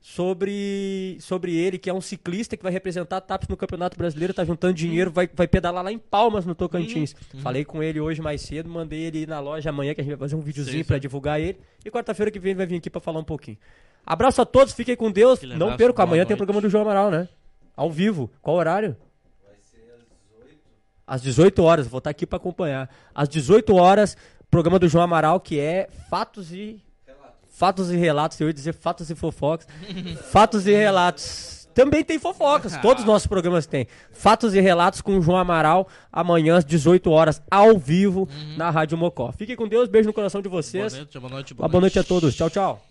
sobre, 0.00 1.18
sobre 1.20 1.54
ele, 1.54 1.78
que 1.78 1.90
é 1.90 1.94
um 1.94 2.00
ciclista 2.00 2.56
que 2.56 2.62
vai 2.62 2.72
representar 2.72 3.18
a 3.18 3.20
TAPS 3.20 3.48
no 3.48 3.56
Campeonato 3.56 3.98
Brasileiro, 3.98 4.32
tá 4.32 4.44
juntando 4.44 4.72
dinheiro, 4.72 5.10
vai, 5.10 5.28
vai 5.32 5.46
pedalar 5.46 5.84
lá 5.84 5.92
em 5.92 5.98
Palmas, 5.98 6.46
no 6.46 6.54
Tocantins. 6.54 7.14
Uhum. 7.34 7.40
Falei 7.40 7.64
com 7.64 7.82
ele 7.82 8.00
hoje 8.00 8.22
mais 8.22 8.40
cedo, 8.40 8.68
mandei 8.68 9.00
ele 9.00 9.18
ir 9.20 9.28
na 9.28 9.40
loja 9.40 9.68
amanhã, 9.68 9.94
que 9.94 10.00
a 10.00 10.04
gente 10.04 10.12
vai 10.12 10.20
fazer 10.20 10.36
um 10.36 10.40
videozinho 10.40 10.84
para 10.84 10.98
divulgar 10.98 11.38
ele. 11.38 11.58
E 11.84 11.90
quarta-feira 11.90 12.30
que 12.30 12.38
vem 12.38 12.52
ele 12.52 12.58
vai 12.58 12.66
vir 12.66 12.76
aqui 12.76 12.88
para 12.88 13.00
falar 13.00 13.20
um 13.20 13.24
pouquinho. 13.24 13.58
Abraço 14.04 14.40
a 14.40 14.46
todos, 14.46 14.72
fiquem 14.72 14.96
com 14.96 15.10
Deus. 15.10 15.42
Não 15.42 15.76
percam, 15.76 16.02
amanhã 16.02 16.24
tem 16.24 16.34
o 16.34 16.38
noite. 16.38 16.38
programa 16.38 16.60
do 16.62 16.70
João 16.70 16.82
Amaral, 16.82 17.10
né? 17.10 17.28
Ao 17.76 17.90
vivo. 17.90 18.30
Qual 18.40 18.56
horário? 18.56 18.96
Às 21.06 21.20
18 21.22 21.62
horas, 21.62 21.88
vou 21.88 21.98
estar 21.98 22.10
aqui 22.10 22.24
para 22.24 22.36
acompanhar. 22.36 22.88
Às 23.14 23.28
18 23.28 23.74
horas, 23.74 24.16
programa 24.50 24.78
do 24.78 24.88
João 24.88 25.04
Amaral, 25.04 25.40
que 25.40 25.58
é 25.58 25.88
Fatos 26.08 26.52
e 26.52 26.80
Fatos 27.60 27.90
e 27.90 27.96
Relatos, 27.96 28.40
eu 28.40 28.46
ia 28.46 28.54
dizer 28.54 28.72
Fatos 28.72 29.10
e 29.10 29.14
Fofocas. 29.14 29.66
fatos 30.32 30.66
e 30.66 30.72
Relatos. 30.72 31.68
Também 31.74 32.02
tem 32.02 32.18
fofocas, 32.18 32.74
todos 32.78 33.02
os 33.02 33.06
nossos 33.06 33.26
programas 33.26 33.66
têm. 33.66 33.86
Fatos 34.10 34.54
e 34.54 34.60
Relatos 34.60 35.02
com 35.02 35.18
o 35.18 35.20
João 35.20 35.36
Amaral, 35.36 35.86
amanhã 36.10 36.56
às 36.56 36.64
18 36.64 37.10
horas, 37.10 37.42
ao 37.50 37.78
vivo, 37.78 38.26
na 38.56 38.70
Rádio 38.70 38.96
Mocó. 38.96 39.30
Fiquem 39.32 39.54
com 39.56 39.68
Deus, 39.68 39.90
beijo 39.90 40.08
no 40.08 40.14
coração 40.14 40.40
de 40.40 40.48
Boa 40.48 40.62
vocês. 40.62 40.94
noite, 40.94 41.18
boa 41.18 41.30
noite, 41.30 41.52
Uma 41.52 41.68
boa 41.68 41.80
noite 41.82 41.98
a 41.98 42.02
todos. 42.02 42.34
Tchau, 42.34 42.48
tchau. 42.48 42.82